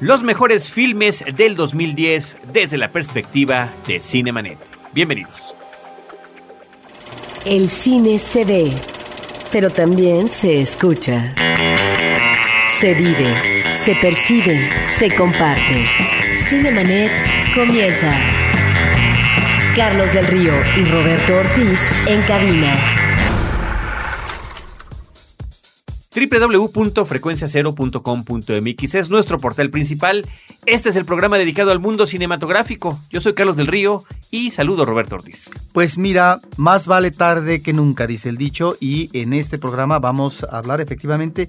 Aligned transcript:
los 0.00 0.22
mejores 0.22 0.70
filmes 0.70 1.24
del 1.36 1.56
2010 1.56 2.38
desde 2.52 2.76
la 2.76 2.88
perspectiva 2.90 3.70
de 3.86 4.00
Cinemanet. 4.00 4.58
Bienvenidos. 4.92 5.54
El 7.44 7.68
cine 7.68 8.18
se 8.18 8.44
ve, 8.44 8.72
pero 9.52 9.70
también 9.70 10.28
se 10.28 10.60
escucha. 10.60 11.34
Se 12.80 12.94
vive, 12.94 13.64
se 13.84 13.94
percibe, 13.94 14.68
se 14.98 15.14
comparte. 15.14 15.86
Cinemanet 16.48 17.12
comienza. 17.54 18.14
Carlos 19.74 20.12
del 20.12 20.26
Río 20.26 20.52
y 20.76 20.84
Roberto 20.84 21.36
Ortiz 21.36 21.78
en 22.06 22.22
cabina. 22.22 23.05
www.frecuenciacero.com.mx 26.16 28.94
es 28.94 29.10
nuestro 29.10 29.38
portal 29.38 29.68
principal. 29.70 30.24
Este 30.64 30.88
es 30.88 30.96
el 30.96 31.04
programa 31.04 31.36
dedicado 31.36 31.70
al 31.70 31.78
mundo 31.78 32.06
cinematográfico. 32.06 32.98
Yo 33.10 33.20
soy 33.20 33.34
Carlos 33.34 33.56
del 33.56 33.66
Río 33.66 34.04
y 34.30 34.50
saludo 34.50 34.82
a 34.82 34.86
Roberto 34.86 35.16
Ortiz. 35.16 35.50
Pues 35.72 35.98
mira, 35.98 36.40
más 36.56 36.86
vale 36.86 37.10
tarde 37.10 37.62
que 37.62 37.72
nunca, 37.72 38.06
dice 38.06 38.28
el 38.28 38.36
dicho, 38.36 38.76
y 38.80 39.10
en 39.18 39.32
este 39.32 39.58
programa 39.58 39.98
vamos 39.98 40.44
a 40.44 40.58
hablar 40.58 40.80
efectivamente 40.80 41.48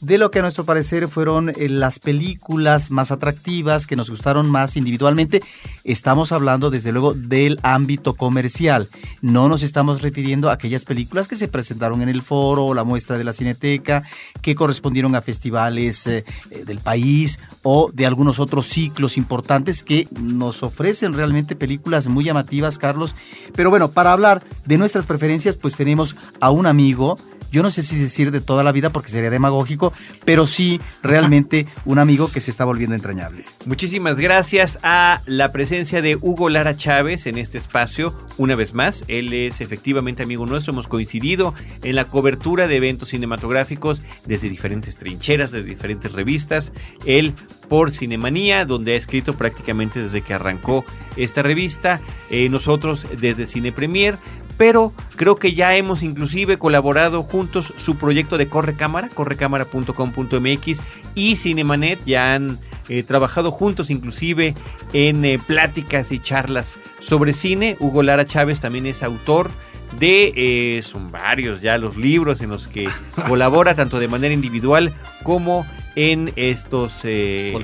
de 0.00 0.18
lo 0.18 0.30
que 0.30 0.40
a 0.40 0.42
nuestro 0.42 0.64
parecer 0.64 1.08
fueron 1.08 1.50
eh, 1.50 1.68
las 1.68 1.98
películas 1.98 2.90
más 2.90 3.10
atractivas, 3.10 3.86
que 3.86 3.96
nos 3.96 4.10
gustaron 4.10 4.50
más 4.50 4.76
individualmente. 4.76 5.42
Estamos 5.84 6.32
hablando 6.32 6.70
desde 6.70 6.92
luego 6.92 7.14
del 7.14 7.58
ámbito 7.62 8.14
comercial. 8.14 8.88
No 9.22 9.48
nos 9.48 9.62
estamos 9.62 10.02
refiriendo 10.02 10.50
a 10.50 10.54
aquellas 10.54 10.84
películas 10.84 11.28
que 11.28 11.36
se 11.36 11.48
presentaron 11.48 12.02
en 12.02 12.08
el 12.08 12.22
foro 12.22 12.74
la 12.74 12.84
muestra 12.84 13.18
de 13.18 13.24
la 13.24 13.32
cineteca, 13.32 14.02
que 14.42 14.54
correspondieron 14.54 15.14
a 15.14 15.22
festivales 15.22 16.06
eh, 16.06 16.24
eh, 16.50 16.64
del 16.64 16.78
país 16.78 17.38
o 17.62 17.90
de 17.92 18.06
algunos 18.06 18.38
otros 18.38 18.66
ciclos 18.66 19.16
importantes 19.16 19.82
que 19.82 20.08
nos 20.20 20.62
ofrecen 20.62 21.14
realmente 21.14 21.56
películas 21.56 22.08
muy 22.08 22.15
llamativas, 22.24 22.78
Carlos. 22.78 23.14
Pero 23.54 23.70
bueno, 23.70 23.90
para 23.90 24.12
hablar 24.12 24.42
de 24.64 24.78
nuestras 24.78 25.06
preferencias, 25.06 25.56
pues 25.56 25.76
tenemos 25.76 26.16
a 26.40 26.50
un 26.50 26.66
amigo 26.66 27.18
yo 27.50 27.62
no 27.62 27.70
sé 27.70 27.82
si 27.82 27.96
decir 27.96 28.30
de 28.30 28.40
toda 28.40 28.62
la 28.62 28.72
vida 28.72 28.90
porque 28.90 29.10
sería 29.10 29.30
demagógico, 29.30 29.92
pero 30.24 30.46
sí 30.46 30.80
realmente 31.02 31.66
un 31.84 31.98
amigo 31.98 32.30
que 32.30 32.40
se 32.40 32.50
está 32.50 32.64
volviendo 32.64 32.94
entrañable. 32.94 33.44
Muchísimas 33.64 34.18
gracias 34.18 34.78
a 34.82 35.22
la 35.26 35.52
presencia 35.52 36.02
de 36.02 36.16
Hugo 36.16 36.48
Lara 36.48 36.76
Chávez 36.76 37.26
en 37.26 37.38
este 37.38 37.58
espacio. 37.58 38.14
Una 38.36 38.54
vez 38.54 38.74
más, 38.74 39.04
él 39.08 39.32
es 39.32 39.60
efectivamente 39.60 40.22
amigo 40.22 40.46
nuestro, 40.46 40.72
hemos 40.72 40.88
coincidido 40.88 41.54
en 41.82 41.96
la 41.96 42.04
cobertura 42.04 42.66
de 42.66 42.76
eventos 42.76 43.10
cinematográficos 43.10 44.02
desde 44.26 44.48
diferentes 44.48 44.96
trincheras, 44.96 45.52
de 45.52 45.62
diferentes 45.62 46.12
revistas. 46.12 46.72
Él 47.04 47.34
por 47.68 47.90
Cinemanía, 47.90 48.64
donde 48.64 48.92
ha 48.92 48.96
escrito 48.96 49.36
prácticamente 49.36 50.00
desde 50.02 50.22
que 50.22 50.34
arrancó 50.34 50.84
esta 51.16 51.42
revista. 51.42 52.00
Eh, 52.30 52.48
nosotros 52.48 53.06
desde 53.20 53.46
Cine 53.46 53.72
Premier 53.72 54.18
pero 54.56 54.92
creo 55.16 55.36
que 55.36 55.52
ya 55.52 55.76
hemos 55.76 56.02
inclusive 56.02 56.58
colaborado 56.58 57.22
juntos 57.22 57.72
su 57.76 57.96
proyecto 57.96 58.38
de 58.38 58.48
Corre 58.48 58.74
Cámara, 58.74 59.08
correcámara.com.mx 59.12 60.82
y 61.14 61.36
Cinemanet 61.36 62.04
ya 62.04 62.34
han 62.34 62.58
eh, 62.88 63.02
trabajado 63.02 63.50
juntos 63.50 63.90
inclusive 63.90 64.54
en 64.92 65.24
eh, 65.24 65.40
pláticas 65.44 66.12
y 66.12 66.20
charlas 66.20 66.76
sobre 67.00 67.32
cine. 67.32 67.76
Hugo 67.80 68.02
Lara 68.02 68.24
Chávez 68.24 68.60
también 68.60 68.86
es 68.86 69.02
autor 69.02 69.50
de, 69.98 70.32
eh, 70.36 70.82
son 70.82 71.10
varios 71.10 71.62
ya 71.62 71.78
los 71.78 71.96
libros 71.96 72.40
en 72.40 72.50
los 72.50 72.68
que 72.68 72.88
colabora 73.28 73.74
tanto 73.74 73.98
de 73.98 74.08
manera 74.08 74.34
individual 74.34 74.94
como 75.22 75.66
en 75.96 76.30
estos, 76.36 77.00
eh, 77.04 77.54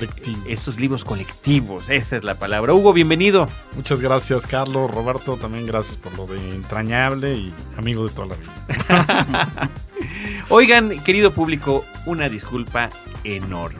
estos 0.47 0.79
libros 0.79 1.05
colectivos. 1.05 1.87
Esa 1.89 2.17
es 2.17 2.23
la 2.23 2.35
palabra. 2.35 2.73
Hugo, 2.73 2.91
bienvenido. 2.91 3.47
Muchas 3.75 4.01
gracias, 4.01 4.47
Carlos. 4.47 4.89
Roberto, 4.89 5.37
también 5.37 5.67
gracias 5.67 5.97
por 5.97 6.17
lo 6.17 6.25
de 6.25 6.37
entrañable 6.49 7.35
y 7.35 7.53
amigo 7.77 8.07
de 8.07 8.13
toda 8.13 8.27
la 8.29 8.35
vida. 8.35 9.69
Oigan, 10.49 10.99
querido 11.03 11.31
público, 11.31 11.85
una 12.07 12.27
disculpa 12.27 12.89
enorme. 13.23 13.79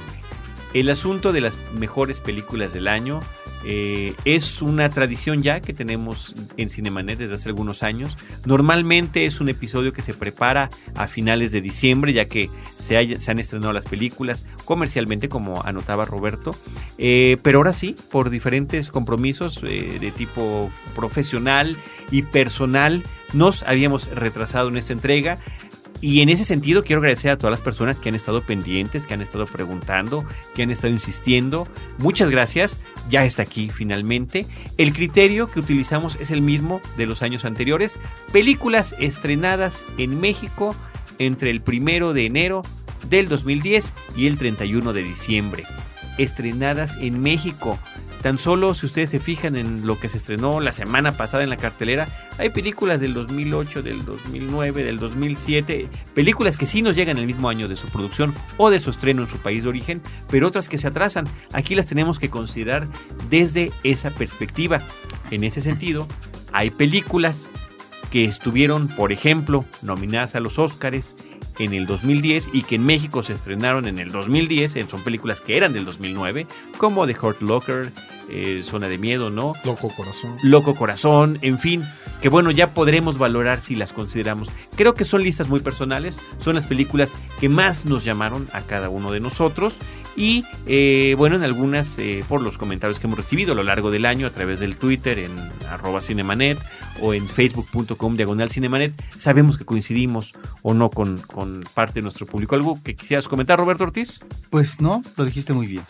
El 0.73 0.89
asunto 0.89 1.33
de 1.33 1.41
las 1.41 1.57
mejores 1.73 2.19
películas 2.19 2.73
del 2.73 2.87
año 2.87 3.21
eh, 3.65 4.15
es 4.25 4.61
una 4.61 4.89
tradición 4.89 5.41
ya 5.41 5.61
que 5.61 5.73
tenemos 5.73 6.35
en 6.57 6.69
Cinemanet 6.69 7.19
desde 7.19 7.35
hace 7.35 7.49
algunos 7.49 7.83
años. 7.83 8.17
Normalmente 8.45 9.25
es 9.25 9.39
un 9.39 9.49
episodio 9.49 9.93
que 9.93 10.01
se 10.01 10.13
prepara 10.13 10.69
a 10.95 11.07
finales 11.07 11.51
de 11.51 11.61
diciembre, 11.61 12.13
ya 12.13 12.25
que 12.25 12.49
se, 12.77 12.97
han 12.97 13.39
estrenado 13.39 13.71
las 13.73 13.85
películas 13.85 14.45
comercialmente, 14.65 15.29
como 15.29 15.61
anotaba 15.63 16.05
Roberto. 16.05 16.55
Eh, 16.97 17.37
pero 17.41 17.59
ahora 17.59 17.73
sí, 17.73 17.95
por 18.11 18.29
diferentes 18.29 18.91
compromisos 18.91 19.61
eh, 19.63 19.97
de 19.99 20.11
tipo 20.11 20.69
profesional 20.95 21.77
y 22.11 22.23
personal, 22.23 23.03
nos 23.33 23.63
habíamos 23.63 24.07
retrasado 24.09 24.67
en 24.67 24.77
esta 24.77 24.93
entrega. 24.93 25.39
Y 26.03 26.19
en 26.19 26.27
ese 26.27 26.43
sentido 26.43 26.83
quiero 26.83 26.99
agradecer 26.99 27.31
a 27.31 27.37
todas 27.37 27.51
las 27.51 27.61
personas 27.61 27.97
que 27.97 28.09
han 28.09 28.15
estado 28.15 28.41
pendientes, 28.41 29.07
que 29.07 29.13
han 29.13 29.21
estado 29.21 29.45
preguntando, 29.45 30.25
que 30.53 30.61
han 30.61 30.69
estado 30.69 30.91
insistiendo. 30.91 31.65
Muchas 31.97 32.29
gracias. 32.29 32.77
Ya 33.09 33.23
está 33.23 33.43
aquí 33.43 33.69
finalmente. 33.69 34.45
El 34.77 34.91
criterio 34.91 35.49
que 35.49 35.61
utilizamos 35.61 36.17
es 36.19 36.29
el 36.29 36.41
mismo 36.41 36.81
de 36.97 37.05
los 37.05 37.21
años 37.21 37.45
anteriores. 37.45 38.01
Películas 38.33 38.93
estrenadas 38.99 39.85
en 39.97 40.19
México 40.19 40.75
entre 41.19 41.51
el 41.51 41.61
primero 41.61 42.11
de 42.11 42.25
enero 42.25 42.63
del 43.09 43.29
2010 43.29 43.93
y 44.17 44.27
el 44.27 44.37
31 44.37 44.91
de 44.91 45.03
diciembre. 45.03 45.63
Estrenadas 46.17 46.97
en 46.97 47.21
México. 47.21 47.79
Tan 48.23 48.39
solo 48.39 48.73
si 48.73 48.85
ustedes 48.85 49.09
se 49.09 49.19
fijan 49.19 49.57
en 49.57 49.85
lo 49.85 49.99
que 49.99 50.07
se 50.07 50.15
estrenó 50.15 50.61
la 50.61 50.71
semana 50.71 51.11
pasada 51.11 51.43
en 51.43 51.49
la 51.49 51.57
cartelera, 51.57 52.07
hay 52.37 52.51
películas 52.51 53.01
del 53.01 53.13
2008, 53.13 53.83
del 53.83 54.05
2009, 54.05 54.85
del 54.85 54.97
2007, 54.97 55.89
películas 56.15 56.55
que 56.55 56.65
sí 56.65 56.81
nos 56.81 56.95
llegan 56.95 57.17
el 57.17 57.25
mismo 57.25 57.49
año 57.49 57.67
de 57.67 57.75
su 57.75 57.89
producción 57.89 58.33
o 58.55 58.69
de 58.69 58.79
su 58.79 58.91
estreno 58.91 59.23
en 59.23 59.29
su 59.29 59.39
país 59.39 59.63
de 59.63 59.69
origen, 59.69 60.01
pero 60.29 60.47
otras 60.47 60.69
que 60.69 60.77
se 60.77 60.87
atrasan. 60.87 61.25
Aquí 61.51 61.75
las 61.75 61.85
tenemos 61.85 62.17
que 62.17 62.29
considerar 62.29 62.87
desde 63.29 63.73
esa 63.83 64.09
perspectiva. 64.09 64.81
En 65.29 65.43
ese 65.43 65.59
sentido, 65.59 66.07
hay 66.53 66.69
películas 66.69 67.49
que 68.13 68.25
estuvieron, 68.25 68.89
por 68.89 69.11
ejemplo, 69.11 69.65
nominadas 69.81 70.35
a 70.35 70.39
los 70.39 70.59
Óscares 70.59 71.15
en 71.57 71.73
el 71.73 71.87
2010 71.87 72.51
y 72.53 72.61
que 72.61 72.75
en 72.75 72.85
México 72.85 73.23
se 73.23 73.33
estrenaron 73.33 73.87
en 73.87 73.97
el 73.97 74.11
2010, 74.11 74.77
son 74.87 75.03
películas 75.03 75.41
que 75.41 75.57
eran 75.57 75.73
del 75.73 75.83
2009, 75.83 76.45
como 76.77 77.07
The 77.07 77.17
Hurt 77.19 77.41
Locker, 77.41 77.91
eh, 78.29 78.61
Zona 78.63 78.87
de 78.87 78.99
Miedo, 78.99 79.31
¿no? 79.31 79.55
Loco 79.65 79.89
Corazón. 79.97 80.37
Loco 80.43 80.75
Corazón, 80.75 81.39
en 81.41 81.57
fin, 81.57 81.83
que 82.21 82.29
bueno, 82.29 82.51
ya 82.51 82.75
podremos 82.75 83.17
valorar 83.17 83.61
si 83.61 83.75
las 83.75 83.93
consideramos. 83.93 84.47
Creo 84.75 84.93
que 84.93 85.05
son 85.05 85.23
listas 85.23 85.49
muy 85.49 85.61
personales, 85.61 86.19
son 86.37 86.53
las 86.53 86.67
películas 86.67 87.15
que 87.39 87.49
más 87.49 87.85
nos 87.85 88.05
llamaron 88.05 88.47
a 88.53 88.61
cada 88.61 88.89
uno 88.89 89.11
de 89.11 89.21
nosotros 89.21 89.79
y 90.15 90.45
eh, 90.65 91.15
bueno, 91.17 91.35
en 91.35 91.43
algunas 91.43 91.97
eh, 91.99 92.23
por 92.27 92.41
los 92.41 92.57
comentarios 92.57 92.99
que 92.99 93.07
hemos 93.07 93.17
recibido 93.17 93.53
a 93.53 93.55
lo 93.55 93.63
largo 93.63 93.91
del 93.91 94.05
año 94.05 94.27
a 94.27 94.29
través 94.29 94.59
del 94.59 94.77
Twitter 94.77 95.19
en 95.19 95.31
arroba 95.69 96.01
cinemanet 96.01 96.59
o 97.01 97.13
en 97.13 97.27
facebook.com 97.27 98.15
diagonal 98.15 98.49
cinemanet, 98.49 98.93
sabemos 99.15 99.57
que 99.57 99.65
coincidimos 99.65 100.33
o 100.61 100.73
no 100.73 100.89
con, 100.89 101.17
con 101.17 101.63
parte 101.73 101.95
de 101.95 102.03
nuestro 102.03 102.25
público. 102.25 102.55
¿Algo 102.55 102.79
que 102.83 102.95
quisieras 102.95 103.27
comentar, 103.27 103.57
Roberto 103.57 103.83
Ortiz? 103.83 104.21
Pues 104.49 104.79
no, 104.79 105.01
lo 105.17 105.25
dijiste 105.25 105.53
muy 105.53 105.67
bien. 105.67 105.83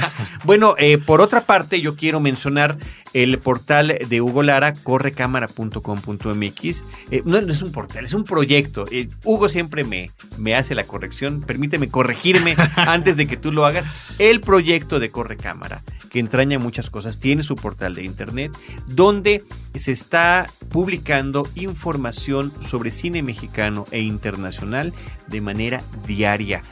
bueno, 0.44 0.76
por 1.06 1.20
otra 1.20 1.46
parte, 1.46 1.80
yo 1.80 1.96
quiero 1.96 2.20
mencionar 2.20 2.78
el 3.12 3.38
portal 3.38 3.98
de 4.08 4.20
Hugo 4.20 4.42
Lara, 4.42 4.74
correcámara.com.mx. 4.74 6.84
Eh, 7.10 7.22
no, 7.24 7.38
es 7.38 7.62
un 7.62 7.72
portal, 7.72 8.04
es 8.04 8.14
un 8.14 8.24
proyecto. 8.24 8.84
Eh, 8.90 9.08
Hugo 9.24 9.48
siempre 9.48 9.84
me, 9.84 10.10
me 10.38 10.54
hace 10.54 10.74
la 10.74 10.84
corrección. 10.84 11.42
Permíteme 11.42 11.88
corregirme 11.88 12.56
antes 12.76 13.16
de 13.16 13.26
que 13.26 13.36
tú 13.36 13.52
lo 13.52 13.66
hagas. 13.66 13.69
El 14.18 14.40
proyecto 14.40 15.00
de 15.00 15.10
Correcámara, 15.10 15.82
que 16.10 16.18
entraña 16.18 16.58
muchas 16.58 16.90
cosas, 16.90 17.18
tiene 17.18 17.42
su 17.42 17.54
portal 17.54 17.94
de 17.94 18.04
internet 18.04 18.52
donde 18.86 19.44
se 19.74 19.92
está 19.92 20.46
publicando 20.70 21.48
información 21.54 22.52
sobre 22.68 22.90
cine 22.90 23.22
mexicano 23.22 23.86
e 23.90 24.00
internacional 24.00 24.92
de 25.28 25.40
manera 25.40 25.82
diaria. 26.06 26.62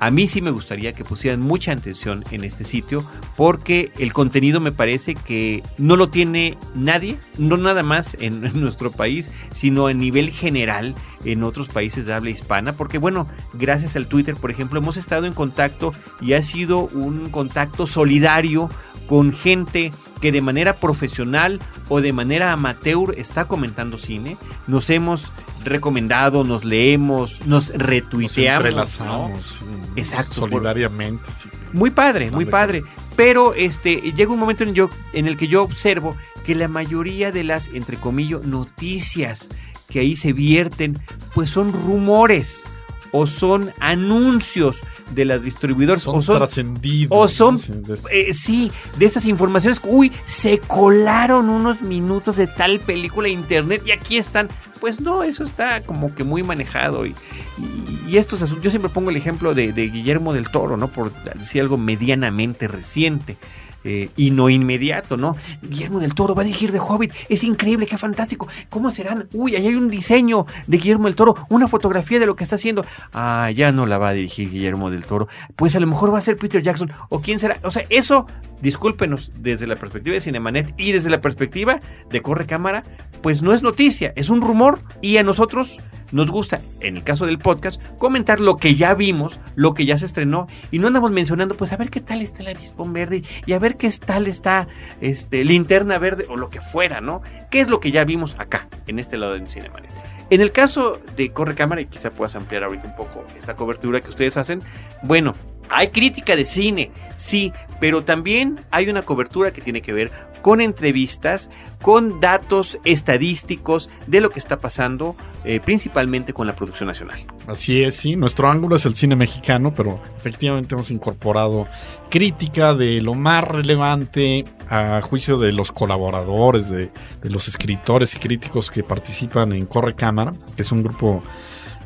A 0.00 0.10
mí 0.10 0.26
sí 0.26 0.42
me 0.42 0.50
gustaría 0.50 0.92
que 0.92 1.04
pusieran 1.04 1.40
mucha 1.40 1.72
atención 1.72 2.24
en 2.30 2.44
este 2.44 2.64
sitio 2.64 3.04
porque 3.36 3.92
el 3.98 4.12
contenido 4.12 4.60
me 4.60 4.72
parece 4.72 5.14
que 5.14 5.62
no 5.78 5.96
lo 5.96 6.10
tiene 6.10 6.58
nadie, 6.74 7.16
no 7.38 7.56
nada 7.56 7.82
más 7.82 8.16
en, 8.20 8.42
nuestro 8.60 8.90
país, 8.90 9.30
sino 9.52 9.86
a 9.86 9.94
nivel 9.94 10.30
general 10.30 10.94
en 11.24 11.42
otros 11.42 11.68
países 11.68 12.06
de 12.06 12.14
habla 12.14 12.30
hispana, 12.30 12.72
porque 12.72 12.98
bueno, 12.98 13.26
gracias 13.52 13.96
al 13.96 14.06
Twitter, 14.06 14.36
por 14.36 14.50
ejemplo, 14.50 14.78
hemos 14.78 14.96
estado 14.96 15.26
en 15.26 15.34
contacto 15.34 15.92
y 16.20 16.34
ha 16.34 16.42
sido 16.42 16.80
un 16.80 17.30
contacto 17.30 17.86
solidario 17.86 18.70
con 19.06 19.32
gente 19.32 19.92
que 20.20 20.32
de 20.32 20.40
manera 20.40 20.76
profesional 20.76 21.60
o 21.88 22.00
de 22.00 22.12
manera 22.12 22.52
amateur 22.52 23.14
está 23.18 23.46
comentando 23.46 23.98
cine. 23.98 24.36
Nos 24.66 24.88
hemos 24.88 25.30
recomendado, 25.64 26.44
nos 26.44 26.64
leemos, 26.64 27.44
nos 27.46 27.68
retuiteamos. 27.70 28.74
Nos 28.74 29.00
entrelazamos. 29.00 29.60
Exacto. 29.96 30.34
Solidariamente. 30.34 31.24
Muy 31.72 31.90
padre, 31.90 32.30
muy 32.30 32.46
padre. 32.46 32.84
Pero 33.16 33.54
este, 33.54 33.96
llega 34.12 34.32
un 34.32 34.38
momento 34.38 34.64
en, 34.64 34.74
yo, 34.74 34.90
en 35.12 35.26
el 35.26 35.36
que 35.36 35.46
yo 35.46 35.62
observo 35.62 36.16
que 36.44 36.54
la 36.54 36.68
mayoría 36.68 37.30
de 37.30 37.44
las, 37.44 37.68
entre 37.68 37.98
comillas, 37.98 38.42
noticias 38.42 39.50
que 39.94 40.00
ahí 40.00 40.16
se 40.16 40.32
vierten, 40.34 40.98
pues 41.34 41.48
son 41.48 41.72
rumores 41.72 42.64
o 43.12 43.28
son 43.28 43.70
anuncios 43.78 44.80
de 45.14 45.24
las 45.24 45.44
distribuidoras 45.44 46.02
Son 46.02 46.16
o 46.18 46.22
son 46.22 46.36
trascendidos. 46.38 47.16
o 47.16 47.28
son 47.28 47.54
¿no? 47.54 47.60
Sí, 47.60 47.72
de- 47.72 48.00
eh, 48.30 48.34
sí, 48.34 48.72
de 48.98 49.06
esas 49.06 49.24
informaciones, 49.26 49.80
uy, 49.84 50.10
se 50.24 50.58
colaron 50.58 51.48
unos 51.48 51.82
minutos 51.82 52.34
de 52.36 52.48
tal 52.48 52.80
película 52.80 53.28
internet 53.28 53.82
y 53.86 53.92
aquí 53.92 54.16
están. 54.18 54.48
Pues 54.80 55.00
no, 55.00 55.22
eso 55.22 55.44
está 55.44 55.82
como 55.84 56.12
que 56.14 56.24
muy 56.24 56.42
manejado 56.42 57.06
y, 57.06 57.14
y- 57.56 58.10
y 58.10 58.16
estos 58.18 58.42
asuntos, 58.42 58.64
yo 58.64 58.70
siempre 58.70 58.90
pongo 58.90 59.10
el 59.10 59.16
ejemplo 59.16 59.54
de, 59.54 59.72
de 59.72 59.88
Guillermo 59.88 60.32
del 60.34 60.48
Toro, 60.50 60.76
¿no? 60.76 60.88
Por 60.88 61.12
decir 61.34 61.60
algo 61.62 61.76
medianamente 61.76 62.66
reciente. 62.66 63.36
Eh, 63.84 64.10
y 64.16 64.30
no 64.30 64.50
inmediato, 64.50 65.16
¿no? 65.16 65.36
Guillermo 65.62 66.00
del 66.00 66.14
Toro 66.14 66.34
va 66.34 66.42
a 66.42 66.44
dirigir 66.44 66.72
The 66.72 66.80
Hobbit, 66.80 67.12
es 67.28 67.44
increíble, 67.44 67.86
qué 67.86 67.96
fantástico. 67.96 68.48
¿Cómo 68.70 68.90
serán? 68.90 69.28
Uy, 69.32 69.56
ahí 69.56 69.66
hay 69.66 69.74
un 69.74 69.90
diseño 69.90 70.46
de 70.66 70.78
Guillermo 70.78 71.04
del 71.06 71.16
Toro, 71.16 71.36
una 71.48 71.68
fotografía 71.68 72.18
de 72.18 72.26
lo 72.26 72.36
que 72.36 72.44
está 72.44 72.56
haciendo. 72.56 72.84
Ah, 73.12 73.50
ya 73.50 73.72
no 73.72 73.86
la 73.86 73.98
va 73.98 74.08
a 74.08 74.12
dirigir 74.12 74.50
Guillermo 74.50 74.90
del 74.90 75.04
Toro. 75.04 75.28
Pues 75.56 75.76
a 75.76 75.80
lo 75.80 75.86
mejor 75.86 76.12
va 76.12 76.18
a 76.18 76.22
ser 76.22 76.36
Peter 76.36 76.62
Jackson 76.62 76.90
o 77.08 77.20
quién 77.20 77.38
será. 77.38 77.58
O 77.62 77.70
sea, 77.70 77.84
eso, 77.90 78.26
discúlpenos, 78.60 79.32
desde 79.38 79.66
la 79.66 79.76
perspectiva 79.76 80.14
de 80.14 80.20
Cinemanet 80.20 80.74
y 80.76 80.92
desde 80.92 81.10
la 81.10 81.20
perspectiva 81.20 81.80
de 82.10 82.22
Corre 82.22 82.46
Cámara, 82.46 82.84
pues 83.22 83.42
no 83.42 83.54
es 83.54 83.62
noticia, 83.62 84.12
es 84.16 84.28
un 84.28 84.40
rumor 84.40 84.80
y 85.00 85.16
a 85.16 85.22
nosotros 85.22 85.78
nos 86.14 86.30
gusta, 86.30 86.60
en 86.78 86.96
el 86.96 87.02
caso 87.02 87.26
del 87.26 87.38
podcast, 87.38 87.82
comentar 87.98 88.38
lo 88.38 88.56
que 88.56 88.76
ya 88.76 88.94
vimos, 88.94 89.40
lo 89.56 89.74
que 89.74 89.84
ya 89.84 89.98
se 89.98 90.06
estrenó 90.06 90.46
y 90.70 90.78
no 90.78 90.86
andamos 90.86 91.10
mencionando, 91.10 91.56
pues 91.56 91.72
a 91.72 91.76
ver 91.76 91.90
qué 91.90 92.00
tal 92.00 92.22
está 92.22 92.42
el 92.42 92.56
avispón 92.56 92.92
verde 92.92 93.24
y 93.46 93.52
a 93.52 93.58
ver 93.58 93.76
qué 93.76 93.90
tal 93.90 94.28
está 94.28 94.68
este, 95.00 95.44
linterna 95.44 95.98
verde 95.98 96.26
o 96.28 96.36
lo 96.36 96.50
que 96.50 96.60
fuera, 96.60 97.00
¿no? 97.00 97.20
¿Qué 97.50 97.60
es 97.60 97.68
lo 97.68 97.80
que 97.80 97.90
ya 97.90 98.04
vimos 98.04 98.36
acá, 98.38 98.68
en 98.86 99.00
este 99.00 99.16
lado 99.16 99.32
del 99.32 99.48
Cinemanet? 99.48 99.90
En 100.30 100.40
el 100.40 100.52
caso 100.52 101.00
de 101.16 101.32
Corre 101.32 101.56
Cámara, 101.56 101.80
y 101.80 101.86
quizá 101.86 102.10
puedas 102.10 102.36
ampliar 102.36 102.62
ahorita 102.62 102.86
un 102.86 102.96
poco 102.96 103.24
esta 103.36 103.56
cobertura 103.56 104.00
que 104.00 104.08
ustedes 104.08 104.36
hacen, 104.36 104.62
bueno, 105.02 105.34
hay 105.68 105.88
crítica 105.88 106.36
de 106.36 106.44
cine, 106.44 106.90
sí, 107.16 107.52
pero 107.80 108.04
también 108.04 108.60
hay 108.70 108.88
una 108.88 109.02
cobertura 109.02 109.52
que 109.52 109.60
tiene 109.60 109.82
que 109.82 109.92
ver 109.92 110.10
con 110.42 110.60
entrevistas, 110.60 111.48
con 111.80 112.20
datos 112.20 112.78
estadísticos 112.84 113.88
de 114.06 114.20
lo 114.20 114.28
que 114.28 114.38
está 114.38 114.58
pasando, 114.58 115.16
eh, 115.44 115.58
principalmente 115.58 116.34
con 116.34 116.46
la 116.46 116.54
producción 116.54 116.86
nacional. 116.86 117.24
Así 117.46 117.82
es, 117.82 117.96
sí. 117.96 118.14
Nuestro 118.14 118.50
ángulo 118.50 118.76
es 118.76 118.84
el 118.84 118.94
cine 118.94 119.16
mexicano, 119.16 119.72
pero 119.74 120.02
efectivamente 120.18 120.74
hemos 120.74 120.90
incorporado 120.90 121.66
crítica 122.10 122.74
de 122.74 123.00
lo 123.00 123.14
más 123.14 123.44
relevante 123.44 124.44
a 124.68 125.00
juicio 125.00 125.38
de 125.38 125.52
los 125.52 125.72
colaboradores, 125.72 126.68
de, 126.68 126.90
de 127.22 127.30
los 127.30 127.48
escritores 127.48 128.14
y 128.14 128.18
críticos 128.18 128.70
que 128.70 128.82
participan 128.82 129.52
en 129.52 129.64
Corre 129.64 129.94
Cámara, 129.94 130.32
que 130.56 130.62
es 130.62 130.72
un 130.72 130.82
grupo 130.82 131.22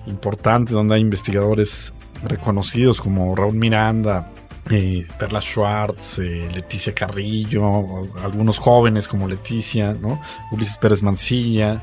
importante 0.07 0.73
donde 0.73 0.97
hay 0.97 1.01
investigadores 1.01 1.93
reconocidos 2.25 3.01
como 3.01 3.35
Raúl 3.35 3.55
Miranda, 3.55 4.31
eh, 4.71 5.07
Perla 5.19 5.41
Schwartz, 5.41 6.19
eh, 6.19 6.49
Leticia 6.55 6.95
Carrillo, 6.95 8.03
algunos 8.23 8.59
jóvenes 8.59 9.09
como 9.09 9.27
Leticia, 9.29 9.93
¿no? 9.95 10.21
Ulises 10.53 10.77
Pérez 10.77 11.03
Mancilla, 11.03 11.83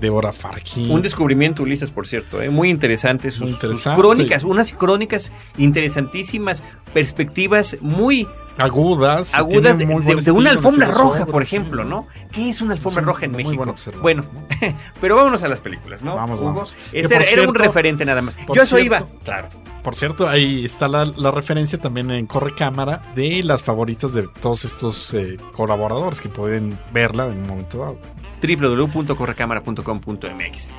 Débora 0.00 0.32
Farquín. 0.32 0.90
Un 0.90 1.00
descubrimiento, 1.02 1.62
Ulises, 1.62 1.90
por 1.92 2.06
cierto, 2.06 2.42
¿eh? 2.42 2.50
muy 2.50 2.68
interesante 2.68 3.30
sus, 3.30 3.40
Muy 3.42 3.48
sus 3.50 3.62
interesante. 3.62 4.00
crónicas, 4.00 4.42
unas 4.42 4.72
crónicas 4.72 5.30
interesantísimas, 5.56 6.62
perspectivas 6.92 7.76
muy 7.80 8.26
agudas. 8.58 9.34
agudas 9.34 9.78
de, 9.78 9.86
muy 9.86 10.04
una 10.30 10.50
alfombra 10.50 10.88
roja, 10.88 11.26
por 11.26 11.46
sí, 11.46 11.54
ejemplo, 11.56 11.84
¿no? 11.84 12.06
¿Qué 12.32 12.48
es 12.48 12.60
una 12.60 12.72
alfombra 12.74 13.00
Es 13.00 13.06
un 13.06 13.08
roja 13.08 13.24
en 13.26 13.32
México? 13.32 13.74
bueno, 14.02 14.24
pero 15.00 15.16
vámonos 15.16 15.42
a 15.44 15.48
las 15.48 15.60
películas, 15.60 16.02
¿no? 16.02 16.16
Vamos, 16.16 16.40
Hugo? 16.40 16.48
vamos. 16.52 16.76
Este 16.92 17.14
era, 17.32 17.48
un 17.48 17.54
referente 17.54 18.04
nada 18.04 18.20
más. 18.22 18.36
Yo 18.52 18.62
eso 18.62 18.76
cierto- 18.76 18.80
iba. 18.80 19.06
Claro. 19.24 19.48
Por 19.84 19.94
cierto, 19.94 20.28
ahí 20.28 20.64
está 20.64 20.88
la, 20.88 21.30
referencia 21.30 21.78
también 21.78 22.10
en 22.10 22.26
Corre 22.26 22.54
Cámara 22.54 23.02
de 23.14 23.42
las 23.42 23.62
favoritas 23.62 24.14
de 24.14 24.26
todos 24.40 24.64
estos 24.64 25.12
eh, 25.12 25.36
colaboradores 25.52 26.22
que 26.22 26.30
pueden 26.30 26.78
verla 26.90 27.26
en 27.26 27.42
un 27.42 27.46
momento 27.46 27.78
dado. 27.78 27.98
www.correcámara.com.mx. 28.42 30.70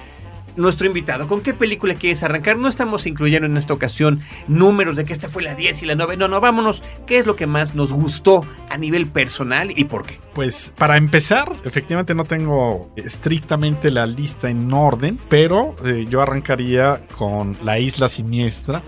Nuestro 0.55 0.87
invitado, 0.87 1.27
¿con 1.27 1.41
qué 1.41 1.53
película 1.53 1.95
quieres 1.95 2.23
arrancar? 2.23 2.57
No 2.57 2.67
estamos 2.69 3.05
incluyendo 3.07 3.45
en 3.45 3.57
esta 3.57 3.73
ocasión 3.73 4.21
números 4.47 4.95
de 4.95 5.03
que 5.03 5.11
esta 5.13 5.27
fue 5.27 5.43
la 5.43 5.53
10 5.53 5.83
y 5.83 5.85
la 5.85 5.95
9. 5.95 6.15
No, 6.17 6.27
no, 6.29 6.39
vámonos. 6.39 6.81
¿Qué 7.05 7.17
es 7.17 7.25
lo 7.25 7.35
que 7.35 7.45
más 7.45 7.75
nos 7.75 7.91
gustó 7.91 8.45
a 8.69 8.77
nivel 8.77 9.07
personal 9.07 9.71
y 9.77 9.83
por 9.83 10.05
qué? 10.05 10.19
Pues 10.33 10.73
para 10.77 10.95
empezar, 10.97 11.51
efectivamente 11.65 12.13
no 12.15 12.23
tengo 12.25 12.89
estrictamente 12.95 13.91
la 13.91 14.07
lista 14.07 14.49
en 14.49 14.71
orden, 14.71 15.19
pero 15.29 15.75
eh, 15.83 16.05
yo 16.09 16.21
arrancaría 16.21 17.01
con 17.17 17.57
La 17.63 17.79
Isla 17.79 18.07
Siniestra. 18.07 18.81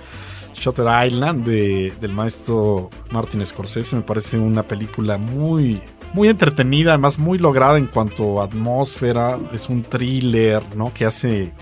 Shutter 0.53 0.85
Island 1.05 1.45
de- 1.45 1.93
del 2.01 2.13
maestro 2.13 2.89
Martin 3.11 3.45
Scorsese 3.45 3.95
me 3.95 4.01
parece 4.01 4.39
una 4.39 4.63
película 4.63 5.17
muy 5.17 5.81
muy 6.17 6.29
entretenida, 6.29 6.93
además 6.93 7.19
muy 7.19 7.37
lograda 7.37 7.77
en 7.77 7.85
cuanto 7.85 8.41
a 8.41 8.45
atmósfera, 8.45 9.37
es 9.53 9.69
un 9.69 9.83
thriller, 9.83 10.63
¿no? 10.75 10.91
Que 10.91 11.05
hace 11.05 11.53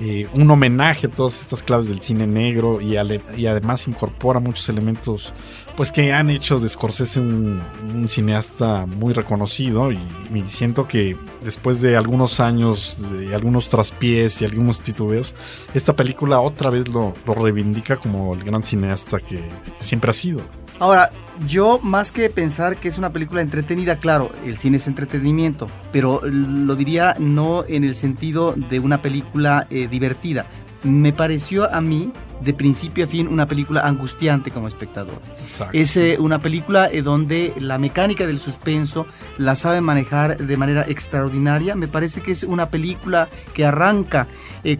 eh, 0.00 0.26
un 0.32 0.50
homenaje 0.50 1.08
a 1.08 1.10
todas 1.10 1.38
estas 1.42 1.62
claves 1.62 1.88
del 1.90 2.00
cine 2.00 2.26
negro 2.26 2.80
y, 2.80 2.96
además 2.96 3.86
incorpora 3.86 4.40
muchos 4.40 4.66
elementos 4.70 5.34
pues 5.76 5.92
que 5.92 6.12
han 6.12 6.30
hecho 6.30 6.58
de 6.58 6.68
Scorsese 6.68 7.20
un, 7.20 7.60
un 7.94 8.08
cineasta 8.08 8.86
muy 8.86 9.12
reconocido. 9.12 9.92
Y, 9.92 10.00
y 10.34 10.42
siento 10.46 10.88
que 10.88 11.16
después 11.44 11.82
de 11.82 11.96
algunos 11.96 12.40
años 12.40 13.12
de 13.12 13.34
algunos 13.34 13.68
traspiés 13.68 14.40
y 14.40 14.46
algunos 14.46 14.80
titubeos 14.80 15.34
esta 15.74 15.94
película 15.94 16.40
otra 16.40 16.70
vez 16.70 16.88
lo, 16.88 17.12
lo 17.26 17.34
reivindica 17.34 17.98
como 17.98 18.34
el 18.34 18.42
gran 18.42 18.62
cineasta 18.64 19.20
que 19.20 19.44
siempre 19.80 20.10
ha 20.10 20.14
sido 20.14 20.40
Ahora, 20.80 21.10
yo 21.46 21.78
más 21.82 22.12
que 22.12 22.30
pensar 22.30 22.76
que 22.76 22.88
es 22.88 22.98
una 22.98 23.12
película 23.12 23.40
entretenida, 23.40 23.98
claro, 23.98 24.32
el 24.44 24.56
cine 24.58 24.78
es 24.78 24.86
entretenimiento, 24.86 25.68
pero 25.92 26.20
lo 26.24 26.74
diría 26.74 27.14
no 27.18 27.64
en 27.66 27.84
el 27.84 27.94
sentido 27.94 28.54
de 28.56 28.80
una 28.80 29.02
película 29.02 29.66
eh, 29.70 29.88
divertida. 29.88 30.46
Me 30.84 31.12
pareció 31.12 31.72
a 31.74 31.80
mí, 31.80 32.12
de 32.40 32.54
principio 32.54 33.04
a 33.04 33.08
fin, 33.08 33.26
una 33.26 33.46
película 33.46 33.80
angustiante 33.80 34.52
como 34.52 34.68
espectador. 34.68 35.20
Exacto. 35.42 35.76
Es 35.76 35.96
eh, 35.96 36.16
una 36.20 36.38
película 36.38 36.88
eh, 36.90 37.02
donde 37.02 37.52
la 37.58 37.78
mecánica 37.78 38.24
del 38.26 38.38
suspenso 38.38 39.04
la 39.38 39.56
sabe 39.56 39.80
manejar 39.80 40.38
de 40.38 40.56
manera 40.56 40.84
extraordinaria. 40.88 41.74
Me 41.74 41.88
parece 41.88 42.20
que 42.20 42.30
es 42.30 42.44
una 42.44 42.70
película 42.70 43.28
que 43.54 43.64
arranca 43.64 44.28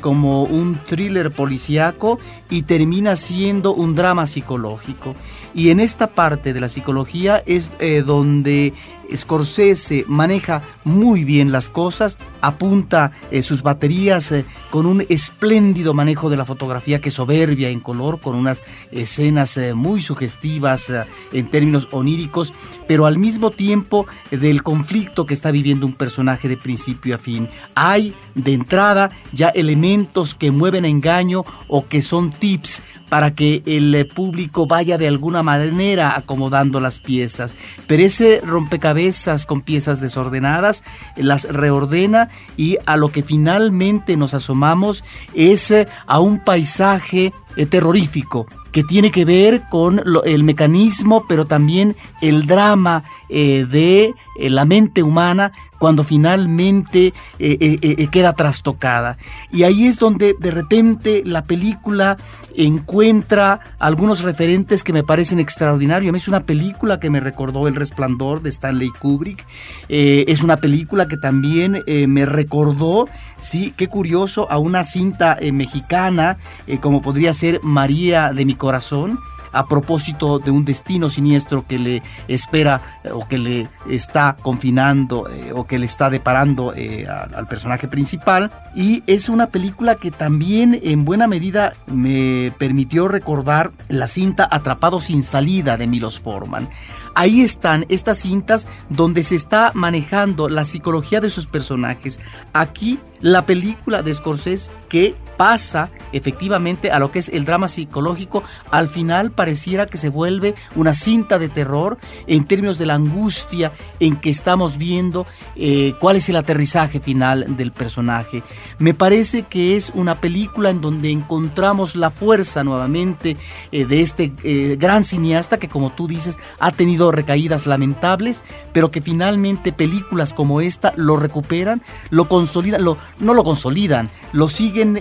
como 0.00 0.44
un 0.44 0.78
thriller 0.84 1.32
policíaco 1.32 2.20
y 2.48 2.62
termina 2.62 3.16
siendo 3.16 3.74
un 3.74 3.96
drama 3.96 4.26
psicológico. 4.28 5.16
Y 5.54 5.70
en 5.70 5.80
esta 5.80 6.08
parte 6.08 6.52
de 6.52 6.60
la 6.60 6.68
psicología 6.68 7.42
es 7.46 7.72
eh, 7.78 8.02
donde 8.04 8.72
Scorsese 9.14 10.04
maneja 10.06 10.62
muy 10.84 11.24
bien 11.24 11.50
las 11.50 11.70
cosas, 11.70 12.18
apunta 12.42 13.12
eh, 13.30 13.40
sus 13.40 13.62
baterías 13.62 14.30
eh, 14.32 14.44
con 14.70 14.84
un 14.84 15.06
espléndido 15.08 15.94
manejo 15.94 16.28
de 16.28 16.36
la 16.36 16.44
fotografía 16.44 17.00
que 17.00 17.10
soberbia 17.10 17.70
en 17.70 17.80
color, 17.80 18.20
con 18.20 18.36
unas 18.36 18.62
escenas 18.92 19.58
muy 19.74 20.02
sugestivas 20.02 20.92
en 21.32 21.50
términos 21.50 21.88
oníricos, 21.90 22.52
pero 22.86 23.06
al 23.06 23.16
mismo 23.16 23.50
tiempo 23.50 24.06
del 24.30 24.62
conflicto 24.62 25.24
que 25.24 25.32
está 25.32 25.50
viviendo 25.50 25.86
un 25.86 25.94
personaje 25.94 26.48
de 26.48 26.58
principio 26.58 27.14
a 27.14 27.18
fin. 27.18 27.48
Hay 27.74 28.14
de 28.34 28.52
entrada 28.52 29.10
ya 29.32 29.48
elementos 29.48 30.34
que 30.34 30.50
mueven 30.50 30.84
a 30.84 30.88
engaño 30.88 31.44
o 31.66 31.86
que 31.86 32.02
son 32.02 32.30
tips 32.30 32.82
para 33.08 33.34
que 33.34 33.62
el 33.66 33.94
eh, 33.94 34.04
público 34.04 34.66
vaya 34.66 34.98
de 34.98 35.08
alguna 35.08 35.42
manera 35.42 36.16
acomodando 36.16 36.80
las 36.80 36.98
piezas. 36.98 37.54
Pero 37.86 38.02
ese 38.02 38.40
rompecabezas 38.44 39.46
con 39.46 39.62
piezas 39.62 40.00
desordenadas 40.00 40.82
eh, 41.16 41.22
las 41.22 41.44
reordena 41.44 42.28
y 42.56 42.78
a 42.86 42.96
lo 42.96 43.10
que 43.10 43.22
finalmente 43.22 44.16
nos 44.16 44.34
asomamos 44.34 45.04
es 45.34 45.70
eh, 45.70 45.88
a 46.06 46.20
un 46.20 46.38
paisaje 46.44 47.32
terrorífico 47.70 48.46
que 48.70 48.84
tiene 48.84 49.10
que 49.10 49.24
ver 49.24 49.62
con 49.68 50.00
el 50.24 50.44
mecanismo, 50.44 51.24
pero 51.28 51.44
también 51.44 51.96
el 52.20 52.46
drama 52.46 53.02
de 53.28 54.14
eh, 54.38 54.50
la 54.50 54.64
mente 54.64 55.02
humana 55.02 55.52
cuando 55.78 56.04
finalmente 56.04 57.12
eh, 57.38 57.78
eh, 57.82 58.06
queda 58.08 58.32
trastocada. 58.32 59.16
Y 59.52 59.62
ahí 59.62 59.86
es 59.86 59.98
donde 59.98 60.34
de 60.38 60.50
repente 60.50 61.22
la 61.24 61.44
película 61.44 62.16
encuentra 62.56 63.60
algunos 63.78 64.22
referentes 64.22 64.82
que 64.82 64.92
me 64.92 65.04
parecen 65.04 65.38
extraordinarios. 65.38 66.08
A 66.08 66.12
mí 66.12 66.18
es 66.18 66.26
una 66.26 66.40
película 66.40 66.98
que 66.98 67.10
me 67.10 67.20
recordó 67.20 67.68
El 67.68 67.76
Resplandor 67.76 68.42
de 68.42 68.48
Stanley 68.48 68.90
Kubrick. 68.98 69.46
Es 69.88 70.42
una 70.42 70.56
película 70.56 71.06
que 71.06 71.16
también 71.16 71.84
me 71.86 72.26
recordó, 72.26 73.08
sí, 73.36 73.72
qué 73.76 73.86
curioso, 73.86 74.50
a 74.50 74.58
una 74.58 74.82
cinta 74.82 75.38
mexicana, 75.52 76.38
como 76.80 77.00
podría 77.00 77.32
ser 77.32 77.60
María 77.62 78.32
de 78.32 78.44
mi 78.44 78.56
corazón. 78.56 79.20
A 79.52 79.66
propósito 79.66 80.38
de 80.38 80.50
un 80.50 80.64
destino 80.64 81.10
siniestro 81.10 81.66
que 81.66 81.78
le 81.78 82.02
espera 82.28 83.00
eh, 83.04 83.10
o 83.12 83.26
que 83.28 83.38
le 83.38 83.68
está 83.88 84.36
confinando 84.40 85.28
eh, 85.28 85.52
o 85.54 85.66
que 85.66 85.78
le 85.78 85.86
está 85.86 86.10
deparando 86.10 86.72
eh, 86.74 87.06
al, 87.08 87.46
personaje 87.48 87.88
principal. 87.88 88.50
Y 88.74 89.02
es 89.06 89.28
una 89.28 89.48
película 89.48 89.96
que 89.96 90.10
también 90.10 90.78
en 90.82 91.04
buena 91.04 91.26
medida 91.26 91.74
me 91.86 92.52
permitió 92.58 93.08
recordar 93.08 93.72
la 93.88 94.06
cinta 94.06 94.48
Atrapado 94.50 95.00
sin 95.00 95.22
salida 95.22 95.76
de 95.76 95.86
Milos 95.86 96.20
Forman. 96.20 96.68
Ahí 97.14 97.40
están 97.40 97.84
estas 97.88 98.18
cintas 98.18 98.66
donde 98.90 99.22
se 99.22 99.34
está 99.34 99.72
manejando 99.74 100.48
la 100.48 100.64
psicología 100.64 101.20
de 101.20 101.30
sus 101.30 101.46
personajes. 101.46 102.20
Aquí 102.52 103.00
la 103.20 103.44
película 103.46 104.02
de 104.02 104.14
Scorsese 104.14 104.70
que 104.88 105.16
pasa 105.38 105.90
efectivamente 106.12 106.90
a 106.90 106.98
lo 106.98 107.10
que 107.10 107.20
es 107.20 107.30
el 107.30 107.44
drama 107.46 107.68
psicológico, 107.68 108.42
al 108.70 108.88
final 108.88 109.30
pareciera 109.30 109.86
que 109.86 109.96
se 109.96 110.10
vuelve 110.10 110.54
una 110.74 110.92
cinta 110.92 111.38
de 111.38 111.48
terror 111.48 111.96
en 112.26 112.44
términos 112.44 112.76
de 112.76 112.86
la 112.86 112.94
angustia 112.94 113.72
en 114.00 114.16
que 114.16 114.30
estamos 114.30 114.76
viendo 114.78 115.26
eh, 115.56 115.94
cuál 116.00 116.16
es 116.16 116.28
el 116.28 116.36
aterrizaje 116.36 117.00
final 117.00 117.56
del 117.56 117.72
personaje. 117.72 118.42
Me 118.78 118.94
parece 118.94 119.42
que 119.42 119.76
es 119.76 119.92
una 119.94 120.20
película 120.20 120.70
en 120.70 120.80
donde 120.80 121.10
encontramos 121.10 121.94
la 121.94 122.10
fuerza 122.10 122.64
nuevamente 122.64 123.36
eh, 123.70 123.84
de 123.84 124.02
este 124.02 124.32
eh, 124.42 124.76
gran 124.78 125.04
cineasta 125.04 125.58
que 125.58 125.68
como 125.68 125.90
tú 125.90 126.08
dices 126.08 126.36
ha 126.58 126.72
tenido 126.72 127.12
recaídas 127.12 127.66
lamentables, 127.66 128.42
pero 128.72 128.90
que 128.90 129.00
finalmente 129.00 129.72
películas 129.72 130.34
como 130.34 130.60
esta 130.60 130.92
lo 130.96 131.16
recuperan, 131.16 131.80
lo 132.10 132.28
consolidan, 132.28 132.82
lo, 132.82 132.96
no 133.20 133.34
lo 133.34 133.44
consolidan, 133.44 134.10
lo 134.32 134.48
siguen 134.48 135.00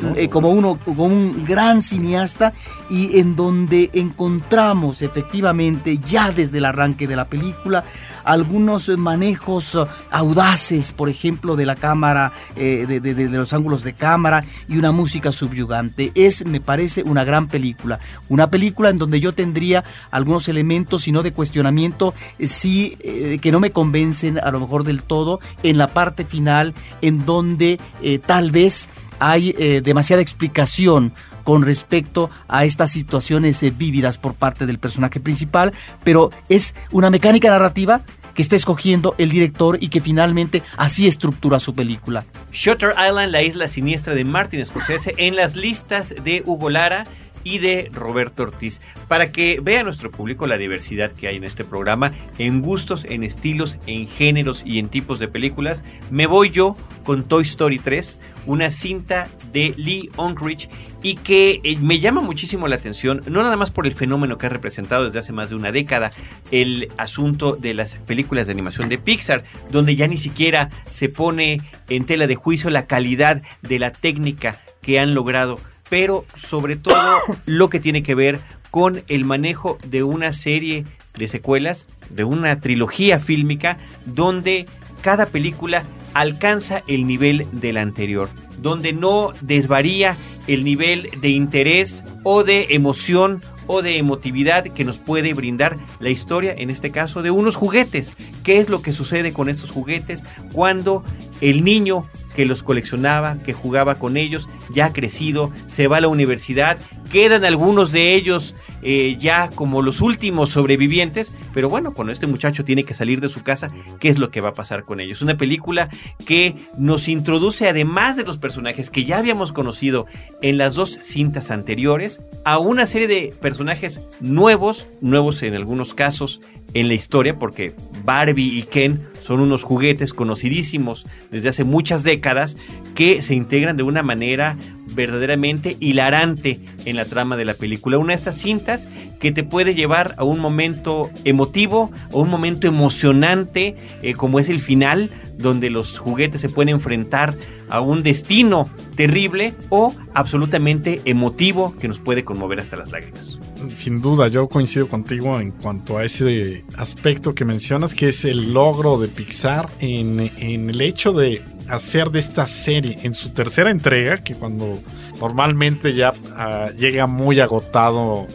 ¿no? 0.00 0.14
eh, 0.16 0.28
como 0.28 0.50
uno 0.50 0.78
como 0.84 1.04
un 1.04 1.44
gran 1.44 1.82
cineasta 1.82 2.52
y 2.88 3.18
en 3.18 3.36
donde 3.36 3.90
encontramos 3.92 5.02
efectivamente 5.02 5.98
ya 5.98 6.30
desde 6.30 6.58
el 6.58 6.64
arranque 6.64 7.06
de 7.06 7.16
la 7.16 7.28
película 7.28 7.84
algunos 8.24 8.88
manejos 8.98 9.78
audaces, 10.10 10.92
por 10.92 11.08
ejemplo, 11.08 11.56
de 11.56 11.66
la 11.66 11.76
cámara, 11.76 12.32
eh, 12.56 12.86
de, 12.86 13.28
los 13.28 13.52
ángulos 13.52 13.82
de 13.82 13.92
cámara 13.92 14.44
y 14.68 14.78
una 14.78 14.92
música 14.92 15.32
subyugante. 15.32 16.12
Es, 16.14 16.44
me 16.46 16.60
parece, 16.60 17.02
una 17.02 17.24
gran 17.24 17.48
película. 17.48 18.00
Una 18.28 18.50
película 18.50 18.90
en 18.90 18.98
donde 18.98 19.20
yo 19.20 19.32
tendría 19.32 19.84
algunos 20.10 20.48
elementos, 20.48 21.02
si 21.02 21.12
no 21.12 21.22
de 21.22 21.32
cuestionamiento, 21.32 22.14
eh, 22.38 22.46
sí, 22.46 22.96
eh, 23.00 23.38
que 23.40 23.52
no 23.52 23.60
me 23.60 23.72
convencen 23.72 24.38
a 24.38 24.50
lo 24.50 24.60
mejor 24.60 24.84
del 24.84 25.02
todo 25.02 25.40
en 25.62 25.78
la 25.78 25.88
parte 25.88 26.24
final, 26.24 26.74
en 27.02 27.24
donde 27.24 27.78
tal 28.26 28.50
vez 28.50 28.88
hay 29.20 29.54
eh, 29.58 29.80
demasiada 29.82 30.22
explicación 30.22 31.12
con 31.44 31.62
respecto 31.62 32.30
a 32.48 32.64
estas 32.64 32.90
situaciones 32.90 33.62
eh, 33.62 33.70
vívidas 33.70 34.18
por 34.18 34.34
parte 34.34 34.66
del 34.66 34.78
personaje 34.78 35.20
principal, 35.20 35.72
pero 36.02 36.30
es 36.48 36.74
una 36.90 37.10
mecánica 37.10 37.48
narrativa 37.50 38.02
que 38.34 38.42
está 38.42 38.56
escogiendo 38.56 39.14
el 39.18 39.30
director 39.30 39.78
y 39.80 39.88
que 39.88 40.00
finalmente 40.00 40.62
así 40.76 41.06
estructura 41.06 41.60
su 41.60 41.74
película. 41.74 42.24
Shutter 42.52 42.90
Island, 42.92 43.32
la 43.32 43.42
isla 43.42 43.68
siniestra 43.68 44.14
de 44.14 44.24
Martin 44.24 44.64
Scorsese, 44.64 45.14
en 45.16 45.36
las 45.36 45.56
listas 45.56 46.14
de 46.22 46.42
Hugo 46.46 46.70
Lara 46.70 47.06
y 47.44 47.58
de 47.58 47.88
Roberto 47.92 48.42
Ortiz, 48.42 48.80
para 49.08 49.32
que 49.32 49.60
vea 49.62 49.82
nuestro 49.82 50.10
público 50.10 50.46
la 50.46 50.58
diversidad 50.58 51.12
que 51.12 51.28
hay 51.28 51.36
en 51.36 51.44
este 51.44 51.64
programa, 51.64 52.12
en 52.38 52.62
gustos, 52.62 53.04
en 53.04 53.24
estilos, 53.24 53.78
en 53.86 54.06
géneros 54.08 54.62
y 54.64 54.78
en 54.78 54.88
tipos 54.88 55.18
de 55.18 55.28
películas. 55.28 55.82
Me 56.10 56.26
voy 56.26 56.50
yo 56.50 56.76
con 57.04 57.24
Toy 57.24 57.42
Story 57.42 57.78
3, 57.78 58.20
una 58.46 58.70
cinta 58.70 59.28
de 59.52 59.74
Lee 59.76 60.10
Unkrich 60.16 60.68
y 61.02 61.14
que 61.16 61.60
eh, 61.64 61.76
me 61.80 61.98
llama 61.98 62.20
muchísimo 62.20 62.68
la 62.68 62.76
atención, 62.76 63.22
no 63.26 63.42
nada 63.42 63.56
más 63.56 63.70
por 63.70 63.86
el 63.86 63.92
fenómeno 63.92 64.38
que 64.38 64.46
ha 64.46 64.50
representado 64.50 65.04
desde 65.04 65.18
hace 65.18 65.32
más 65.32 65.50
de 65.50 65.56
una 65.56 65.72
década, 65.72 66.10
el 66.50 66.90
asunto 66.98 67.56
de 67.56 67.74
las 67.74 67.96
películas 67.96 68.46
de 68.46 68.52
animación 68.52 68.88
de 68.88 68.98
Pixar, 68.98 69.44
donde 69.70 69.96
ya 69.96 70.06
ni 70.06 70.16
siquiera 70.16 70.70
se 70.90 71.08
pone 71.08 71.62
en 71.88 72.04
tela 72.04 72.26
de 72.26 72.34
juicio 72.34 72.70
la 72.70 72.86
calidad 72.86 73.42
de 73.62 73.78
la 73.78 73.92
técnica 73.92 74.60
que 74.82 75.00
han 75.00 75.14
logrado, 75.14 75.58
pero 75.90 76.24
sobre 76.34 76.76
todo 76.76 77.18
lo 77.44 77.68
que 77.68 77.80
tiene 77.80 78.02
que 78.02 78.14
ver 78.14 78.40
con 78.70 79.02
el 79.08 79.26
manejo 79.26 79.76
de 79.84 80.02
una 80.02 80.32
serie 80.32 80.86
de 81.18 81.28
secuelas, 81.28 81.86
de 82.08 82.24
una 82.24 82.60
trilogía 82.60 83.18
fílmica, 83.20 83.76
donde 84.06 84.64
cada 85.02 85.26
película 85.26 85.84
alcanza 86.14 86.82
el 86.86 87.06
nivel 87.06 87.46
de 87.52 87.72
la 87.72 87.82
anterior, 87.82 88.28
donde 88.62 88.92
no 88.92 89.32
desvaría 89.40 90.16
el 90.46 90.64
nivel 90.64 91.10
de 91.20 91.28
interés 91.28 92.04
o 92.24 92.44
de 92.44 92.68
emoción 92.70 93.42
o 93.66 93.82
de 93.82 93.98
emotividad 93.98 94.64
que 94.64 94.84
nos 94.84 94.98
puede 94.98 95.32
brindar 95.34 95.76
la 96.00 96.10
historia, 96.10 96.54
en 96.56 96.70
este 96.70 96.90
caso, 96.90 97.22
de 97.22 97.30
unos 97.30 97.54
juguetes. 97.54 98.16
¿Qué 98.42 98.58
es 98.58 98.68
lo 98.68 98.82
que 98.82 98.92
sucede 98.92 99.32
con 99.32 99.48
estos 99.48 99.70
juguetes 99.70 100.24
cuando 100.52 101.04
el 101.40 101.64
niño 101.64 102.08
que 102.34 102.46
los 102.46 102.62
coleccionaba, 102.62 103.38
que 103.38 103.52
jugaba 103.52 103.96
con 103.96 104.16
ellos, 104.16 104.48
ya 104.70 104.86
ha 104.86 104.92
crecido, 104.92 105.52
se 105.66 105.88
va 105.88 105.98
a 105.98 106.00
la 106.00 106.08
universidad, 106.08 106.78
quedan 107.10 107.44
algunos 107.44 107.92
de 107.92 108.14
ellos 108.14 108.54
eh, 108.82 109.16
ya 109.18 109.48
como 109.48 109.82
los 109.82 110.00
últimos 110.00 110.50
sobrevivientes, 110.50 111.32
pero 111.52 111.68
bueno, 111.68 111.92
cuando 111.92 112.12
este 112.12 112.26
muchacho 112.26 112.64
tiene 112.64 112.84
que 112.84 112.94
salir 112.94 113.20
de 113.20 113.28
su 113.28 113.42
casa, 113.42 113.70
¿qué 113.98 114.08
es 114.08 114.18
lo 114.18 114.30
que 114.30 114.40
va 114.40 114.50
a 114.50 114.54
pasar 114.54 114.84
con 114.84 115.00
ellos? 115.00 115.22
Una 115.22 115.36
película 115.36 115.90
que 116.24 116.54
nos 116.78 117.08
introduce, 117.08 117.68
además 117.68 118.16
de 118.16 118.24
los 118.24 118.38
personajes 118.38 118.90
que 118.90 119.04
ya 119.04 119.18
habíamos 119.18 119.52
conocido 119.52 120.06
en 120.40 120.56
las 120.56 120.74
dos 120.74 120.98
cintas 121.02 121.50
anteriores, 121.50 122.22
a 122.44 122.58
una 122.58 122.86
serie 122.86 123.08
de 123.08 123.34
personajes 123.40 124.02
nuevos, 124.20 124.86
nuevos 125.00 125.42
en 125.42 125.54
algunos 125.54 125.94
casos 125.94 126.40
en 126.74 126.88
la 126.88 126.94
historia, 126.94 127.38
porque 127.38 127.74
Barbie 128.04 128.58
y 128.58 128.62
Ken 128.62 129.09
son 129.30 129.38
unos 129.38 129.62
juguetes 129.62 130.12
conocidísimos 130.12 131.06
desde 131.30 131.50
hace 131.50 131.62
muchas 131.62 132.02
décadas 132.02 132.56
que 132.96 133.22
se 133.22 133.32
integran 133.32 133.76
de 133.76 133.84
una 133.84 134.02
manera 134.02 134.56
verdaderamente 134.92 135.76
hilarante 135.78 136.58
en 136.84 136.96
la 136.96 137.04
trama 137.04 137.36
de 137.36 137.44
la 137.44 137.54
película. 137.54 137.96
Una 137.98 138.08
de 138.08 138.16
estas 138.16 138.34
cintas 138.34 138.88
que 139.20 139.30
te 139.30 139.44
puede 139.44 139.76
llevar 139.76 140.16
a 140.18 140.24
un 140.24 140.40
momento 140.40 141.10
emotivo, 141.22 141.92
a 142.12 142.16
un 142.16 142.28
momento 142.28 142.66
emocionante, 142.66 143.76
eh, 144.02 144.14
como 144.14 144.40
es 144.40 144.48
el 144.48 144.58
final, 144.58 145.10
donde 145.38 145.70
los 145.70 146.00
juguetes 146.00 146.40
se 146.40 146.48
pueden 146.48 146.70
enfrentar 146.70 147.36
a 147.68 147.80
un 147.80 148.02
destino 148.02 148.68
terrible 148.96 149.54
o 149.68 149.94
absolutamente 150.12 151.02
emotivo 151.04 151.76
que 151.76 151.86
nos 151.86 152.00
puede 152.00 152.24
conmover 152.24 152.58
hasta 152.58 152.76
las 152.76 152.90
lágrimas. 152.90 153.38
Sin 153.74 154.00
duda, 154.00 154.28
yo 154.28 154.48
coincido 154.48 154.88
contigo 154.88 155.38
en 155.38 155.50
cuanto 155.52 155.98
a 155.98 156.04
ese 156.04 156.64
aspecto 156.76 157.34
que 157.34 157.44
mencionas, 157.44 157.94
que 157.94 158.08
es 158.08 158.24
el 158.24 158.52
logro 158.52 158.98
de 158.98 159.08
Pixar 159.08 159.68
en, 159.80 160.32
en 160.38 160.70
el 160.70 160.80
hecho 160.80 161.12
de 161.12 161.42
hacer 161.68 162.10
de 162.10 162.18
esta 162.18 162.46
serie 162.46 162.98
en 163.02 163.14
su 163.14 163.30
tercera 163.30 163.70
entrega, 163.70 164.22
que 164.24 164.34
cuando 164.34 164.80
normalmente 165.20 165.94
ya 165.94 166.12
ah, 166.36 166.70
llega 166.76 167.06
muy 167.06 167.40
agotado, 167.40 168.26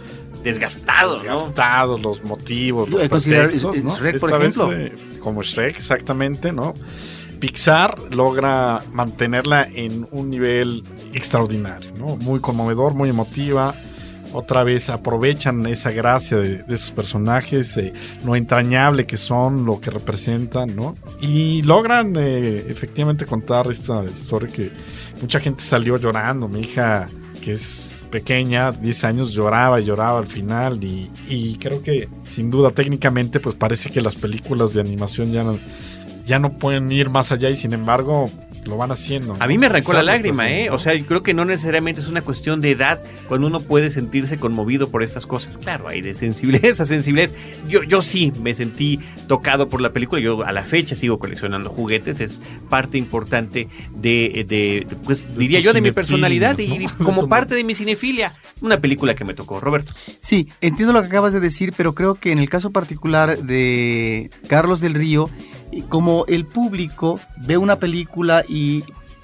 Desgastado, 0.44 1.98
los 1.98 2.24
motivos, 2.24 2.88
los 2.88 3.10
considerado 3.10 3.50
pretextos, 3.50 3.84
¿no? 3.84 3.96
Shrek, 3.96 4.20
por 4.20 4.30
Esta 4.30 4.38
vez, 4.38 4.56
ejemplo. 4.56 4.78
eh, 4.78 5.20
como 5.20 5.42
Shrek, 5.42 5.76
exactamente, 5.78 6.52
¿no? 6.52 6.76
Pixar 7.40 8.14
logra 8.14 8.84
mantenerla 8.94 9.68
en 9.74 10.08
un 10.12 10.30
nivel 10.30 10.84
extraordinario, 11.14 11.92
¿no? 11.98 12.16
Muy 12.16 12.40
conmovedor, 12.40 12.94
muy 12.94 13.10
emotiva. 13.10 13.74
Otra 14.36 14.66
vez 14.66 14.90
aprovechan 14.90 15.66
esa 15.66 15.92
gracia 15.92 16.36
de, 16.36 16.64
de 16.64 16.78
sus 16.78 16.92
personajes, 16.92 17.78
eh, 17.78 17.94
lo 18.26 18.36
entrañable 18.36 19.06
que 19.06 19.16
son, 19.16 19.64
lo 19.64 19.80
que 19.80 19.92
representan, 19.92 20.76
¿no? 20.76 20.98
Y 21.22 21.62
logran 21.62 22.16
eh, 22.18 22.66
efectivamente 22.68 23.26
contar 23.26 23.72
esta 23.72 24.04
historia 24.04 24.52
que 24.52 24.72
mucha 25.22 25.40
gente 25.40 25.64
salió 25.64 25.96
llorando. 25.96 26.50
Mi 26.50 26.60
hija, 26.60 27.08
que 27.42 27.54
es 27.54 28.06
pequeña, 28.12 28.74
10 28.74 29.04
años, 29.06 29.32
lloraba 29.32 29.80
y 29.80 29.86
lloraba 29.86 30.20
al 30.20 30.28
final. 30.28 30.84
Y, 30.84 31.58
creo 31.58 31.82
que 31.82 32.10
sin 32.24 32.50
duda 32.50 32.72
técnicamente 32.72 33.40
pues 33.40 33.56
parece 33.56 33.90
que 33.90 34.02
las 34.02 34.16
películas 34.16 34.74
de 34.74 34.82
animación 34.82 35.32
ya 35.32 35.46
no, 35.46 35.58
ya 36.26 36.40
no 36.40 36.58
pueden 36.58 36.92
ir 36.92 37.10
más 37.10 37.32
allá 37.32 37.50
y 37.50 37.56
sin 37.56 37.72
embargo 37.72 38.30
lo 38.66 38.78
van 38.78 38.92
haciendo. 38.92 39.36
A 39.40 39.48
mí 39.48 39.58
me 39.58 39.68
arrancó 39.68 39.94
la 39.94 40.04
lágrima, 40.04 40.50
¿eh? 40.52 40.70
O 40.70 40.80
sea, 40.80 40.94
yo 40.96 41.06
creo 41.06 41.24
que 41.24 41.34
no 41.34 41.46
necesariamente 41.46 42.02
es 42.02 42.08
una 42.08 42.22
cuestión 42.22 42.62
de 42.62 42.72
edad 42.72 43.02
cuando 43.28 43.48
uno 43.48 43.60
puede 43.60 43.90
sentirse 43.92 44.38
conmovido 44.38 44.90
por 44.90 45.04
estas 45.04 45.26
cosas. 45.28 45.58
Claro, 45.58 45.88
hay 45.88 46.02
de 46.02 46.14
sensibilidad 46.14 46.72
a 46.80 46.86
sensibilidad. 46.86 47.30
Yo, 47.68 47.84
yo 47.84 48.02
sí 48.02 48.32
me 48.42 48.54
sentí 48.54 49.00
tocado 49.28 49.68
por 49.70 49.82
la 49.82 49.90
película. 49.90 50.22
Yo 50.22 50.44
a 50.44 50.52
la 50.52 50.64
fecha 50.64 50.96
sigo 50.96 51.20
coleccionando 51.20 51.70
juguetes. 51.70 52.20
Es 52.22 52.42
parte 52.70 52.98
importante 52.98 53.68
de, 53.96 54.46
de- 54.48 54.86
de, 54.86 54.88
pues 55.06 55.24
diría 55.38 55.60
yo, 55.60 55.74
de 55.74 55.82
mi 55.82 55.92
personalidad 55.92 56.58
y 56.60 56.78
¿no? 56.80 56.86
como 57.06 57.28
parte 57.28 57.56
de 57.56 57.64
mi 57.64 57.76
cinefilia. 57.76 58.34
Una 58.62 58.80
película 58.80 59.16
que 59.16 59.26
me 59.26 59.34
tocó, 59.34 59.60
Roberto. 59.60 59.94
Sí, 60.20 60.50
entiendo 60.62 60.94
lo 60.94 61.02
que 61.02 61.08
acabas 61.08 61.34
de 61.34 61.40
decir, 61.40 61.74
pero 61.76 61.94
creo 61.96 62.16
que 62.16 62.32
en 62.32 62.40
el 62.40 62.50
caso 62.50 62.72
particular 62.72 63.38
de 63.40 64.30
Carlos 64.48 64.80
del 64.82 64.94
Río, 64.94 65.30
como 65.84 66.26
el 66.28 66.46
público 66.46 67.20
ve 67.38 67.58
una 67.58 67.78
película 67.78 68.44
y 68.48 68.84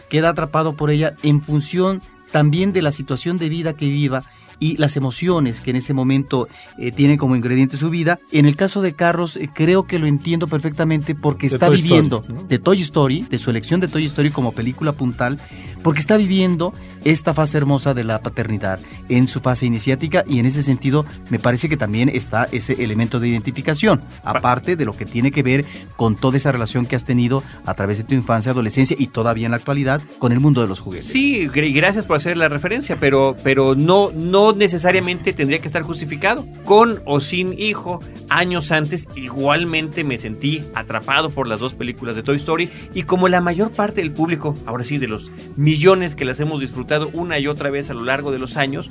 queda 0.10 0.30
atrapado 0.30 0.76
por 0.76 0.92
ella 0.92 1.16
en 1.24 1.42
función 1.42 2.02
también 2.32 2.74
de 2.74 2.82
la 2.82 2.92
situación 2.92 3.38
de 3.38 3.50
vida 3.50 3.74
que 3.74 3.88
viva, 3.88 4.24
y 4.62 4.78
las 4.78 4.96
emociones 4.96 5.60
que 5.60 5.72
en 5.72 5.78
ese 5.78 5.94
momento 5.94 6.48
eh, 6.78 6.92
tiene 6.92 7.18
como 7.18 7.36
ingrediente 7.36 7.78
su 7.78 7.90
vida. 7.90 8.20
En 8.32 8.46
el 8.46 8.56
caso 8.56 8.82
de 8.82 8.94
Carlos, 8.94 9.36
eh, 9.36 9.50
creo 9.52 9.88
que 9.88 9.98
lo 9.98 10.06
entiendo 10.06 10.48
perfectamente 10.48 11.16
porque 11.16 11.50
De 11.50 11.56
está 11.56 11.66
Toy 11.66 11.78
viviendo 11.78 12.18
Story, 12.18 12.34
¿no? 12.42 12.44
de 12.48 12.60
Toy 12.60 12.82
Story, 12.82 13.26
de 13.28 13.38
su 13.40 13.50
elección 13.50 13.82
de 13.82 13.88
Toy 13.88 14.06
Story 14.06 14.30
como 14.30 14.52
película 14.54 14.92
puntal, 14.94 15.40
porque 15.82 16.00
está 16.00 16.16
viviendo 16.16 16.74
esta 17.04 17.34
fase 17.34 17.58
hermosa 17.58 17.94
de 17.94 18.04
la 18.04 18.22
paternidad 18.22 18.80
en 19.10 19.28
su 19.28 19.40
fase 19.40 19.66
iniciática 19.66 20.24
y 20.28 20.40
en 20.40 20.46
ese 20.46 20.64
sentido 20.64 21.06
me 21.30 21.40
parece 21.40 21.70
que 21.70 21.78
también 21.78 22.10
está 22.10 22.48
ese 22.52 22.84
elemento 22.84 23.20
de 23.20 23.30
identificación, 23.30 24.02
aparte 24.24 24.76
de 24.76 24.86
lo 24.86 24.94
que 24.96 25.06
tiene 25.06 25.32
que 25.32 25.44
ver 25.44 25.66
con 25.96 26.16
toda 26.16 26.38
esa 26.38 26.52
relación 26.52 26.86
que 26.86 26.96
has 26.96 27.04
tenido 27.04 27.44
a 27.66 27.74
través 27.74 27.98
de 27.98 28.04
tu 28.04 28.14
infancia, 28.14 28.52
adolescencia 28.52 28.96
y 29.00 29.08
todavía 29.08 29.46
en 29.48 29.52
la 29.52 29.58
actualidad 29.58 30.02
con 30.20 30.32
el 30.32 30.40
mundo 30.40 30.62
de 30.62 30.68
los 30.68 30.80
juguetes. 30.80 31.08
Sí, 31.08 31.48
gr- 31.48 31.74
gracias 31.74 32.06
por 32.06 32.18
hacer 32.18 32.38
la 32.38 32.50
referencia, 32.50 32.98
pero, 33.00 33.36
pero 33.44 33.76
no, 33.76 34.12
no 34.12 34.52
necesariamente 34.54 35.34
tendría 35.34 35.60
que 35.60 35.68
estar 35.68 35.82
justificado. 35.82 36.46
Con 36.66 37.02
o 37.06 37.20
sin 37.20 37.58
hijo, 37.58 38.00
años 38.30 38.72
antes, 38.72 39.08
igualmente 39.16 40.04
me 40.04 40.18
sentí 40.18 40.64
atrapado 40.76 41.30
por 41.30 41.48
las 41.48 41.60
dos 41.60 41.74
películas 41.74 42.16
de 42.16 42.24
Toy 42.24 42.38
Story 42.38 42.70
y 42.94 43.04
como 43.04 43.28
la 43.28 43.42
mayor 43.42 43.72
parte 43.72 44.02
del 44.02 44.12
público, 44.12 44.54
ahora 44.66 44.84
sí, 44.84 44.98
de 44.98 45.08
los 45.08 45.32
millones 45.56 46.16
que 46.16 46.26
las 46.26 46.40
hemos 46.40 46.60
disfrutado 46.62 46.91
una 47.14 47.40
y 47.40 47.48
otra 47.48 47.70
vez 47.70 47.90
a 47.90 47.94
lo 47.94 48.04
largo 48.04 48.32
de 48.32 48.40
los 48.40 48.58
años, 48.58 48.90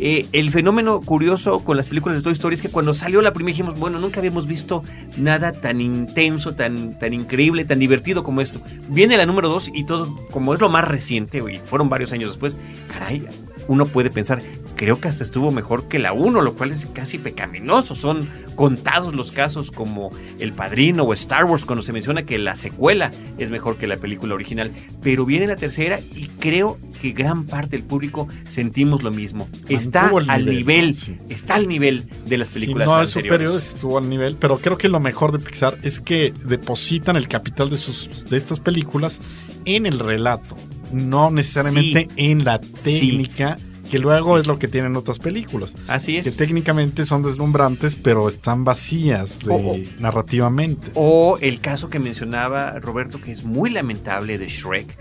eh, 0.00 0.28
el 0.32 0.52
fenómeno 0.52 1.00
curioso 1.00 1.64
con 1.64 1.76
las 1.76 1.88
películas 1.88 2.16
de 2.16 2.22
Toy 2.22 2.32
Story 2.32 2.54
es 2.54 2.62
que 2.62 2.68
cuando 2.68 2.94
salió 2.94 3.20
la 3.20 3.32
primera 3.32 3.52
dijimos, 3.52 3.78
bueno, 3.78 3.98
nunca 3.98 4.20
habíamos 4.20 4.46
visto 4.46 4.84
nada 5.16 5.50
tan 5.52 5.80
intenso, 5.80 6.54
tan, 6.54 6.96
tan 6.98 7.12
increíble, 7.12 7.64
tan 7.64 7.80
divertido 7.80 8.22
como 8.22 8.40
esto. 8.40 8.60
Viene 8.88 9.16
la 9.16 9.26
número 9.26 9.48
2 9.48 9.72
y 9.74 9.84
todo, 9.84 10.14
como 10.30 10.54
es 10.54 10.60
lo 10.60 10.68
más 10.68 10.86
reciente, 10.86 11.38
y 11.38 11.58
fueron 11.58 11.88
varios 11.88 12.12
años 12.12 12.30
después, 12.30 12.56
caray, 12.92 13.26
uno 13.66 13.86
puede 13.86 14.10
pensar, 14.10 14.40
creo 14.78 15.00
que 15.00 15.08
hasta 15.08 15.24
estuvo 15.24 15.50
mejor 15.50 15.88
que 15.88 15.98
la 15.98 16.12
1, 16.12 16.40
lo 16.40 16.54
cual 16.54 16.70
es 16.70 16.86
casi 16.86 17.18
pecaminoso. 17.18 17.94
Son 17.96 18.26
contados 18.54 19.12
los 19.12 19.32
casos 19.32 19.70
como 19.70 20.10
El 20.38 20.52
Padrino 20.52 21.02
o 21.02 21.12
Star 21.12 21.44
Wars 21.44 21.66
cuando 21.66 21.82
se 21.82 21.92
menciona 21.92 22.22
que 22.22 22.38
la 22.38 22.54
secuela 22.54 23.10
es 23.38 23.50
mejor 23.50 23.76
que 23.76 23.88
la 23.88 23.96
película 23.96 24.34
original. 24.34 24.70
Pero 25.02 25.26
viene 25.26 25.48
la 25.48 25.56
tercera 25.56 25.98
y 26.14 26.28
creo 26.38 26.78
que 27.02 27.10
gran 27.10 27.44
parte 27.44 27.76
del 27.76 27.84
público 27.84 28.28
sentimos 28.48 29.02
lo 29.02 29.10
mismo. 29.10 29.48
Está 29.68 30.10
al 30.28 30.46
nivel, 30.46 30.94
sí. 30.94 31.18
está 31.28 31.56
al 31.56 31.66
nivel 31.66 32.08
de 32.26 32.38
las 32.38 32.50
películas 32.50 32.86
no 32.86 33.02
es 33.02 33.16
anteriores. 33.16 33.38
superior, 33.38 33.58
estuvo 33.58 33.98
al 33.98 34.08
nivel, 34.08 34.36
pero 34.36 34.58
creo 34.58 34.78
que 34.78 34.88
lo 34.88 35.00
mejor 35.00 35.32
de 35.32 35.40
Pixar 35.40 35.76
es 35.82 35.98
que 35.98 36.32
depositan 36.44 37.16
el 37.16 37.26
capital 37.26 37.68
de 37.68 37.78
sus 37.78 38.08
de 38.30 38.36
estas 38.36 38.60
películas 38.60 39.20
en 39.64 39.86
el 39.86 39.98
relato, 39.98 40.56
no 40.92 41.32
necesariamente 41.32 42.06
en 42.16 42.44
la 42.44 42.60
técnica, 42.60 43.56
que 43.90 43.98
luego 43.98 44.34
Sí. 44.36 44.40
es 44.42 44.46
lo 44.46 44.58
que 44.58 44.68
tienen 44.68 44.96
otras 44.96 45.18
películas, 45.18 45.74
Así 45.86 46.16
es. 46.16 46.24
que 46.24 46.30
técnicamente 46.30 47.06
son 47.06 47.22
deslumbrantes, 47.22 47.96
pero 47.96 48.28
están 48.28 48.64
vacías 48.64 49.40
de, 49.40 49.52
O- 49.52 49.56
o- 49.72 49.78
narrativamente. 49.98 50.90
O 50.94 51.38
el 51.40 51.60
caso 51.60 51.88
que 51.88 51.98
mencionaba 51.98 52.78
Roberto, 52.80 53.20
que 53.20 53.30
es 53.32 53.44
muy 53.44 53.70
lamentable 53.70 54.38
de 54.38 54.48
Shrek, 54.48 54.98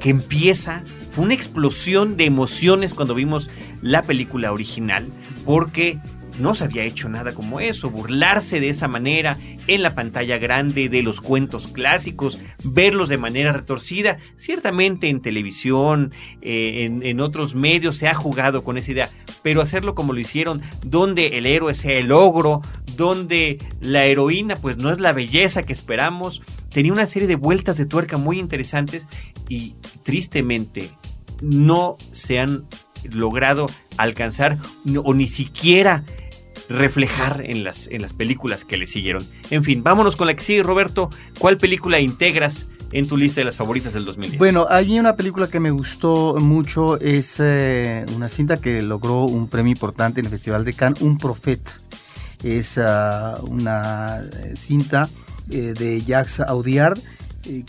que 0.00 0.10
empieza, 0.10 0.82
fue 1.12 1.24
una 1.24 1.34
explosión 1.34 2.16
de 2.16 2.26
emociones 2.26 2.92
cuando 2.94 3.14
vimos 3.14 3.48
la 3.82 4.02
película 4.02 4.52
original, 4.52 5.06
porque 5.44 5.98
no 6.38 6.54
se 6.54 6.64
había 6.64 6.84
hecho 6.84 7.08
nada 7.08 7.32
como 7.32 7.60
eso, 7.60 7.90
burlarse 7.90 8.60
de 8.60 8.68
esa 8.68 8.88
manera 8.88 9.38
en 9.66 9.82
la 9.82 9.94
pantalla 9.94 10.38
grande 10.38 10.88
de 10.88 11.02
los 11.02 11.20
cuentos 11.20 11.66
clásicos, 11.66 12.38
verlos 12.64 13.08
de 13.08 13.18
manera 13.18 13.52
retorcida. 13.52 14.18
Ciertamente 14.36 15.08
en 15.08 15.20
televisión, 15.20 16.12
eh, 16.42 16.84
en, 16.84 17.02
en 17.02 17.20
otros 17.20 17.54
medios 17.54 17.96
se 17.96 18.08
ha 18.08 18.14
jugado 18.14 18.64
con 18.64 18.76
esa 18.78 18.92
idea, 18.92 19.10
pero 19.42 19.60
hacerlo 19.60 19.94
como 19.94 20.12
lo 20.12 20.20
hicieron, 20.20 20.62
donde 20.84 21.38
el 21.38 21.46
héroe 21.46 21.74
sea 21.74 21.98
el 21.98 22.12
ogro, 22.12 22.62
donde 22.96 23.58
la 23.80 24.04
heroína 24.04 24.56
pues 24.56 24.76
no 24.78 24.90
es 24.90 25.00
la 25.00 25.12
belleza 25.12 25.62
que 25.62 25.72
esperamos, 25.72 26.42
tenía 26.70 26.92
una 26.92 27.06
serie 27.06 27.28
de 27.28 27.36
vueltas 27.36 27.76
de 27.76 27.86
tuerca 27.86 28.16
muy 28.16 28.38
interesantes 28.38 29.06
y 29.48 29.74
tristemente 30.02 30.90
no 31.40 31.96
se 32.12 32.38
han 32.38 32.66
logrado 33.10 33.66
alcanzar 33.96 34.58
o 35.04 35.14
ni 35.14 35.28
siquiera 35.28 36.04
reflejar 36.68 37.42
en 37.44 37.64
las, 37.64 37.88
en 37.88 38.02
las 38.02 38.12
películas 38.12 38.64
que 38.64 38.76
le 38.76 38.86
siguieron. 38.86 39.26
En 39.50 39.62
fin, 39.62 39.82
vámonos 39.82 40.16
con 40.16 40.26
la 40.26 40.34
que 40.34 40.42
sigue, 40.42 40.62
Roberto. 40.62 41.10
¿Cuál 41.38 41.58
película 41.58 42.00
integras 42.00 42.68
en 42.92 43.06
tu 43.08 43.16
lista 43.16 43.40
de 43.40 43.46
las 43.46 43.56
favoritas 43.56 43.92
del 43.92 44.04
2010? 44.04 44.38
Bueno, 44.38 44.66
hay 44.68 44.98
una 44.98 45.16
película 45.16 45.48
que 45.48 45.60
me 45.60 45.70
gustó 45.70 46.36
mucho, 46.40 47.00
es 47.00 47.36
eh, 47.40 48.04
una 48.14 48.28
cinta 48.28 48.58
que 48.58 48.82
logró 48.82 49.24
un 49.24 49.48
premio 49.48 49.72
importante 49.72 50.20
en 50.20 50.26
el 50.26 50.30
Festival 50.30 50.64
de 50.64 50.72
Cannes, 50.72 51.00
Un 51.00 51.18
Profeta. 51.18 51.72
Es 52.42 52.78
ah, 52.78 53.38
una 53.42 54.20
eh, 54.22 54.54
cinta 54.56 55.08
eh, 55.50 55.74
de 55.76 56.00
Jacques 56.00 56.40
Audiard 56.40 56.98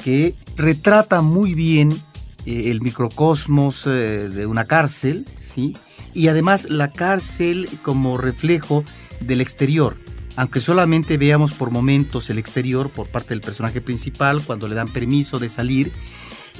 que 0.03 0.33
retrata 0.55 1.21
muy 1.21 1.53
bien 1.53 2.01
el 2.47 2.81
microcosmos 2.81 3.83
de 3.85 4.45
una 4.47 4.65
cárcel, 4.65 5.27
¿sí? 5.39 5.75
Y 6.13 6.27
además 6.27 6.67
la 6.69 6.91
cárcel 6.91 7.69
como 7.83 8.17
reflejo 8.17 8.83
del 9.19 9.41
exterior. 9.41 9.97
Aunque 10.35 10.59
solamente 10.59 11.17
veamos 11.17 11.53
por 11.53 11.71
momentos 11.71 12.29
el 12.29 12.37
exterior 12.37 12.89
por 12.89 13.07
parte 13.07 13.29
del 13.29 13.41
personaje 13.41 13.81
principal, 13.81 14.43
cuando 14.43 14.67
le 14.67 14.75
dan 14.75 14.87
permiso 14.87 15.39
de 15.39 15.49
salir, 15.49 15.91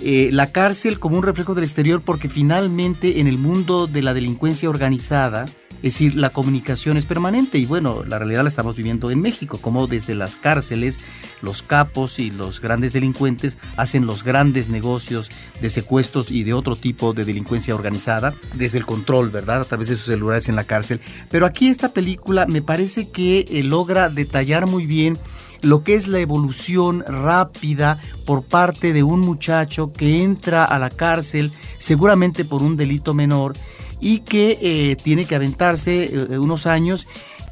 eh, 0.02 0.30
la 0.32 0.52
cárcel 0.52 1.00
como 1.00 1.18
un 1.18 1.24
reflejo 1.24 1.56
del 1.56 1.64
exterior 1.64 2.02
porque 2.02 2.30
finalmente 2.30 3.20
en 3.20 3.28
el 3.28 3.38
mundo 3.38 3.88
de 3.88 4.02
la 4.02 4.14
delincuencia 4.14 4.70
organizada, 4.70 5.46
es 5.78 5.94
decir, 5.94 6.16
la 6.16 6.32
comunicación 6.32 6.98
es 6.98 7.06
permanente 7.06 7.58
y 7.58 7.66
bueno, 7.66 8.04
la 8.04 8.18
realidad 8.18 8.44
la 8.44 8.50
estamos 8.50 8.76
viviendo 8.76 9.12
en 9.12 9.22
México, 9.22 9.60
como 9.62 9.88
desde 9.88 10.16
las 10.16 10.36
cárceles 10.36 11.00
los 11.42 11.62
capos 11.64 12.20
y 12.20 12.32
los 12.32 12.62
grandes 12.62 12.94
delincuentes 12.94 13.58
hacen 13.76 14.06
los 14.06 14.24
grandes 14.24 14.70
negocios 14.70 15.30
de 15.62 15.70
secuestros 15.70 16.32
y 16.32 16.44
de 16.44 16.54
otro 16.54 16.76
tipo 16.76 17.14
de 17.14 17.26
delincuencia 17.26 17.76
organizada, 17.76 18.34
desde 18.56 18.80
el 18.80 18.86
control, 18.86 19.30
¿verdad? 19.30 19.62
A 19.62 19.66
través 19.66 19.88
de 19.88 19.96
sus 19.96 20.06
celulares 20.06 20.50
en 20.50 20.56
la 20.56 20.64
cárcel. 20.64 21.00
Pero 21.30 21.46
aquí 21.46 21.68
esta 21.68 21.94
película 21.94 22.48
me 22.48 22.62
parece 22.62 23.10
que 23.10 23.46
eh, 23.48 23.64
logra 23.64 24.10
detallar 24.10 24.68
muy 24.68 24.86
bien 24.86 25.18
lo 25.62 25.84
que 25.84 25.96
es 25.96 26.08
la 26.08 26.20
evolución 26.20 27.04
rápida 27.08 28.00
por 28.26 28.44
parte 28.44 28.94
de 28.94 29.04
un 29.04 29.22
muchacho 29.22 29.92
que 29.92 30.24
entra 30.24 30.64
a 30.64 30.78
la 30.80 30.90
cárcel 30.90 31.52
seguramente 31.80 32.46
por 32.46 32.62
un 32.62 32.78
delito 32.78 33.14
menor 33.14 33.54
y 34.00 34.20
que 34.20 34.58
eh, 34.62 34.96
tiene 34.96 35.26
que 35.26 35.36
aventarse 35.36 36.06
eh, 36.06 36.38
unos 36.38 36.66
años. 36.66 37.08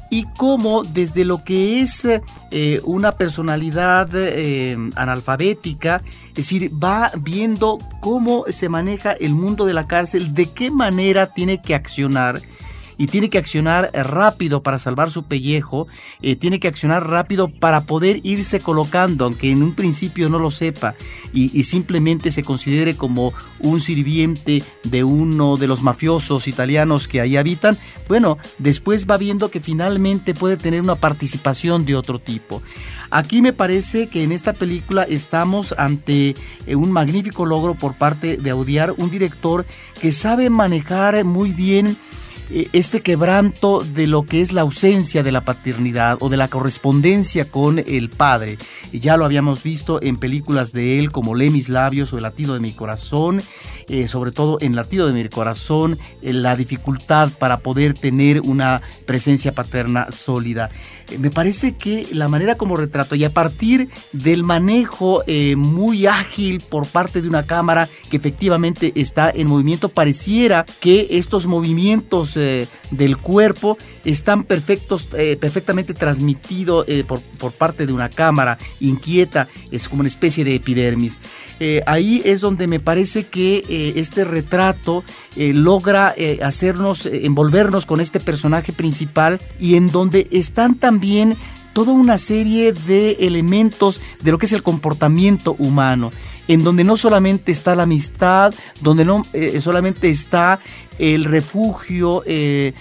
Y 0.08 0.24
cómo 0.36 0.84
desde 0.84 1.24
lo 1.24 1.42
que 1.42 1.80
es 1.80 2.06
eh, 2.52 2.80
una 2.84 3.12
personalidad 3.12 4.08
eh, 4.14 4.76
analfabética, 4.94 6.02
es 6.28 6.34
decir, 6.34 6.70
va 6.72 7.10
viendo 7.18 7.78
cómo 8.00 8.44
se 8.48 8.68
maneja 8.68 9.12
el 9.12 9.34
mundo 9.34 9.64
de 9.64 9.74
la 9.74 9.88
cárcel, 9.88 10.32
de 10.32 10.46
qué 10.46 10.70
manera 10.70 11.34
tiene 11.34 11.60
que 11.60 11.74
accionar 11.74 12.40
y 12.98 13.06
tiene 13.06 13.30
que 13.30 13.38
accionar 13.38 13.90
eh, 13.92 14.02
rápido 14.02 14.62
para 14.62 14.78
salvar 14.78 15.10
su 15.10 15.24
pellejo, 15.24 15.86
eh, 16.22 16.36
tiene 16.36 16.60
que 16.60 16.68
accionar 16.68 17.08
rápido 17.08 17.48
para 17.48 17.82
poder 17.82 18.20
irse 18.24 18.60
colocando, 18.60 19.24
aunque 19.24 19.50
en 19.50 19.62
un 19.62 19.74
principio 19.74 20.28
no 20.28 20.38
lo 20.38 20.50
sepa 20.50 20.94
y, 21.32 21.58
y 21.58 21.64
simplemente 21.64 22.30
se 22.30 22.42
considere 22.42 22.96
como 22.96 23.32
un 23.60 23.80
sirviente 23.80 24.62
de 24.84 25.04
uno 25.04 25.56
de 25.56 25.66
los 25.66 25.82
mafiosos 25.82 26.48
italianos 26.48 27.08
que 27.08 27.20
ahí 27.20 27.36
habitan, 27.36 27.76
bueno, 28.08 28.38
después 28.58 29.06
va 29.08 29.16
viendo 29.16 29.50
que 29.50 29.60
finalmente 29.60 30.34
puede 30.34 30.56
tener 30.56 30.80
una 30.80 30.96
participación 30.96 31.84
de 31.84 31.96
otro 31.96 32.18
tipo. 32.18 32.62
Aquí 33.10 33.42
me 33.42 33.52
parece 33.52 34.08
que 34.08 34.22
en 34.22 34.32
esta 34.32 34.52
película 34.52 35.04
estamos 35.04 35.74
ante 35.78 36.34
eh, 36.66 36.76
un 36.76 36.90
magnífico 36.90 37.46
logro 37.46 37.74
por 37.74 37.94
parte 37.94 38.36
de 38.36 38.50
Audiar, 38.50 38.94
un 38.96 39.10
director 39.10 39.64
que 40.00 40.12
sabe 40.12 40.50
manejar 40.50 41.24
muy 41.24 41.52
bien 41.52 41.96
este 42.72 43.00
quebranto 43.00 43.80
de 43.80 44.06
lo 44.06 44.24
que 44.24 44.40
es 44.40 44.52
la 44.52 44.62
ausencia 44.62 45.22
de 45.22 45.32
la 45.32 45.40
paternidad 45.40 46.18
o 46.20 46.28
de 46.28 46.36
la 46.36 46.48
correspondencia 46.48 47.50
con 47.50 47.78
el 47.78 48.10
padre. 48.10 48.58
Ya 48.92 49.16
lo 49.16 49.24
habíamos 49.24 49.62
visto 49.62 50.00
en 50.02 50.16
películas 50.16 50.72
de 50.72 50.98
él 50.98 51.12
como 51.12 51.34
Lee 51.34 51.50
mis 51.50 51.68
labios 51.68 52.12
o 52.12 52.16
El 52.16 52.22
latido 52.22 52.54
de 52.54 52.60
mi 52.60 52.72
corazón, 52.72 53.42
eh, 53.88 54.08
sobre 54.08 54.32
todo 54.32 54.58
en 54.60 54.74
Latido 54.74 55.06
de 55.06 55.12
mi 55.12 55.28
corazón, 55.28 55.96
eh, 56.20 56.32
la 56.32 56.56
dificultad 56.56 57.30
para 57.38 57.58
poder 57.58 57.94
tener 57.94 58.40
una 58.40 58.82
presencia 59.04 59.52
paterna 59.52 60.10
sólida. 60.10 60.70
Eh, 61.08 61.18
me 61.18 61.30
parece 61.30 61.76
que 61.76 62.08
la 62.10 62.26
manera 62.26 62.56
como 62.56 62.76
retrato 62.76 63.14
y 63.14 63.22
a 63.22 63.30
partir 63.30 63.88
del 64.12 64.42
manejo 64.42 65.22
muy 65.56 66.06
ágil 66.06 66.60
por 66.68 66.86
parte 66.86 67.22
de 67.22 67.28
una 67.28 67.44
cámara 67.44 67.88
que 68.10 68.16
efectivamente 68.16 68.92
está 68.96 69.30
en 69.30 69.46
movimiento, 69.46 69.88
pareciera 69.88 70.64
que 70.80 71.06
estos 71.10 71.46
movimientos 71.46 72.34
del 72.34 73.16
cuerpo 73.18 73.78
están 74.04 74.44
perfectos, 74.44 75.06
perfectamente 75.40 75.94
transmitidos 75.94 76.86
por, 77.06 77.20
por, 77.20 77.52
parte 77.52 77.86
de 77.86 77.92
una 77.92 78.08
cámara 78.08 78.58
inquieta, 78.80 79.48
es 79.70 79.88
como 79.88 80.00
una 80.00 80.08
especie 80.08 80.44
de 80.44 80.56
epidermis. 80.56 81.18
Ahí 81.86 82.22
es 82.24 82.40
donde 82.40 82.66
me 82.66 82.80
parece 82.80 83.26
que 83.26 83.64
eh, 83.76 83.92
este 83.96 84.24
retrato 84.24 85.04
eh, 85.36 85.52
logra 85.52 86.14
eh, 86.16 86.38
hacernos, 86.42 87.04
envolvernos 87.04 87.84
con 87.84 88.00
este 88.00 88.20
personaje 88.20 88.72
principal 88.72 89.38
y 89.60 89.74
en 89.74 89.90
donde 89.90 90.28
están 90.30 90.76
también 90.76 91.36
toda 91.74 91.92
una 91.92 92.16
serie 92.16 92.72
de 92.72 93.18
elementos 93.20 94.00
de 94.22 94.32
lo 94.32 94.38
que 94.38 94.46
es 94.46 94.54
el 94.54 94.62
comportamiento 94.62 95.56
humano 95.58 96.10
en 96.48 96.64
donde 96.64 96.84
no 96.84 96.96
solamente 96.96 97.52
está 97.52 97.74
la 97.74 97.82
amistad, 97.82 98.54
donde 98.80 99.04
no 99.04 99.24
solamente 99.60 100.08
está 100.10 100.60
el 100.96 101.24
refugio 101.24 102.22
de 102.24 102.72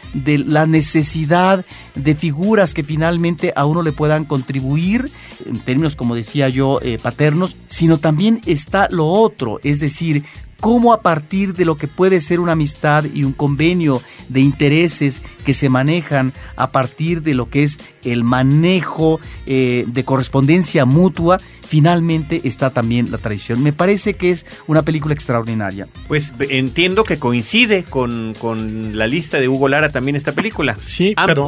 la 0.45 0.67
necesidad 0.67 1.65
de 1.95 2.13
figuras 2.15 2.75
que 2.75 2.83
finalmente 2.83 3.53
a 3.55 3.65
uno 3.65 3.81
le 3.81 3.91
puedan 3.91 4.25
contribuir, 4.25 5.09
en 5.43 5.59
términos, 5.61 5.95
como 5.95 6.13
decía 6.13 6.47
yo, 6.47 6.79
paternos, 7.01 7.55
sino 7.67 7.97
también 7.97 8.39
está 8.45 8.87
lo 8.91 9.07
otro, 9.07 9.59
es 9.63 9.79
decir, 9.79 10.25
cómo 10.65 10.93
a 10.93 11.01
partir 11.01 11.53
de 11.53 11.63
lo 11.63 11.77
que 11.77 11.87
puede 11.87 12.19
ser 12.19 12.39
una 12.39 12.53
amistad 12.53 13.05
y 13.13 13.23
un 13.23 13.33
convenio 13.33 14.01
de 14.29 14.39
intereses 14.39 15.21
que 15.45 15.53
se 15.53 15.69
manejan 15.69 16.33
a 16.55 16.71
partir 16.71 17.21
de 17.21 17.35
lo 17.35 17.51
que 17.51 17.61
es 17.61 17.77
el 18.03 18.23
manejo 18.23 19.19
de 19.45 20.03
correspondencia 20.05 20.85
mutua, 20.85 21.37
finalmente 21.67 22.41
está 22.45 22.71
también 22.71 23.11
la 23.11 23.19
tradición. 23.19 23.61
Me 23.61 23.73
parece 23.73 24.15
que 24.15 24.31
es 24.31 24.47
una 24.65 24.81
película 24.81 25.13
extraordinaria. 25.13 25.87
Pues 26.07 26.33
entiendo 26.49 27.03
que 27.03 27.19
coincide 27.19 27.83
con, 27.83 28.33
con 28.33 28.97
la 28.97 29.05
lista 29.05 29.39
de 29.39 29.47
Hugo 29.47 29.67
Lara 29.67 29.91
también 29.91 30.15
esta 30.15 30.31
película. 30.31 30.75
Sí, 30.79 31.13
pero... 31.27 31.45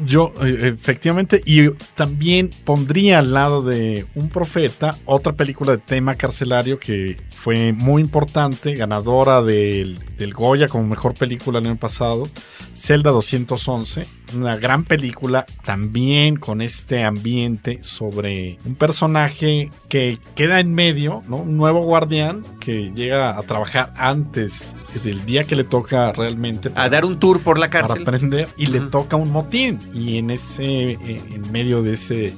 Yo, 0.00 0.32
eh, 0.42 0.74
efectivamente, 0.76 1.40
y 1.44 1.70
también 1.94 2.50
pondría 2.64 3.20
al 3.20 3.32
lado 3.32 3.62
de 3.62 4.06
Un 4.14 4.28
Profeta 4.28 4.96
otra 5.04 5.34
película 5.34 5.72
de 5.72 5.78
tema 5.78 6.16
carcelario 6.16 6.78
que 6.78 7.16
fue 7.30 7.72
muy 7.72 8.02
importante, 8.02 8.74
ganadora 8.74 9.42
del, 9.42 9.98
del 10.18 10.34
Goya 10.34 10.66
como 10.66 10.84
mejor 10.84 11.14
película 11.14 11.58
el 11.58 11.66
año 11.66 11.76
pasado, 11.76 12.28
Zelda 12.76 13.10
211, 13.12 14.02
una 14.34 14.56
gran 14.56 14.84
película 14.84 15.46
también 15.64 16.36
con 16.36 16.60
este 16.60 17.04
ambiente 17.04 17.78
sobre 17.82 18.58
un 18.64 18.74
personaje 18.74 19.70
que 19.88 20.18
queda 20.34 20.60
en 20.60 20.74
medio, 20.74 21.22
¿no? 21.28 21.36
un 21.36 21.56
nuevo 21.56 21.82
guardián 21.82 22.42
que 22.60 22.90
llega 22.94 23.38
a 23.38 23.42
trabajar 23.42 23.92
antes 23.96 24.74
del 25.04 25.24
día 25.24 25.44
que 25.44 25.56
le 25.56 25.64
toca 25.64 26.12
realmente. 26.12 26.70
a 26.74 26.88
dar 26.88 27.04
un 27.04 27.18
tour 27.18 27.40
por 27.40 27.58
la 27.58 27.70
cárcel. 27.70 28.04
Para 28.04 28.16
aprender 28.16 28.48
y 28.56 28.66
le 28.66 28.80
toca 28.80 29.16
un 29.16 29.30
motín 29.30 29.78
y 29.92 30.18
en 30.18 30.30
ese, 30.30 30.92
en 30.92 31.52
medio 31.52 31.82
de 31.82 31.92
ese 31.92 32.32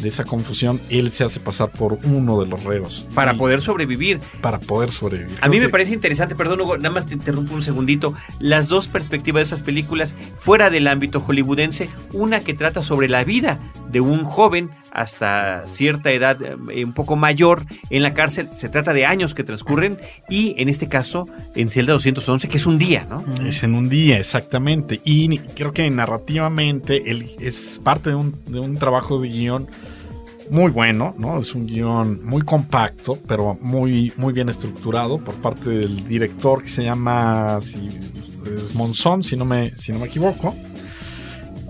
de 0.00 0.08
esa 0.08 0.24
confusión, 0.24 0.80
él 0.90 1.12
se 1.12 1.24
hace 1.24 1.40
pasar 1.40 1.70
por 1.70 1.98
uno 2.04 2.40
de 2.40 2.46
los 2.46 2.64
reos. 2.64 3.06
Para 3.14 3.34
poder 3.34 3.60
sobrevivir. 3.60 4.20
Para 4.40 4.60
poder 4.60 4.90
sobrevivir. 4.90 5.38
A 5.40 5.48
mí 5.48 5.60
me 5.60 5.68
parece 5.68 5.92
interesante, 5.92 6.34
perdón 6.34 6.60
Hugo, 6.60 6.76
nada 6.76 6.94
más 6.94 7.06
te 7.06 7.14
interrumpo 7.14 7.54
un 7.54 7.62
segundito, 7.62 8.14
las 8.38 8.68
dos 8.68 8.88
perspectivas 8.88 9.40
de 9.40 9.42
esas 9.54 9.62
películas 9.62 10.14
fuera 10.38 10.70
del 10.70 10.86
ámbito 10.86 11.20
hollywoodense, 11.20 11.88
una 12.12 12.40
que 12.40 12.54
trata 12.54 12.82
sobre 12.82 13.08
la 13.08 13.24
vida 13.24 13.58
de 13.90 14.00
un 14.00 14.24
joven 14.24 14.70
hasta 14.92 15.66
cierta 15.66 16.10
edad 16.10 16.38
eh, 16.42 16.84
un 16.84 16.92
poco 16.92 17.16
mayor 17.16 17.64
en 17.90 18.02
la 18.02 18.14
cárcel, 18.14 18.50
se 18.50 18.68
trata 18.68 18.92
de 18.92 19.06
años 19.06 19.34
que 19.34 19.44
transcurren 19.44 19.98
y 20.28 20.54
en 20.58 20.68
este 20.68 20.88
caso 20.88 21.26
en 21.54 21.68
Celda 21.68 21.92
211 21.92 22.48
que 22.48 22.56
es 22.56 22.66
un 22.66 22.78
día, 22.78 23.06
¿no? 23.08 23.24
Es 23.44 23.62
en 23.62 23.74
un 23.74 23.88
día, 23.88 24.18
exactamente. 24.18 25.00
Y 25.04 25.38
creo 25.38 25.72
que 25.72 25.88
narrativamente 25.90 27.10
él 27.10 27.30
es 27.40 27.80
parte 27.82 28.10
de 28.10 28.16
un, 28.16 28.36
de 28.46 28.60
un 28.60 28.78
trabajo 28.78 29.20
de 29.20 29.28
guion 29.28 29.68
muy 30.50 30.70
bueno, 30.70 31.14
¿no? 31.18 31.38
Es 31.38 31.54
un 31.54 31.66
guion 31.66 32.24
muy 32.24 32.42
compacto, 32.42 33.18
pero 33.26 33.58
muy, 33.60 34.12
muy 34.16 34.32
bien 34.32 34.48
estructurado 34.48 35.18
por 35.18 35.34
parte 35.36 35.70
del 35.70 36.06
director 36.06 36.62
que 36.62 36.68
se 36.68 36.84
llama 36.84 37.60
si, 37.60 37.88
es 38.46 38.74
Monzón, 38.74 39.24
si 39.24 39.36
no, 39.36 39.44
me, 39.44 39.76
si 39.76 39.92
no 39.92 39.98
me 39.98 40.06
equivoco. 40.06 40.54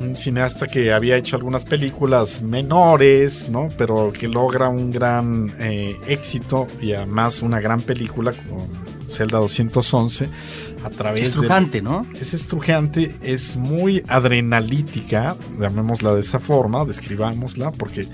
Un 0.01 0.17
cineasta 0.17 0.69
que 0.69 0.93
había 0.93 1.17
hecho 1.17 1.35
algunas 1.35 1.65
películas 1.65 2.41
menores, 2.41 3.51
¿no? 3.51 3.69
Pero 3.77 4.13
que 4.13 4.29
logra 4.29 4.69
un 4.69 4.93
gran 4.93 5.53
eh, 5.59 5.99
éxito 6.07 6.69
y 6.81 6.93
además 6.93 7.43
una 7.43 7.59
gran 7.59 7.81
película 7.81 8.33
con 8.33 8.69
Zelda 9.09 9.39
211 9.39 10.29
a 10.85 10.91
través 10.91 11.25
estrujante, 11.25 11.83
¿no? 11.83 12.07
Es 12.21 12.35
estrujante, 12.35 13.17
es 13.23 13.57
muy 13.57 14.03
adrenalítica, 14.07 15.37
llamémosla 15.59 16.15
de 16.15 16.21
esa 16.21 16.39
forma, 16.39 16.85
describámosla, 16.85 17.73
porque 17.73 18.07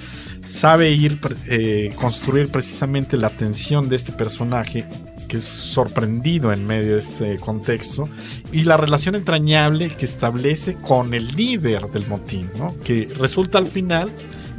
sabe 0.44 0.90
ir, 0.90 1.18
eh, 1.46 1.92
construir 1.96 2.48
precisamente 2.48 3.16
la 3.16 3.30
tensión 3.30 3.88
de 3.88 3.96
este 3.96 4.12
personaje 4.12 4.86
que 5.28 5.38
es 5.38 5.44
sorprendido 5.44 6.52
en 6.52 6.66
medio 6.66 6.92
de 6.92 6.98
este 6.98 7.38
contexto 7.38 8.08
y 8.52 8.64
la 8.64 8.76
relación 8.76 9.14
entrañable 9.14 9.88
que 9.90 10.04
establece 10.04 10.74
con 10.74 11.14
el 11.14 11.34
líder 11.34 11.90
del 11.90 12.06
motín, 12.06 12.50
¿no? 12.58 12.74
Que 12.84 13.08
resulta 13.18 13.58
al 13.58 13.66
final, 13.66 14.10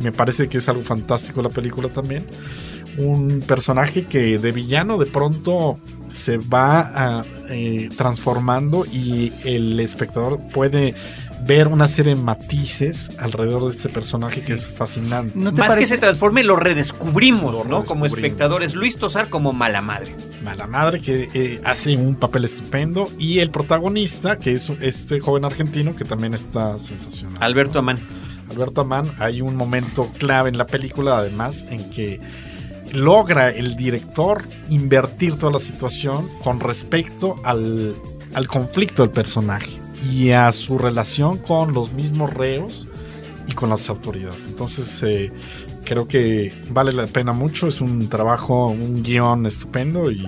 me 0.02 0.12
parece 0.12 0.50
que 0.50 0.58
es 0.58 0.68
algo 0.68 0.82
fantástico 0.82 1.42
la 1.42 1.50
película 1.50 1.90
también, 1.90 2.26
un 2.98 3.42
personaje 3.46 4.06
que 4.06 4.38
de 4.38 4.52
villano 4.52 4.98
de 4.98 5.06
pronto 5.06 5.80
se 6.08 6.38
va 6.38 7.24
eh, 7.50 7.90
transformando 7.96 8.86
y 8.86 9.34
el 9.44 9.80
espectador 9.80 10.40
puede 10.54 10.96
ver 11.42 11.68
una 11.68 11.88
serie 11.88 12.16
de 12.16 12.22
matices 12.22 13.12
alrededor 13.18 13.64
de 13.64 13.70
este 13.70 13.90
personaje 13.90 14.42
que 14.42 14.54
es 14.54 14.66
fascinante. 14.66 15.38
Más 15.38 15.78
que 15.78 15.86
se 15.86 15.98
transforme, 15.98 16.44
lo 16.44 16.56
redescubrimos, 16.56 17.68
¿no? 17.68 17.84
Como 17.84 18.06
espectadores. 18.06 18.76
Luis 18.76 18.98
Tosar 18.98 19.30
como 19.30 19.54
mala 19.54 19.82
madre. 19.82 20.16
Mala 20.44 20.68
madre 20.68 21.02
que 21.02 21.30
eh, 21.34 21.62
hace 21.64 21.96
un 21.96 22.16
papel 22.16 22.46
estupendo. 22.46 23.10
Y 23.18 23.40
el 23.40 23.50
protagonista, 23.52 24.38
que 24.38 24.54
es 24.54 24.70
este 24.82 25.20
joven 25.20 25.46
argentino, 25.46 25.96
que 25.96 26.06
también 26.06 26.34
está 26.34 26.78
sensacional. 26.80 27.42
Alberto 27.42 27.80
Amán. 27.80 27.98
Alberto 28.50 28.82
Amán, 28.82 29.06
hay 29.20 29.42
un 29.42 29.56
momento 29.56 30.10
clave 30.18 30.50
en 30.50 30.58
la 30.58 30.68
película, 30.68 31.18
además, 31.18 31.66
en 31.70 31.90
que 31.90 32.20
logra 32.94 33.50
el 33.50 33.76
director 33.76 34.44
invertir 34.70 35.38
toda 35.38 35.54
la 35.54 35.60
situación 35.60 36.30
con 36.44 36.60
respecto 36.60 37.36
al, 37.44 37.96
al 38.34 38.48
conflicto 38.48 39.02
del 39.02 39.12
personaje 39.12 39.85
y 40.04 40.32
a 40.32 40.52
su 40.52 40.78
relación 40.78 41.38
con 41.38 41.74
los 41.74 41.94
mismos 41.94 42.34
reos 42.34 42.88
y 43.48 43.54
con 43.54 43.70
las 43.70 43.90
autoridades. 43.90 44.46
Entonces, 44.48 45.02
eh, 45.04 45.32
creo 45.84 46.08
que 46.08 46.52
vale 46.70 46.94
la 46.94 47.08
pena 47.08 47.32
mucho. 47.32 47.68
Es 47.68 47.82
un 47.82 48.10
trabajo, 48.10 48.68
un 48.68 49.04
guion 49.04 49.46
estupendo 49.46 50.12
y, 50.12 50.26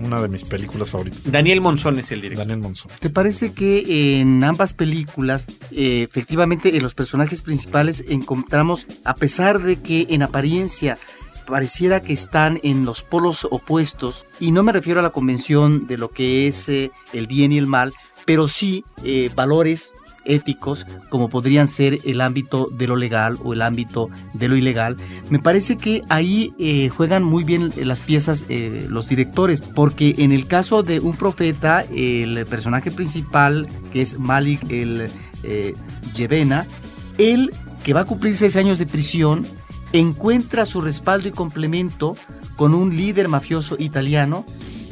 una 0.00 0.20
de 0.20 0.28
mis 0.28 0.44
películas 0.44 0.90
favoritas. 0.90 1.30
Daniel 1.30 1.60
Monzón 1.60 1.98
es 1.98 2.10
el 2.10 2.22
director. 2.22 2.46
Daniel 2.46 2.60
Monzón. 2.60 2.90
¿Te 2.98 3.10
parece 3.10 3.52
que 3.52 4.20
en 4.20 4.42
ambas 4.42 4.72
películas, 4.72 5.46
eh, 5.70 6.06
efectivamente, 6.08 6.76
en 6.76 6.82
los 6.82 6.94
personajes 6.94 7.42
principales 7.42 8.04
encontramos, 8.08 8.86
a 9.04 9.14
pesar 9.14 9.60
de 9.60 9.76
que 9.76 10.06
en 10.10 10.22
apariencia 10.22 10.98
pareciera 11.46 12.00
que 12.00 12.12
están 12.12 12.60
en 12.62 12.84
los 12.84 13.02
polos 13.02 13.46
opuestos, 13.50 14.26
y 14.38 14.52
no 14.52 14.62
me 14.62 14.72
refiero 14.72 15.00
a 15.00 15.02
la 15.02 15.10
convención 15.10 15.86
de 15.86 15.98
lo 15.98 16.10
que 16.10 16.46
es 16.46 16.68
eh, 16.68 16.92
el 17.12 17.26
bien 17.26 17.52
y 17.52 17.58
el 17.58 17.66
mal, 17.66 17.92
pero 18.24 18.48
sí 18.48 18.84
eh, 19.04 19.30
valores 19.34 19.92
éticos 20.24 20.86
como 21.08 21.30
podrían 21.30 21.66
ser 21.66 21.98
el 22.04 22.20
ámbito 22.20 22.68
de 22.70 22.86
lo 22.86 22.94
legal 22.94 23.38
o 23.42 23.54
el 23.54 23.62
ámbito 23.62 24.10
de 24.34 24.48
lo 24.48 24.56
ilegal. 24.56 24.96
Me 25.30 25.38
parece 25.38 25.76
que 25.76 26.02
ahí 26.08 26.52
eh, 26.58 26.90
juegan 26.90 27.22
muy 27.22 27.42
bien 27.42 27.72
las 27.76 28.02
piezas 28.02 28.44
eh, 28.48 28.86
los 28.88 29.08
directores, 29.08 29.62
porque 29.62 30.14
en 30.18 30.32
el 30.32 30.46
caso 30.46 30.82
de 30.82 31.00
un 31.00 31.16
profeta, 31.16 31.84
el 31.94 32.44
personaje 32.46 32.90
principal, 32.90 33.66
que 33.92 34.02
es 34.02 34.18
Malik 34.18 34.70
el 34.70 35.10
Yevena, 36.14 36.66
él, 37.16 37.52
que 37.82 37.94
va 37.94 38.00
a 38.00 38.04
cumplir 38.04 38.36
seis 38.36 38.56
años 38.56 38.78
de 38.78 38.86
prisión, 38.86 39.46
encuentra 39.92 40.66
su 40.66 40.80
respaldo 40.80 41.28
y 41.28 41.32
complemento 41.32 42.14
con 42.56 42.74
un 42.74 42.96
líder 42.96 43.28
mafioso 43.28 43.76
italiano 43.78 44.44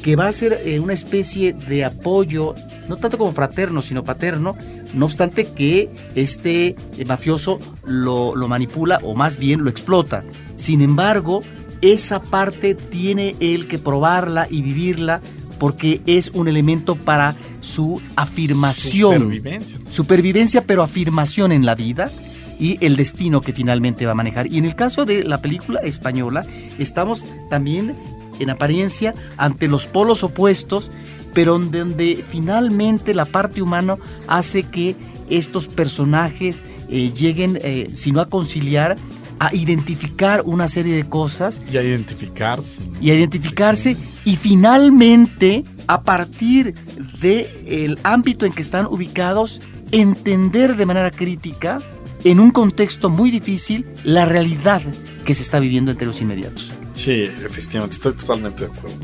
que 0.03 0.17
va 0.17 0.29
a 0.29 0.33
ser 0.33 0.61
eh, 0.65 0.81
una 0.81 0.93
especie 0.93 1.53
de 1.53 1.85
apoyo, 1.85 2.55
no 2.89 2.97
tanto 2.97 3.19
como 3.19 3.33
fraterno, 3.33 3.83
sino 3.83 4.05
paterno, 4.05 4.57
no 4.95 5.07
obstante 5.07 5.47
que 5.47 5.91
este 6.15 6.77
eh, 6.97 7.05
mafioso 7.07 7.59
lo, 7.85 8.37
lo 8.37 8.49
manipula 8.49 9.01
o 9.03 9.15
más 9.15 9.39
bien 9.39 9.65
lo 9.65 9.71
explota. 9.71 10.25
Sin 10.57 10.83
embargo, 10.83 11.41
esa 11.81 12.21
parte 12.21 12.75
tiene 12.75 13.37
él 13.41 13.67
que 13.67 13.79
probarla 13.79 14.47
y 14.51 14.63
vivirla 14.63 15.21
porque 15.59 16.01
es 16.07 16.31
un 16.35 16.49
elemento 16.49 16.95
para 16.95 17.35
su 17.61 18.01
afirmación. 18.17 19.15
Supervivencia. 19.15 19.79
Supervivencia, 19.91 20.65
pero 20.65 20.83
afirmación 20.83 21.53
en 21.53 21.67
la 21.67 21.75
vida 21.75 22.11
y 22.59 22.85
el 22.85 22.97
destino 22.97 23.41
que 23.41 23.53
finalmente 23.53 24.07
va 24.07 24.13
a 24.13 24.17
manejar. 24.17 24.53
Y 24.53 24.59
en 24.59 24.65
el 24.65 24.75
caso 24.75 25.05
de 25.05 25.25
la 25.25 25.41
película 25.41 25.81
española, 25.81 26.45
estamos 26.79 27.27
también 27.51 27.95
en 28.41 28.51
apariencia 28.51 29.15
ante 29.37 29.69
los 29.69 29.87
polos 29.87 30.23
opuestos, 30.23 30.91
pero 31.35 31.59
donde 31.59 32.25
finalmente 32.29 33.15
la 33.15 33.25
parte 33.25 33.63
humana 33.63 33.97
hace 34.27 34.63
que 34.63 34.97
estos 35.29 35.69
personajes 35.69 36.61
eh, 36.89 37.13
lleguen, 37.13 37.59
eh, 37.63 37.91
si 37.95 38.13
no 38.13 38.21
a 38.21 38.29
conciliar, 38.29 38.97
a 39.41 39.55
identificar 39.55 40.43
una 40.45 40.69
serie 40.69 40.97
de 40.97 41.09
cosas. 41.09 41.61
Y 41.71 41.77
a 41.77 41.83
identificarse. 41.83 42.83
Y 43.01 43.11
a 43.11 43.15
identificarse 43.15 43.97
y 44.25 44.37
finalmente, 44.37 45.65
a 45.87 46.03
partir 46.03 46.75
del 47.21 47.99
ámbito 48.03 48.47
en 48.47 48.53
que 48.53 48.63
están 48.63 48.87
ubicados, 48.87 49.61
entender 49.93 50.77
de 50.77 50.87
manera 50.87 51.11
crítica, 51.11 51.79
en 52.25 52.41
un 52.41 52.51
contexto 52.51 53.11
muy 53.11 53.31
difícil, 53.31 53.87
la 54.05 54.25
realidad 54.25 54.83
que 55.25 55.35
se 55.35 55.43
está 55.43 55.61
viviendo 55.61 55.93
entre 55.93 56.07
los 56.07 56.21
inmediatos. 56.21 56.73
Sí, 56.99 57.23
efectivamente, 57.23 57.95
estoy 57.95 58.13
totalmente 58.15 58.67
de 58.67 58.73
acuerdo. 58.73 58.99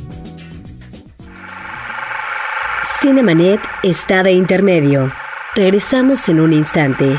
Cinemanet 3.01 3.61
está 3.85 4.25
de 4.25 4.33
intermedio. 4.33 5.13
Regresamos 5.55 6.29
en 6.29 6.41
un 6.41 6.53
instante. 6.53 7.17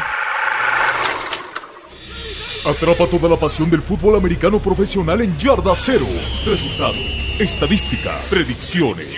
Atrapa 2.65 3.07
toda 3.07 3.29
la 3.29 3.39
pasión 3.39 3.69
del 3.69 3.83
fútbol 3.83 4.17
americano 4.17 4.61
profesional 4.61 5.21
en 5.21 5.37
Yarda 5.37 5.73
Cero. 5.75 6.07
Resultados, 6.45 7.31
estadísticas, 7.39 8.25
predicciones, 8.29 9.15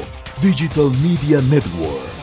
Digital 0.41 0.89
Media 1.01 1.41
Network. 1.41 2.22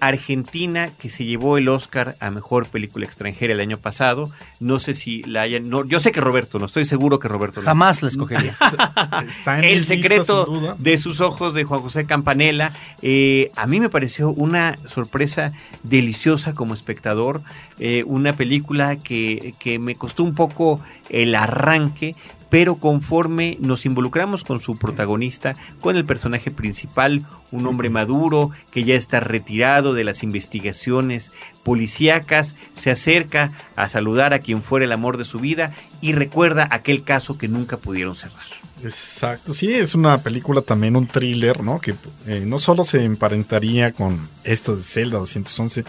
argentina 0.00 0.90
que 0.98 1.08
se 1.08 1.24
llevó 1.24 1.58
el 1.58 1.68
Oscar 1.68 2.16
a 2.20 2.30
mejor 2.30 2.66
película 2.66 3.06
extranjera 3.06 3.52
el 3.52 3.60
año 3.60 3.78
pasado. 3.78 4.30
No 4.60 4.78
sé 4.78 4.94
si 4.94 5.22
la 5.22 5.42
hayan. 5.42 5.68
No, 5.68 5.84
yo 5.84 6.00
sé 6.00 6.12
que 6.12 6.20
Roberto, 6.20 6.58
no 6.58 6.66
estoy 6.66 6.84
seguro 6.84 7.18
que 7.18 7.28
Roberto. 7.28 7.62
Jamás 7.62 8.02
la 8.02 8.08
escogería. 8.08 8.50
Está 9.28 9.58
en 9.58 9.64
el 9.64 9.84
secreto 9.84 10.76
de 10.78 10.98
sus 10.98 11.20
ojos 11.20 11.54
de 11.54 11.64
Juan 11.64 11.80
José 11.80 12.04
Campanella. 12.04 12.72
Eh, 13.02 13.50
a 13.56 13.66
mí 13.66 13.80
me 13.80 13.88
pareció 13.88 14.30
una 14.30 14.76
sorpresa 14.88 15.52
deliciosa 15.82 16.54
como 16.54 16.74
espectador. 16.74 17.42
Eh, 17.78 18.04
una 18.06 18.34
película 18.34 18.96
que, 18.96 19.54
que 19.58 19.78
me 19.78 19.94
costó 19.94 20.22
un 20.22 20.34
poco 20.34 20.80
el 21.08 21.34
arranque, 21.34 22.14
pero 22.54 22.76
conforme 22.76 23.58
nos 23.60 23.84
involucramos 23.84 24.44
con 24.44 24.60
su 24.60 24.78
protagonista, 24.78 25.56
con 25.80 25.96
el 25.96 26.04
personaje 26.04 26.52
principal, 26.52 27.26
un 27.50 27.66
hombre 27.66 27.90
maduro 27.90 28.52
que 28.70 28.84
ya 28.84 28.94
está 28.94 29.18
retirado 29.18 29.92
de 29.92 30.04
las 30.04 30.22
investigaciones 30.22 31.32
policíacas, 31.64 32.54
se 32.74 32.92
acerca 32.92 33.50
a 33.74 33.88
saludar 33.88 34.34
a 34.34 34.38
quien 34.38 34.62
fuera 34.62 34.84
el 34.84 34.92
amor 34.92 35.18
de 35.18 35.24
su 35.24 35.40
vida 35.40 35.74
y 36.00 36.12
recuerda 36.12 36.68
aquel 36.70 37.02
caso 37.02 37.38
que 37.38 37.48
nunca 37.48 37.76
pudieron 37.76 38.14
cerrar. 38.14 38.46
Exacto, 38.84 39.52
sí, 39.52 39.72
es 39.72 39.96
una 39.96 40.18
película 40.18 40.60
también, 40.60 40.94
un 40.94 41.08
thriller, 41.08 41.60
¿no? 41.60 41.80
Que 41.80 41.96
eh, 42.28 42.44
no 42.46 42.60
solo 42.60 42.84
se 42.84 43.02
emparentaría 43.02 43.90
con 43.90 44.28
estas 44.44 44.76
de 44.76 44.84
Zelda 44.84 45.18
211, 45.18 45.84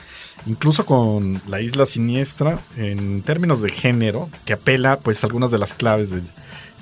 incluso 0.47 0.84
con 0.84 1.43
La 1.47 1.62
Isla 1.62 1.86
Siniestra, 1.86 2.58
en 2.75 3.21
términos 3.21 3.62
de 3.62 3.69
género, 3.69 4.30
que 4.45 4.54
apela 4.54 4.97
pues 4.97 5.23
a 5.23 5.28
algunas 5.28 5.51
de 5.51 5.60
las 5.60 5.75
claves 5.75 6.10
del, 6.10 6.23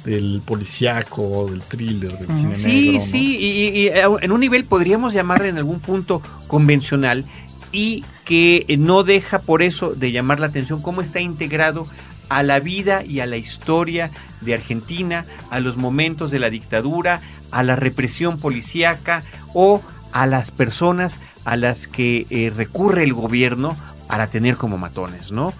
del 0.05 0.41
policíaco, 0.45 1.47
del 1.49 1.61
thriller, 1.61 2.17
del 2.17 2.35
cine 2.35 2.55
sí, 2.55 2.85
negro. 2.91 3.01
Sí, 3.01 3.37
y, 3.39 3.79
y, 3.79 3.87
en 4.21 4.31
un 4.31 4.39
nivel 4.39 4.65
podríamos 4.65 5.13
llamarle 5.13 5.49
en 5.49 5.57
algún 5.57 5.79
punto 5.79 6.21
convencional 6.47 7.25
y 7.71 8.03
que 8.25 8.65
no 8.79 9.03
deja 9.03 9.39
por 9.39 9.61
eso 9.61 9.93
de 9.93 10.11
llamar 10.11 10.39
la 10.39 10.47
atención 10.47 10.81
cómo 10.81 11.01
está 11.01 11.19
integrado 11.19 11.87
a 12.29 12.43
la 12.43 12.59
vida 12.59 13.03
y 13.03 13.19
a 13.19 13.25
la 13.25 13.37
historia 13.37 14.11
de 14.41 14.53
Argentina, 14.53 15.25
a 15.49 15.59
los 15.59 15.77
momentos 15.77 16.31
de 16.31 16.39
la 16.39 16.49
dictadura, 16.49 17.21
a 17.51 17.63
la 17.63 17.75
represión 17.75 18.39
policíaca 18.39 19.23
o 19.53 19.81
a 20.11 20.25
las 20.25 20.51
personas 20.51 21.19
a 21.45 21.57
las 21.57 21.87
que 21.87 22.25
eh, 22.29 22.51
recurre 22.55 23.03
el 23.03 23.13
gobierno 23.13 23.75
para 24.07 24.27
tener 24.27 24.57
como 24.57 24.77
matones, 24.77 25.31
¿no? 25.31 25.53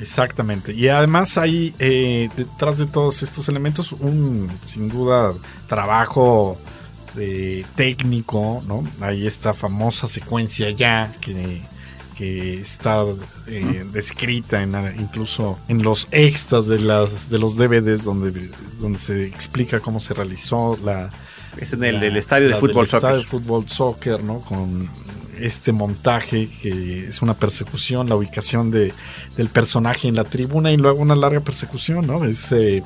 Exactamente. 0.00 0.72
Y 0.72 0.88
además 0.88 1.38
hay 1.38 1.74
eh, 1.78 2.28
detrás 2.36 2.78
de 2.78 2.86
todos 2.86 3.22
estos 3.22 3.48
elementos 3.48 3.92
un, 3.92 4.50
sin 4.66 4.88
duda, 4.88 5.32
trabajo 5.66 6.58
de 7.14 7.64
técnico, 7.76 8.62
¿no? 8.66 8.84
Hay 9.00 9.26
esta 9.26 9.54
famosa 9.54 10.06
secuencia 10.06 10.70
ya 10.70 11.14
que, 11.20 11.62
que 12.14 12.60
está 12.60 13.04
eh, 13.46 13.86
descrita 13.92 14.62
en, 14.62 14.74
incluso 14.98 15.58
en 15.68 15.82
los 15.82 16.08
extras 16.10 16.66
de 16.66 16.80
las 16.80 17.30
de 17.30 17.38
los 17.38 17.56
DVDs 17.56 18.04
donde, 18.04 18.50
donde 18.78 18.98
se 18.98 19.24
explica 19.24 19.80
cómo 19.80 19.98
se 19.98 20.12
realizó 20.12 20.78
la 20.84 21.08
es 21.56 21.72
en 21.72 21.84
el, 21.84 22.02
el 22.02 22.16
estadio 22.18 22.48
de 22.48 22.56
fútbol 22.56 22.86
soccer. 22.86 22.96
Estadio 22.96 23.18
de 23.18 23.24
fútbol 23.24 23.68
soccer, 23.68 24.22
¿no? 24.22 24.40
Con 24.40 24.90
este 25.40 25.72
montaje 25.72 26.48
que 26.62 27.06
es 27.08 27.22
una 27.22 27.34
persecución, 27.34 28.08
la 28.08 28.16
ubicación 28.16 28.70
de, 28.70 28.92
del 29.36 29.48
personaje 29.48 30.08
en 30.08 30.16
la 30.16 30.24
tribuna 30.24 30.72
y 30.72 30.76
luego 30.76 31.00
una 31.00 31.16
larga 31.16 31.40
persecución, 31.40 32.06
¿no? 32.06 32.24
Es 32.24 32.50
eh, 32.52 32.82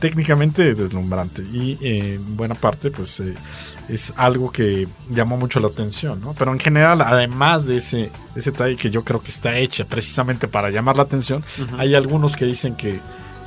técnicamente 0.00 0.74
deslumbrante 0.74 1.42
y 1.42 1.78
eh, 1.80 2.14
en 2.14 2.36
buena 2.36 2.54
parte 2.54 2.90
pues 2.90 3.20
eh, 3.20 3.34
es 3.88 4.12
algo 4.16 4.50
que 4.50 4.88
llamó 5.10 5.36
mucho 5.36 5.60
la 5.60 5.68
atención, 5.68 6.20
¿no? 6.20 6.34
Pero 6.34 6.52
en 6.52 6.60
general, 6.60 7.00
además 7.02 7.66
de 7.66 7.78
ese, 7.78 8.10
ese 8.34 8.50
detalle 8.50 8.76
que 8.76 8.90
yo 8.90 9.04
creo 9.04 9.22
que 9.22 9.30
está 9.30 9.56
hecha 9.58 9.84
precisamente 9.84 10.48
para 10.48 10.70
llamar 10.70 10.96
la 10.96 11.02
atención, 11.02 11.44
hay 11.78 11.94
algunos 11.94 12.36
que 12.36 12.44
dicen 12.44 12.74
que 12.74 13.00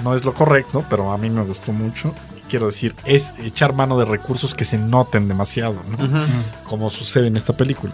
no 0.04 0.14
es 0.14 0.26
lo 0.26 0.34
correcto, 0.34 0.84
pero 0.90 1.12
a 1.12 1.18
mí 1.18 1.30
me 1.30 1.44
gustó 1.44 1.72
mucho 1.72 2.14
quiero 2.48 2.68
decir, 2.68 2.96
es 3.06 3.34
echar 3.44 3.74
mano 3.74 3.98
de 3.98 4.06
recursos 4.06 4.54
que 4.54 4.66
se 4.66 4.78
noten 4.78 5.28
demasiado, 5.28 5.82
¿no? 5.90 6.26
Como 6.70 6.92
sucede 6.92 7.26
en 7.26 7.38
esta 7.38 7.54
película 7.54 7.92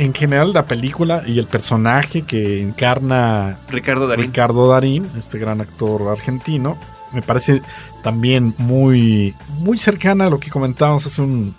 en 0.00 0.14
general 0.14 0.54
la 0.54 0.64
película 0.64 1.22
y 1.26 1.38
el 1.38 1.46
personaje 1.46 2.22
que 2.22 2.62
encarna 2.62 3.58
Ricardo 3.68 4.08
Darín. 4.08 4.24
Ricardo 4.24 4.68
Darín, 4.68 5.06
este 5.18 5.38
gran 5.38 5.60
actor 5.60 6.08
argentino, 6.10 6.78
me 7.12 7.20
parece 7.20 7.60
también 8.02 8.54
muy, 8.56 9.34
muy 9.58 9.76
cercana 9.76 10.26
a 10.26 10.30
lo 10.30 10.40
que 10.40 10.48
comentábamos 10.48 11.04
hace 11.04 11.20
un, 11.20 11.54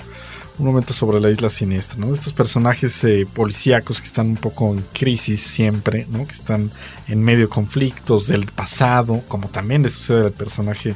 un 0.58 0.65
momento 0.65 0.91
sobre 0.91 1.19
la 1.19 1.30
isla 1.30 1.51
siniestra, 1.51 1.99
¿no? 1.99 2.12
Estos 2.12 2.34
personajes 2.34 3.04
eh, 3.04 3.27
policíacos 3.32 4.01
que 4.01 4.08
están 4.08 4.30
un 4.30 4.38
poco 4.38 4.73
en 4.73 4.84
crisis 4.91 5.41
siempre, 5.41 6.08
¿no? 6.10 6.25
Que 6.25 6.34
están 6.34 6.71
en 7.08 7.23
medio 7.23 7.41
de 7.41 7.47
conflictos 7.47 8.25
del 8.27 8.47
pasado, 8.47 9.21
como 9.27 9.49
también 9.49 9.84
le 9.84 9.89
sucede 9.89 10.25
al 10.25 10.34
personaje 10.34 10.95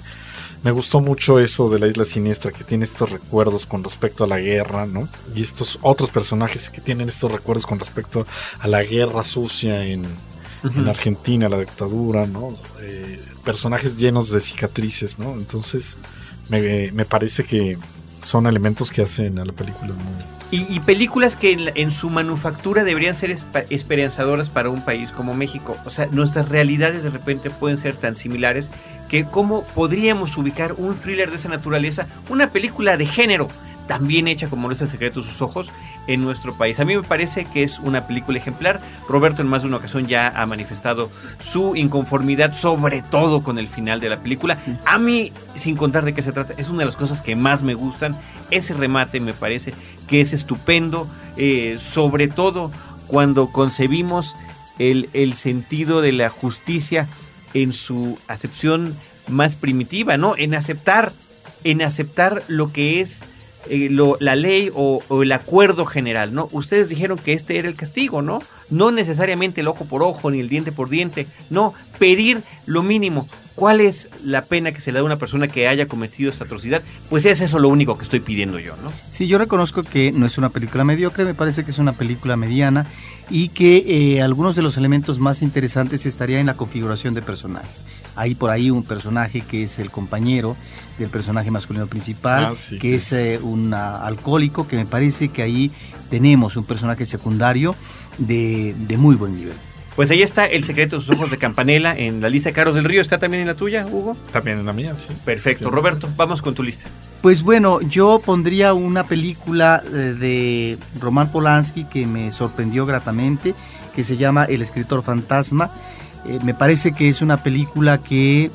me 0.66 0.72
gustó 0.72 1.00
mucho 1.00 1.40
eso 1.40 1.70
de 1.70 1.78
la 1.78 1.86
isla 1.86 2.06
siniestra, 2.06 2.52
que 2.52 2.64
tiene 2.64 2.86
estos 2.86 3.12
recuerdos 3.12 3.68
con 3.68 3.84
respecto 3.84 4.24
a 4.24 4.28
la 4.28 4.40
guerra, 4.40 4.88
¿no? 4.88 5.08
Y 5.36 5.44
estos 5.44 5.78
otros 5.84 6.10
personajes 6.10 6.72
que 6.72 6.82
tienen 6.82 7.08
estos 7.08 7.32
recuerdos 7.32 7.68
con 7.68 7.78
respecto 7.78 8.26
a 8.58 8.68
la 8.68 8.82
guerra 8.82 9.24
sucia 9.24 9.86
en, 9.86 10.04
en 10.64 10.88
Argentina, 10.88 11.50
la 11.50 11.60
dictadura, 11.60 12.26
¿no? 12.26 12.58
Eh, 12.82 13.22
personajes 13.44 13.98
llenos 13.98 14.32
de 14.32 14.40
cicatrices, 14.40 15.20
¿no? 15.20 15.34
Entonces, 15.34 15.98
me, 16.50 16.92
me 16.94 17.06
parece 17.06 17.44
que 17.44 17.78
son 18.22 18.48
elementos 18.48 18.92
que 18.92 19.04
hacen 19.04 19.38
a 19.38 19.46
la 19.46 19.54
película 19.54 19.94
muy... 19.94 20.26
Y, 20.50 20.66
y, 20.74 20.80
películas 20.80 21.36
que 21.36 21.52
en, 21.52 21.72
en, 21.76 21.92
su 21.92 22.10
manufactura 22.10 22.84
deberían 22.84 23.16
ser 23.16 23.36
esperanzadoras 23.70 24.50
para 24.50 24.70
un 24.70 24.84
país 24.84 25.12
como 25.12 25.36
México. 25.36 25.76
O 25.86 25.92
sea, 25.92 26.08
nuestras 26.08 26.50
realidades 26.50 27.04
de 27.04 27.10
repente 27.10 27.50
pueden 27.50 27.78
ser 27.78 27.96
tan 27.96 28.16
similares 28.16 28.72
que 29.10 29.26
cómo 29.26 29.64
podríamos 29.76 30.38
ubicar 30.38 30.74
un 30.74 30.96
thriller 30.96 31.30
de 31.30 31.38
esa 31.38 31.50
naturaleza, 31.50 32.08
una 32.30 32.52
película 32.52 32.98
de 32.98 33.06
género, 33.06 33.50
también 33.88 34.28
hecha 34.28 34.48
como 34.48 34.68
no 34.68 34.74
es 34.74 34.82
el 34.82 34.90
secreto 34.90 35.22
de 35.22 35.28
sus 35.28 35.42
ojos 35.42 35.70
en 36.08 36.22
nuestro 36.22 36.56
país. 36.56 36.80
A 36.80 36.86
mí 36.86 36.96
me 36.96 37.04
parece 37.04 37.46
que 37.46 37.64
es 37.64 37.80
una 37.80 38.08
película 38.08 38.38
ejemplar. 38.38 38.82
Roberto 39.08 39.42
en 39.42 39.48
más 39.48 39.62
de 39.62 39.68
una 39.68 39.78
ocasión 39.78 40.08
ya 40.08 40.30
ha 40.30 40.46
manifestado 40.46 41.10
su 41.40 41.76
inconformidad, 41.76 42.54
sobre 42.54 43.02
todo 43.02 43.44
con 43.44 43.58
el 43.58 43.68
final 43.68 44.00
de 44.00 44.10
la 44.10 44.18
película. 44.18 44.58
Sí. 44.58 44.76
A 44.86 44.98
mí, 44.98 45.32
sin 45.56 45.76
contar 45.76 46.06
de 46.06 46.14
qué 46.14 46.22
se 46.22 46.32
trata, 46.32 46.54
es 46.58 46.70
una 46.70 46.80
de 46.80 46.86
las 46.86 46.96
cosas 46.96 47.22
que 47.22 47.36
más 47.36 47.64
me 47.64 47.74
gustan. 47.74 48.16
Ese 48.52 48.74
remate 48.74 49.20
me 49.20 49.34
parece 49.34 49.74
que 50.08 50.22
es 50.22 50.34
estupendo, 50.34 51.08
eh, 51.38 51.78
sobre 51.80 52.28
todo 52.28 52.72
cuando 53.08 53.52
concebimos 53.52 54.36
el, 54.80 55.10
el 55.14 55.36
sentido 55.36 56.02
de 56.02 56.12
la 56.12 56.30
justicia 56.30 57.08
en 57.56 57.74
su 57.74 58.20
acepción 58.28 58.96
más 59.28 59.56
primitiva, 59.56 60.18
¿no? 60.18 60.36
En 60.38 60.54
aceptar, 60.54 61.12
en 61.64 61.82
aceptar 61.82 62.44
lo 62.48 62.72
que 62.72 63.02
es 63.02 63.24
eh, 63.68 63.88
lo- 63.90 64.18
la 64.20 64.36
ley 64.36 64.70
o, 64.76 65.02
o 65.08 65.24
el 65.24 65.32
acuerdo 65.32 65.86
general, 65.88 66.36
¿no? 66.36 66.48
Ustedes 66.52 66.90
dijeron 66.90 67.18
que 67.18 67.34
este 67.34 67.58
era 67.58 67.68
el 67.68 67.76
castigo, 67.76 68.22
¿no? 68.22 68.44
No 68.70 68.92
necesariamente 68.92 69.62
el 69.62 69.68
ojo 69.68 69.86
por 69.86 70.02
ojo 70.04 70.32
ni 70.32 70.40
el 70.40 70.50
diente 70.50 70.72
por 70.72 70.90
diente, 70.90 71.28
no, 71.50 71.74
pedir 72.00 72.42
lo 72.66 72.84
mínimo. 72.84 73.28
¿Cuál 73.54 73.80
es 73.80 74.10
la 74.22 74.44
pena 74.44 74.74
que 74.74 74.82
se 74.82 74.92
le 74.92 74.98
da 74.98 75.02
a 75.02 75.06
una 75.06 75.16
persona 75.18 75.48
que 75.48 75.66
haya 75.70 75.88
cometido 75.88 76.30
esta 76.30 76.44
atrocidad? 76.44 76.82
Pues 77.10 77.26
es 77.26 77.40
eso 77.40 77.58
lo 77.58 77.70
único 77.70 77.98
que 77.98 78.04
estoy 78.04 78.20
pidiendo 78.20 78.60
yo, 78.60 78.76
¿no? 78.84 78.92
Sí, 79.12 79.28
yo 79.28 79.38
reconozco 79.38 79.82
que 79.84 80.12
no 80.12 80.26
es 80.26 80.38
una 80.38 80.50
película 80.50 80.84
mediocre, 80.84 81.24
me 81.24 81.34
parece 81.34 81.64
que 81.64 81.72
es 81.72 81.78
una 81.78 81.94
película 81.94 82.36
mediana 82.36 82.86
y 83.30 83.48
que 83.50 83.86
eh, 84.18 84.22
algunos 84.22 84.58
de 84.58 84.62
los 84.62 84.76
elementos 84.76 85.20
más 85.20 85.42
interesantes 85.42 86.06
estaría 86.06 86.42
en 86.42 86.48
la 86.48 86.56
configuración 86.58 87.14
de 87.14 87.22
personajes. 87.22 87.86
Hay 88.18 88.36
por 88.36 88.50
ahí 88.52 88.70
un 88.72 88.84
personaje 88.84 89.40
que 89.40 89.64
es 89.64 89.80
el 89.80 89.90
compañero 89.90 90.58
del 91.00 91.10
personaje 91.10 91.50
masculino 91.50 91.88
principal, 91.88 92.46
Ah, 92.46 92.54
sí, 92.58 92.78
que 92.78 92.96
es- 92.96 93.14
eh, 93.14 93.40
un 93.42 93.74
ah, 93.74 94.06
alcohólico, 94.06 94.68
que 94.68 94.76
me 94.76 94.86
parece 94.86 95.30
que 95.30 95.42
ahí 95.44 95.72
tenemos 96.10 96.58
un 96.58 96.66
personaje 96.66 97.06
secundario 97.06 97.74
de, 98.18 98.76
de 98.78 98.98
muy 98.98 99.16
buen 99.16 99.36
nivel. 99.36 99.54
Pues 99.96 100.12
ahí 100.12 100.22
está 100.22 100.46
El 100.46 100.66
secreto 100.66 100.98
de 100.98 101.06
sus 101.06 101.16
ojos 101.16 101.32
de 101.32 101.38
Campanela 101.38 101.96
en 101.96 102.20
la 102.20 102.28
lista 102.28 102.50
de 102.50 102.54
Caros 102.54 102.76
del 102.76 102.84
Río. 102.84 103.00
¿Está 103.00 103.18
también 103.18 103.42
en 103.42 103.48
la 103.48 103.56
tuya, 103.56 103.86
Hugo? 103.86 104.18
También 104.34 104.60
en 104.60 104.66
la 104.66 104.74
mía, 104.74 104.94
sí. 104.94 105.08
Perfecto. 105.24 105.70
Sí. 105.70 105.72
Roberto, 105.74 106.10
vamos 106.18 106.42
con 106.42 106.54
tu 106.54 106.64
lista. 106.64 106.90
Pues 107.22 107.44
bueno, 107.44 107.80
yo 107.80 108.20
pondría 108.24 108.74
una 108.74 109.06
película 109.06 109.82
eh, 109.86 109.90
de 110.20 110.78
Roman 111.00 111.32
Polanski 111.32 111.86
que 111.86 112.06
me 112.06 112.32
sorprendió 112.32 112.86
gratamente, 112.86 113.56
que 113.96 114.04
se 114.04 114.18
llama 114.18 114.44
El 114.44 114.62
escritor 114.62 115.02
fantasma. 115.02 115.72
Eh, 116.28 116.40
me 116.44 116.54
parece 116.54 116.92
que 116.92 117.08
es 117.08 117.22
una 117.22 117.42
película 117.42 118.00
que 118.00 118.52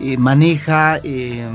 eh, 0.00 0.16
maneja 0.16 0.98
eh, 1.04 1.46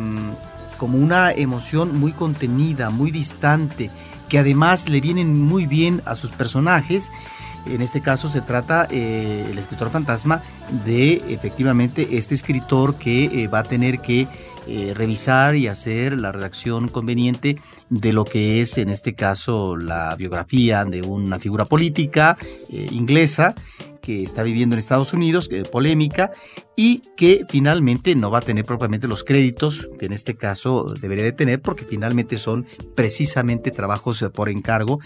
como 0.78 0.98
una 0.98 1.32
emoción 1.34 2.00
muy 2.00 2.14
contenida, 2.14 2.90
muy 2.90 3.12
distante, 3.12 3.90
que 4.30 4.40
además 4.40 4.88
le 4.88 5.02
vienen 5.02 5.42
muy 5.42 5.66
bien 5.66 6.02
a 6.06 6.16
sus 6.16 6.32
personajes. 6.32 7.12
En 7.66 7.82
este 7.82 8.02
caso 8.02 8.28
se 8.30 8.42
trata, 8.42 8.88
eh, 8.92 9.48
el 9.50 9.58
escritor 9.58 9.90
fantasma, 9.90 10.42
de 10.86 11.24
efectivamente 11.30 12.18
este 12.18 12.36
escritor 12.36 12.96
que 12.96 13.26
eh, 13.26 13.48
va 13.48 13.60
a 13.60 13.64
tener 13.64 14.00
que 14.00 14.28
eh, 14.68 14.94
revisar 14.96 15.56
y 15.56 15.68
hacer 15.68 16.18
la 16.18 16.32
redacción 16.32 16.88
conveniente 16.88 17.58
de 17.90 18.14
lo 18.14 18.26
que 18.26 18.62
es 18.62 18.78
en 18.78 18.90
este 18.90 19.14
caso 19.14 19.78
la 19.78 20.16
biografía 20.16 20.86
de 20.86 21.02
una 21.02 21.40
figura 21.40 21.66
política 21.66 22.38
inglesa 22.70 23.54
que 24.02 24.24
está 24.24 24.42
viviendo 24.42 24.76
en 24.76 24.80
Estados 24.80 25.14
Unidos, 25.14 25.50
polémica, 25.72 26.32
y 26.76 27.02
que 27.16 27.46
finalmente 27.50 28.16
no 28.16 28.30
va 28.30 28.40
a 28.40 28.42
tener 28.42 28.66
propiamente 28.66 29.08
los 29.08 29.24
créditos 29.24 29.90
que 29.98 30.08
en 30.08 30.14
este 30.14 30.36
caso 30.36 30.94
debería 31.00 31.24
de 31.24 31.32
tener 31.32 31.62
porque 31.62 31.86
finalmente 31.86 32.38
son 32.38 32.66
precisamente 32.96 33.72
trabajos 33.72 34.22
eh, 34.22 34.30
por 34.30 34.50
encargo. 34.50 35.00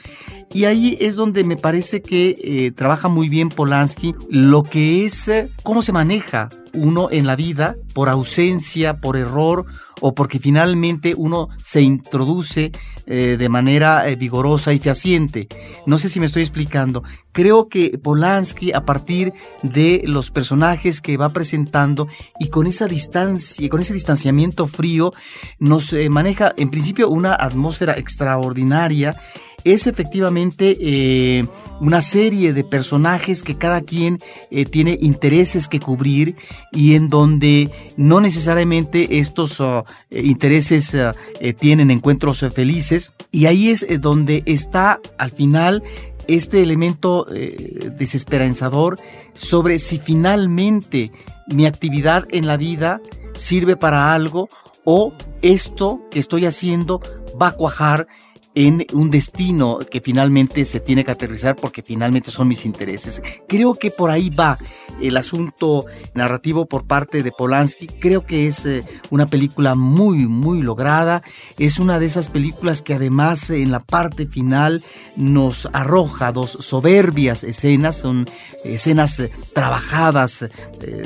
Y 0.52 0.66
ahí 0.66 0.98
es 1.00 1.16
donde 1.16 1.44
me 1.44 1.58
parece 1.58 2.02
que 2.02 2.36
eh, 2.44 2.72
trabaja 2.72 3.08
muy 3.08 3.30
bien 3.30 3.50
Polanski 3.50 4.16
lo 4.30 4.64
que 4.64 5.06
es 5.06 5.28
eh, 5.28 5.50
cómo 5.64 5.82
se 5.82 5.92
maneja 5.92 6.50
uno 6.74 7.10
en 7.12 7.26
la 7.28 7.36
vida 7.36 7.76
por 7.94 8.10
ausencia, 8.10 8.96
por 8.96 9.18
error 9.18 9.66
o 10.02 10.16
porque 10.16 10.40
finalmente 10.40 11.14
uno 11.16 11.50
se 11.62 11.82
introduce 11.82 12.72
eh, 13.06 13.36
de 13.38 13.50
manera 13.50 14.08
eh, 14.08 14.16
vigorosa 14.16 14.74
y 14.74 14.80
fehaciente. 14.80 15.48
No 15.86 15.98
sé 15.98 16.10
si 16.10 16.20
me 16.20 16.26
estoy 16.26 16.44
explicando. 16.44 17.04
Creo 17.32 17.68
que 17.68 17.98
Polanski, 17.98 18.72
a 18.72 18.86
partir 18.86 19.34
de 19.64 20.04
los 20.06 20.32
personajes 20.32 21.02
que 21.02 21.18
va 21.18 21.30
presentando 21.30 21.59
y 22.40 22.50
con 22.50 22.68
esa 22.68 22.88
distancia, 22.88 23.68
con 23.70 23.82
ese 23.82 23.94
distanciamiento 23.94 24.68
frío, 24.68 25.14
nos 25.60 25.94
eh, 25.94 26.10
maneja 26.10 26.54
en 26.58 26.70
principio 26.70 27.10
una 27.10 27.34
atmósfera 27.34 27.94
extraordinaria 27.98 29.20
es 29.64 29.88
efectivamente 29.88 30.78
eh, 30.80 31.46
una 31.80 32.02
serie 32.02 32.54
de 32.54 32.64
personajes 32.64 33.44
que 33.44 33.58
cada 33.58 33.82
quien 33.82 34.20
eh, 34.52 34.66
tiene 34.66 34.98
intereses 35.02 35.68
que 35.68 35.80
cubrir 35.80 36.36
y 36.72 36.96
en 36.96 37.10
donde 37.10 37.72
no 37.98 38.22
necesariamente 38.22 39.20
estos 39.20 39.60
uh, 39.60 39.84
eh, 40.10 40.22
intereses 40.24 40.94
eh, 40.94 41.54
tienen 41.54 41.92
encuentros 41.92 42.46
felices. 42.54 43.14
Y 43.32 43.46
ahí 43.46 43.70
es 43.70 43.86
donde 44.02 44.44
está 44.46 45.00
al 45.18 45.32
final 45.32 45.84
este 46.28 46.62
elemento 46.62 47.26
desesperanzador 47.98 49.00
sobre 49.34 49.80
si 49.80 49.98
finalmente 49.98 51.12
mi 51.48 51.66
actividad 51.66 52.28
en 52.30 52.46
la 52.46 52.56
vida 52.56 53.02
sirve 53.34 53.76
para 53.76 54.14
algo 54.14 54.48
o 54.84 55.12
esto 55.42 56.02
que 56.12 56.20
estoy 56.20 56.46
haciendo 56.46 57.02
va 57.42 57.48
a 57.48 57.52
cuajar 57.54 58.08
en 58.56 58.86
un 58.94 59.10
destino 59.10 59.80
que 59.80 60.02
finalmente 60.02 60.66
se 60.66 60.80
tiene 60.80 61.04
que 61.04 61.12
aterrizar 61.12 61.56
porque 61.56 61.84
finalmente 61.84 62.32
son 62.32 62.48
mis 62.48 62.66
intereses. 62.66 63.22
Creo 63.48 63.76
que 63.76 63.92
por 63.92 64.10
ahí 64.10 64.30
va 64.30 64.58
el 65.02 65.18
asunto 65.18 65.86
narrativo 66.14 66.66
por 66.66 66.86
parte 66.86 67.24
de 67.24 67.32
Polanski. 67.32 67.88
Creo 67.88 68.26
que 68.26 68.48
es 68.48 68.66
eh, 68.66 68.84
una 69.12 69.28
película 69.28 69.76
muy, 69.76 70.28
muy 70.28 70.62
lograda. 70.62 71.22
Es 71.58 71.80
una 71.80 72.00
de 72.00 72.08
esas 72.08 72.28
películas 72.28 72.82
que 72.82 72.96
además 72.96 73.50
en 73.50 73.72
la 73.72 73.80
parte 73.80 74.26
final 74.26 74.84
nos 75.16 75.68
arroja 75.72 76.32
dos 76.32 76.52
soberbias 76.52 77.44
escenas. 77.44 77.98
Son 77.98 78.28
escenas 78.64 79.20
eh, 79.20 79.32
trabajadas 79.54 80.42
eh, 80.42 80.50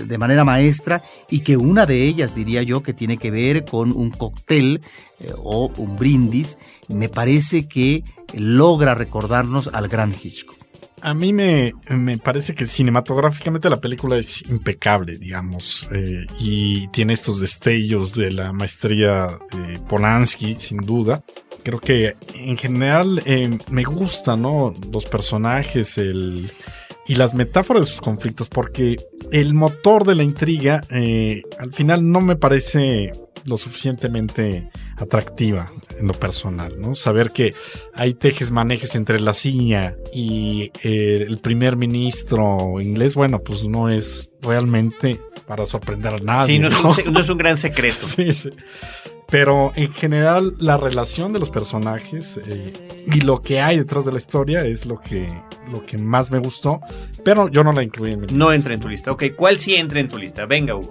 de 0.08 0.18
manera 0.18 0.46
maestra 0.46 1.04
y 1.30 1.42
que 1.42 1.58
una 1.58 1.86
de 1.86 2.04
ellas 2.04 2.36
diría 2.36 2.64
yo 2.64 2.84
que 2.84 2.94
tiene 2.94 3.18
que 3.18 3.32
ver 3.32 3.66
con 3.66 3.92
un 3.92 4.12
cóctel 4.12 4.82
eh, 5.20 5.34
o 5.38 5.72
un 5.78 5.96
brindis. 5.98 6.58
Me 6.88 7.10
parece 7.10 7.68
que 7.68 8.04
logra 8.34 8.96
recordarnos 8.96 9.70
al 9.74 9.88
gran 9.88 10.14
Hitchcock. 10.14 10.58
A 11.02 11.14
mí 11.14 11.34
me, 11.34 11.74
me, 11.90 12.18
parece 12.18 12.56
que 12.56 12.66
cinematográficamente 12.66 13.70
la 13.70 13.82
película 13.82 14.16
es 14.16 14.42
impecable, 14.44 15.18
digamos, 15.18 15.86
eh, 15.92 16.26
y 16.40 16.88
tiene 16.90 17.12
estos 17.12 17.42
destellos 17.42 18.16
de 18.16 18.32
la 18.32 18.54
maestría 18.54 19.38
de 19.52 19.80
Polanski, 19.80 20.56
sin 20.56 20.78
duda. 20.78 21.22
Creo 21.62 21.80
que 21.80 22.16
en 22.34 22.58
general 22.58 23.22
eh, 23.26 23.60
me 23.70 23.84
gustan, 23.84 24.44
¿no? 24.44 24.74
Los 24.94 25.06
personajes, 25.06 25.98
el, 25.98 26.50
y 27.08 27.16
las 27.16 27.34
metáforas 27.34 27.84
de 27.84 27.88
sus 27.92 28.02
conflictos, 28.02 28.48
porque 28.48 28.98
el 29.32 29.54
motor 29.54 30.06
de 30.06 30.16
la 30.16 30.24
intriga 30.24 30.82
eh, 30.90 31.44
al 31.60 31.74
final 31.74 32.10
no 32.10 32.22
me 32.22 32.36
parece 32.36 33.12
lo 33.46 33.58
suficientemente 33.58 34.70
atractiva 34.98 35.66
en 36.00 36.08
lo 36.08 36.14
personal, 36.14 36.80
¿no? 36.80 36.96
Saber 36.96 37.32
que 37.32 37.54
hay 37.94 38.14
tejes 38.14 38.52
manejes 38.52 38.96
entre 38.96 39.20
la 39.20 39.34
CIA 39.34 39.98
y 40.14 40.72
eh, 40.82 41.26
el 41.28 41.40
primer 41.40 41.76
ministro 41.76 42.80
inglés, 42.80 43.16
bueno, 43.16 43.40
pues 43.40 43.68
no 43.68 43.90
es 43.90 44.30
realmente 44.42 45.20
para 45.46 45.66
sorprender 45.66 46.14
a 46.14 46.18
nadie. 46.18 46.46
Sí, 46.46 46.60
no. 46.60 46.70
Es, 46.70 47.06
un, 47.06 47.14
no 47.14 47.20
es 47.20 47.30
un 47.30 47.38
gran 47.38 47.58
secreto. 47.58 47.98
sí, 48.02 48.32
sí. 48.32 48.50
Pero 49.34 49.72
en 49.76 49.92
general 49.92 50.54
la 50.60 50.78
relación 50.78 51.34
de 51.34 51.40
los 51.40 51.50
personajes 51.50 52.40
eh, 52.46 52.72
y 53.12 53.22
lo 53.22 53.42
que 53.42 53.60
hay 53.62 53.80
detrás 53.80 54.06
de 54.06 54.12
la 54.12 54.20
historia 54.20 54.64
es 54.64 54.86
lo 54.86 55.00
que, 55.02 55.28
lo 55.72 55.84
que 55.84 55.98
más 55.98 56.30
me 56.30 56.38
gustó, 56.38 56.82
pero 57.26 57.48
yo 57.48 57.64
no 57.64 57.74
la 57.74 57.82
incluí 57.82 58.12
en 58.12 58.20
mi 58.20 58.28
lista. 58.28 58.38
No 58.38 58.54
entra 58.54 58.76
en 58.76 58.80
tu 58.80 58.88
lista. 58.88 59.12
Ok, 59.12 59.24
¿cuál 59.36 59.58
sí 59.58 59.74
entra 59.74 60.00
en 60.00 60.08
tu 60.08 60.20
lista? 60.20 60.46
Venga, 60.46 60.76
Hugo. 60.76 60.90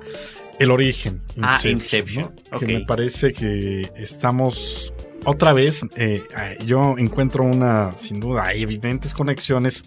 El 0.59 0.73
origen. 0.73 1.21
Ah, 1.41 1.61
Inception. 1.63 2.35
¿no? 2.51 2.59
Que 2.59 2.67
me 2.67 2.81
parece 2.81 3.33
que 3.33 3.93
estamos 3.95 4.93
otra 5.25 5.53
vez. 5.53 5.85
eh, 5.95 6.25
yo 6.67 6.99
encuentro 6.99 7.45
una, 7.45 7.97
sin 7.97 8.19
duda, 8.19 8.47
hay 8.47 8.65
evidentes 8.65 9.15
conexiones 9.15 9.85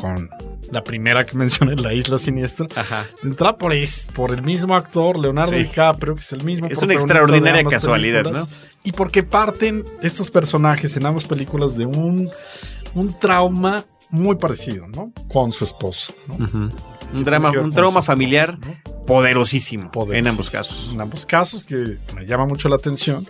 con 0.00 0.30
la 0.70 0.82
primera 0.84 1.24
que 1.24 1.36
mencioné, 1.36 1.76
La 1.76 1.92
Isla 1.94 2.18
Siniestra. 2.18 2.66
Ajá. 2.74 3.06
Entra 3.22 3.56
por, 3.56 3.72
es, 3.72 4.08
por 4.14 4.32
el 4.32 4.42
mismo 4.42 4.74
actor, 4.74 5.18
Leonardo 5.18 5.52
Sí. 5.52 5.58
DiCaprio, 5.58 6.14
que 6.14 6.20
es 6.22 6.32
el 6.32 6.44
mismo. 6.44 6.66
Es 6.68 6.78
una 6.82 6.94
extraordinaria 6.94 7.64
casualidad, 7.64 8.22
películas, 8.24 8.48
Y 8.84 8.92
porque 8.92 9.22
parten 9.22 9.84
estos 10.02 10.30
personajes 10.30 10.96
en 10.96 11.06
ambas 11.06 11.24
películas 11.24 11.76
de 11.76 11.86
un, 11.86 12.28
un 12.94 13.18
trauma 13.18 13.84
muy 14.10 14.36
parecido, 14.36 14.86
¿no? 14.88 15.12
Con 15.32 15.50
su 15.52 15.64
esposa, 15.64 16.12
¿no? 16.28 16.44
Ujú. 16.44 16.70
Un, 17.14 17.22
drama, 17.22 17.50
un 17.52 17.72
trauma 17.72 18.02
familiar 18.02 18.58
¿no? 18.58 19.04
poderosísimo, 19.06 19.90
en 20.12 20.26
ambos 20.26 20.50
casos. 20.50 20.90
En 20.92 21.00
ambos 21.00 21.24
casos, 21.26 21.64
que 21.64 21.98
me 22.14 22.26
llama 22.26 22.46
mucho 22.46 22.68
la 22.68 22.76
atención. 22.76 23.24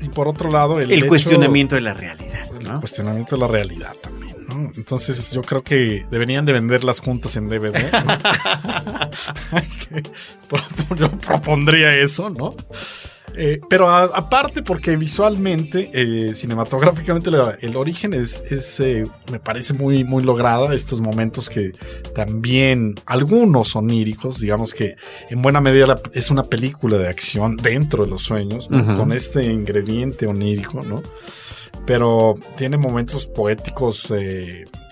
Y 0.00 0.08
por 0.08 0.26
otro 0.26 0.50
lado, 0.50 0.80
el, 0.80 0.90
El, 0.90 0.98
hecho- 1.00 1.08
cuestionamiento 1.08 1.74
de 1.76 1.80
la 1.80 1.94
realidad. 1.94 2.46
el 2.58 2.64
¿no? 2.64 2.80
cuestionamiento 2.80 3.36
de 3.36 3.40
la 3.40 3.46
realidad 3.48 3.92
también. 4.02 4.11
¿No? 4.52 4.70
Entonces, 4.76 5.32
yo 5.32 5.42
creo 5.42 5.62
que 5.62 6.04
deberían 6.10 6.44
de 6.44 6.52
venderlas 6.52 7.00
juntas 7.00 7.36
en 7.36 7.48
DVD. 7.48 7.90
¿no? 7.92 8.18
Yo 10.96 11.10
propondría 11.10 11.96
eso, 11.96 12.30
¿no? 12.30 12.54
Eh, 13.34 13.60
pero 13.68 13.88
aparte 13.88 14.62
porque 14.62 14.96
visualmente, 14.96 15.90
eh, 15.92 16.34
cinematográficamente, 16.34 17.30
el 17.60 17.76
origen 17.76 18.12
es, 18.14 18.40
eh, 18.80 19.04
me 19.30 19.40
parece 19.40 19.74
muy, 19.74 20.04
muy 20.04 20.22
lograda. 20.22 20.74
Estos 20.74 21.00
momentos 21.00 21.48
que 21.48 21.72
también 22.14 22.94
algunos 23.06 23.74
oníricos, 23.74 24.38
digamos 24.40 24.74
que 24.74 24.96
en 25.30 25.40
buena 25.42 25.60
medida 25.60 26.00
es 26.12 26.30
una 26.30 26.44
película 26.44 26.98
de 26.98 27.08
acción 27.08 27.56
dentro 27.56 28.04
de 28.04 28.10
los 28.10 28.22
sueños, 28.22 28.68
con 28.68 29.12
este 29.12 29.44
ingrediente 29.44 30.26
onírico, 30.26 30.82
¿no? 30.82 31.02
Pero 31.86 32.34
tiene 32.56 32.76
momentos 32.76 33.26
poéticos 33.26 34.12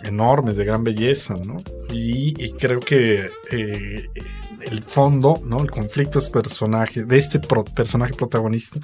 enormes, 0.05 0.57
de 0.57 0.65
gran 0.65 0.85
belleza, 0.85 1.35
¿no? 1.35 1.59
Y, 1.93 2.53
creo 2.53 2.81
que 2.81 3.27
el 3.51 4.83
fondo, 4.83 5.41
¿no? 5.45 5.61
El 5.61 5.71
conflicto 5.71 6.19
es 6.19 6.29
personaje, 6.29 7.05
de 7.05 7.17
este 7.17 7.41
personaje 7.41 8.15
protagonista, 8.15 8.81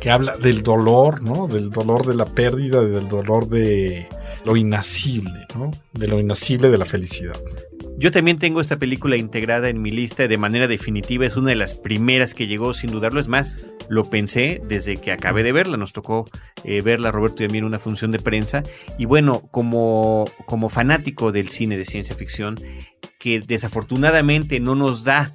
que 0.00 0.10
habla 0.10 0.36
del 0.36 0.62
dolor, 0.62 1.22
¿no? 1.22 1.46
Del 1.48 1.70
dolor 1.70 2.06
de 2.06 2.14
la 2.14 2.26
pérdida, 2.26 2.82
del 2.82 3.08
dolor 3.08 3.48
de 3.48 4.08
lo 4.44 4.56
inacible, 4.56 5.46
¿no? 5.54 5.70
De 5.92 6.06
lo 6.06 6.18
inacible 6.18 6.70
de 6.70 6.78
la 6.78 6.86
felicidad. 6.86 7.36
Yo 7.98 8.12
también 8.12 8.38
tengo 8.38 8.60
esta 8.60 8.76
película 8.76 9.16
integrada 9.16 9.68
en 9.68 9.82
mi 9.82 9.90
lista 9.90 10.28
de 10.28 10.38
manera 10.38 10.68
definitiva. 10.68 11.26
Es 11.26 11.36
una 11.36 11.48
de 11.48 11.56
las 11.56 11.74
primeras 11.74 12.32
que 12.32 12.46
llegó, 12.46 12.72
sin 12.72 12.92
dudarlo. 12.92 13.18
Es 13.18 13.26
más, 13.26 13.66
lo 13.88 14.08
pensé 14.08 14.62
desde 14.68 14.98
que 14.98 15.10
acabé 15.10 15.42
de 15.42 15.50
verla. 15.50 15.76
Nos 15.76 15.92
tocó 15.92 16.30
eh, 16.62 16.80
verla, 16.80 17.10
Roberto 17.10 17.42
y 17.42 17.46
a 17.46 17.48
mí, 17.48 17.58
en 17.58 17.64
una 17.64 17.80
función 17.80 18.12
de 18.12 18.20
prensa. 18.20 18.62
Y 18.98 19.06
bueno, 19.06 19.42
como, 19.50 20.26
como 20.46 20.68
fanático 20.68 21.32
del 21.32 21.48
cine 21.48 21.76
de 21.76 21.84
ciencia 21.84 22.14
ficción, 22.14 22.54
que 23.18 23.40
desafortunadamente 23.40 24.60
no 24.60 24.76
nos 24.76 25.02
da 25.02 25.32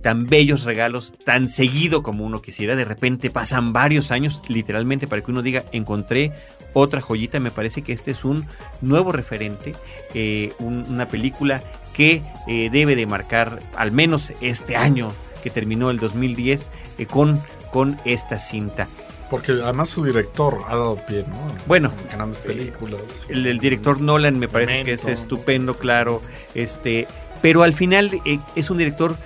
tan 0.00 0.26
bellos 0.26 0.64
regalos 0.64 1.12
tan 1.26 1.48
seguido 1.48 2.02
como 2.02 2.24
uno 2.24 2.40
quisiera. 2.40 2.76
De 2.76 2.86
repente 2.86 3.30
pasan 3.30 3.74
varios 3.74 4.10
años, 4.10 4.40
literalmente, 4.48 5.06
para 5.06 5.20
que 5.20 5.30
uno 5.30 5.42
diga, 5.42 5.64
encontré 5.72 6.32
otra 6.72 7.00
joyita. 7.00 7.40
Me 7.40 7.50
parece 7.50 7.82
que 7.82 7.92
este 7.92 8.10
es 8.12 8.24
un 8.24 8.46
nuevo 8.80 9.12
referente, 9.12 9.74
eh, 10.14 10.52
una 10.60 11.06
película 11.08 11.62
que 11.92 12.22
eh, 12.46 12.70
debe 12.70 12.96
de 12.96 13.06
marcar 13.06 13.60
al 13.76 13.92
menos 13.92 14.32
este 14.40 14.76
año 14.76 15.12
que 15.42 15.50
terminó 15.50 15.90
el 15.90 15.98
2010 15.98 16.70
eh, 16.98 17.06
con, 17.06 17.40
con 17.72 17.98
esta 18.04 18.38
cinta. 18.38 18.88
Porque 19.30 19.52
además 19.52 19.88
su 19.88 20.04
director 20.04 20.58
ha 20.66 20.74
dado 20.74 20.96
pie, 21.06 21.24
¿no? 21.28 21.36
Bueno, 21.66 21.92
grandes 22.12 22.40
películas. 22.40 23.00
El, 23.28 23.58
director 23.60 24.00
Nolan 24.00 24.38
me 24.40 24.48
parece 24.48 24.82
que 24.82 24.94
es 24.94 25.06
estupendo, 25.06 25.76
claro. 25.76 26.20
Este, 26.54 27.06
pero 27.40 27.62
al 27.62 27.72
final 27.72 28.10
eh, 28.24 28.40
es 28.56 28.70
un 28.70 28.78
director, 28.78 29.16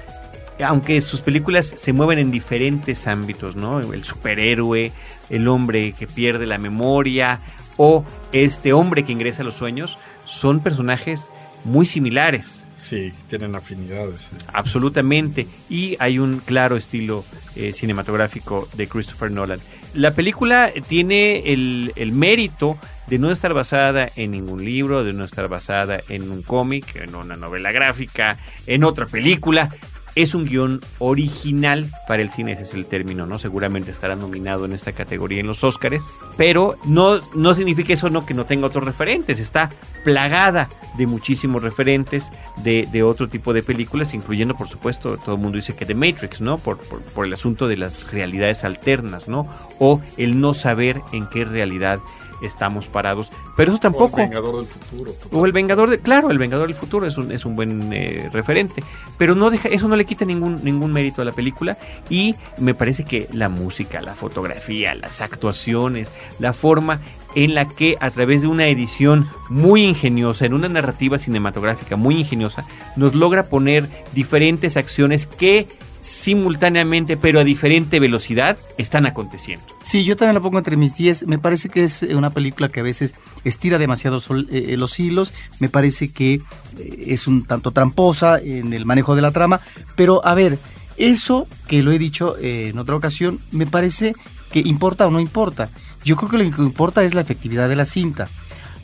aunque 0.63 1.01
sus 1.01 1.23
películas 1.23 1.75
se 1.77 1.95
mueven 1.95 2.19
en 2.19 2.31
diferentes 2.31 3.07
ámbitos, 3.07 3.57
¿no? 3.57 3.81
El 3.81 4.05
superhéroe, 4.05 4.93
el 5.31 5.49
hombre 5.49 5.93
que 5.93 6.07
pierde 6.07 6.45
la 6.45 6.59
memoria 6.59 7.41
o 7.79 8.05
este 8.33 8.75
hombre 8.75 9.05
que 9.05 9.13
ingresa 9.13 9.41
a 9.41 9.47
los 9.47 9.55
sueños, 9.55 9.99
son 10.27 10.61
personajes 10.61 11.31
muy 11.65 11.87
similares. 11.87 12.67
Sí, 12.77 13.13
tienen 13.29 13.55
afinidades. 13.55 14.31
Absolutamente. 14.53 15.47
Y 15.69 15.97
hay 15.99 16.19
un 16.19 16.41
claro 16.41 16.77
estilo 16.77 17.25
eh, 17.57 17.73
cinematográfico 17.73 18.69
de 18.75 18.87
Christopher 18.87 19.31
Nolan. 19.31 19.61
La 19.95 20.13
película 20.13 20.71
tiene 20.87 21.53
el, 21.53 21.93
el, 21.97 22.13
mérito 22.13 22.79
de 23.07 23.19
no 23.19 23.31
estar 23.31 23.55
basada 23.55 24.09
en 24.17 24.33
ningún 24.33 24.65
libro, 24.65 25.05
de 25.05 25.13
no 25.13 25.25
estar 25.25 25.49
basada 25.49 26.01
en 26.09 26.31
un 26.31 26.43
cómic, 26.43 26.97
en 26.97 27.15
una 27.15 27.37
novela 27.37 27.73
gráfica, 27.73 28.37
en 28.67 28.85
otra 28.85 29.07
película 29.07 29.71
es 30.15 30.35
un 30.35 30.45
guion 30.45 30.81
original 30.99 31.91
para 32.07 32.23
el 32.23 32.31
cine, 32.31 32.53
ese 32.53 32.63
es 32.63 32.75
el 32.75 32.87
término, 32.87 33.27
¿no? 33.27 33.39
Seguramente 33.39 33.91
estará 33.91 34.15
nominado 34.17 34.65
en 34.65 34.73
esta 34.73 34.93
categoría 34.93 35.41
en 35.41 35.47
los 35.47 35.65
Oscars, 35.65 36.07
pero 36.37 36.77
no, 36.85 37.21
no 37.35 37.55
significa 37.55 37.93
eso 37.93 38.11
no 38.11 38.25
que 38.25 38.35
no 38.35 38.45
tenga 38.45 38.67
otros 38.67 38.85
referentes, 38.85 39.41
está 39.41 39.71
plagada 40.05 40.69
de 40.97 41.07
muchísimos 41.07 41.63
referentes 41.63 42.31
de, 42.63 42.89
de 42.91 43.03
otro 43.03 43.29
tipo 43.29 43.53
de 43.53 43.63
películas, 43.63 44.15
incluyendo, 44.15 44.55
por 44.55 44.69
supuesto, 44.69 45.17
todo 45.17 45.35
el 45.35 45.41
mundo 45.41 45.57
dice 45.57 45.75
que 45.75 45.87
The 45.87 45.95
Matrix, 45.95 46.41
¿no? 46.41 46.59
Por, 46.59 46.79
por, 46.79 47.03
por 47.03 47.27
el 47.27 47.33
asunto 47.33 47.67
de 47.67 47.77
las 47.77 48.13
realidades 48.13 48.65
alternas, 48.65 49.27
¿no? 49.27 49.49
O 49.79 50.01
el 50.17 50.41
no 50.41 50.55
saber 50.55 51.01
en 51.13 51.27
qué 51.27 51.45
realidad 51.45 51.99
estamos 52.47 52.87
parados. 52.87 53.31
Pero 53.57 53.73
eso 53.73 53.81
tampoco. 53.81 54.21
O 54.21 54.21
el 54.21 54.29
Vengador 54.29 54.57
del 54.57 54.67
Futuro. 54.67 55.13
O 55.33 55.47
el 55.47 55.53
Vengador, 55.53 55.91
de, 55.91 55.99
claro, 56.01 56.31
el 56.31 56.39
Vengador 56.39 56.67
del 56.67 56.77
Futuro 56.77 57.07
es 57.07 57.17
un, 57.17 57.33
es 57.33 57.45
un 57.45 57.57
buen 57.57 57.93
eh, 57.93 58.29
referente. 58.33 58.83
Pero 59.19 59.35
no 59.35 59.51
deja, 59.51 59.69
eso 59.69 59.89
no 59.89 59.97
le 59.97 60.05
quita 60.05 60.25
ningún, 60.25 60.61
ningún 60.63 60.93
mérito 60.93 61.23
a 61.23 61.25
la 61.25 61.33
película. 61.33 61.79
Y 62.09 62.35
me 62.59 62.75
parece 62.75 63.05
que 63.05 63.29
la 63.33 63.49
música, 63.49 64.01
la 64.03 64.15
fotografía, 64.15 64.95
las 64.95 65.21
actuaciones, 65.21 66.09
la 66.39 66.53
forma 66.53 67.01
en 67.35 67.55
la 67.55 67.69
que 67.69 67.97
a 68.01 68.11
través 68.11 68.43
de 68.43 68.49
una 68.49 68.67
edición 68.69 69.29
muy 69.49 69.85
ingeniosa, 69.85 70.47
en 70.47 70.55
una 70.55 70.69
narrativa 70.69 71.19
cinematográfica 71.19 71.97
muy 71.97 72.17
ingeniosa, 72.17 72.65
nos 72.97 73.15
logra 73.15 73.47
poner 73.47 73.89
diferentes 74.13 74.77
acciones 74.77 75.27
que 75.27 75.67
simultáneamente, 76.05 77.17
pero 77.17 77.41
a 77.41 77.45
diferente 77.45 77.99
velocidad, 77.99 78.59
están 78.77 79.07
aconteciendo. 79.07 79.65
Sí, 79.83 80.05
yo 80.05 80.17
también 80.17 80.35
la 80.35 80.43
pongo 80.43 80.59
entre 80.59 80.77
mis 80.77 80.95
10. 80.95 81.27
Me 81.27 81.39
parece 81.39 81.71
que 81.71 81.85
es 81.85 82.03
una 82.03 82.29
película 82.29 82.69
que 82.69 82.81
a 82.81 82.83
veces 82.83 83.15
estira 83.45 83.79
demasiado 83.79 84.19
eh, 84.19 84.45
eh, 84.51 84.77
los 84.77 85.01
hilos. 85.01 85.33
Me 85.61 85.71
parece 85.71 86.13
que 86.13 86.35
eh, 86.35 87.05
es 87.07 87.27
un 87.27 87.45
tanto 87.45 87.71
tramposa 87.71 88.39
en 88.39 88.75
el 88.75 88.85
manejo 88.85 89.17
de 89.17 89.23
la 89.23 89.31
trama. 89.31 89.63
Pero 89.97 90.25
a 90.27 90.35
ver, 90.35 90.59
eso 90.99 91.49
que 91.67 91.83
lo 91.83 91.91
he 91.91 91.99
dicho 91.99 92.37
en 92.39 92.79
otra 92.79 92.97
ocasión, 92.97 93.41
me 93.51 93.67
parece 93.67 94.15
que 94.53 94.61
importa 94.61 95.07
o 95.07 95.11
no 95.11 95.21
importa. 95.21 95.71
Yo 96.05 96.17
creo 96.17 96.31
que 96.31 96.37
lo 96.37 96.55
que 96.55 96.63
importa 96.63 97.03
es 97.03 97.15
la 97.15 97.23
efectividad 97.23 97.67
de 97.71 97.77
la 97.77 97.87
cinta. 97.87 98.29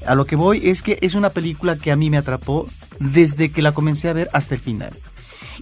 A 0.06 0.14
lo 0.14 0.24
que 0.24 0.36
voy 0.36 0.70
es 0.70 0.80
que 0.80 0.98
es 1.02 1.14
una 1.14 1.28
película 1.28 1.76
que 1.76 1.92
a 1.92 1.96
mí 1.96 2.08
me 2.08 2.16
atrapó 2.16 2.66
desde 2.98 3.50
que 3.50 3.60
la 3.60 3.72
comencé 3.72 4.08
a 4.08 4.14
ver 4.14 4.30
hasta 4.32 4.54
el 4.54 4.62
final. 4.62 4.92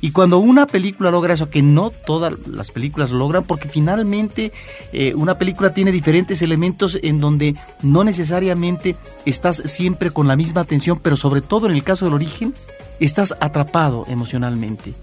Y 0.01 0.13
cuando 0.13 0.39
una 0.39 0.67
película 0.67 1.11
logra 1.11 1.35
eso, 1.35 1.51
que 1.51 1.63
no 1.63 1.91
todas 1.91 2.35
las 2.47 2.71
películas 2.71 3.11
lo 3.11 3.19
logran, 3.19 3.45
porque 3.45 3.69
finalmente 3.69 4.53
eh, 4.93 5.15
una 5.15 5.39
película 5.39 5.75
tiene 5.75 5.93
diferentes 5.93 6.41
elementos 6.43 6.99
en 7.03 7.21
donde 7.21 7.57
no 7.83 8.05
necesariamente 8.05 8.97
estás 9.25 9.57
siempre 9.65 10.11
con 10.11 10.29
la 10.29 10.37
misma 10.37 10.61
atención, 10.61 11.01
pero 11.03 11.17
sobre 11.17 11.41
todo 11.41 11.67
en 11.67 11.73
el 11.73 11.83
caso 11.83 12.05
del 12.05 12.15
origen, 12.15 12.55
estás 13.01 13.35
atrapado 13.41 14.05
emocionalmente. 14.09 14.95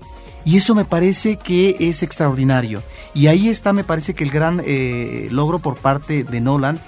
Y 0.45 0.57
eso 0.57 0.75
me 0.75 0.85
parece 0.85 1.37
que 1.37 1.75
es 1.79 2.03
extraordinario. 2.03 2.83
Y 3.13 3.27
ahí 3.27 3.49
está, 3.49 3.73
me 3.73 3.83
parece 3.83 4.13
que 4.13 4.23
el 4.23 4.29
gran 4.29 4.61
eh, 4.63 5.27
logro 5.31 5.59
por 5.59 5.75
parte 5.75 6.23
de 6.23 6.39
Nolan, 6.39 6.79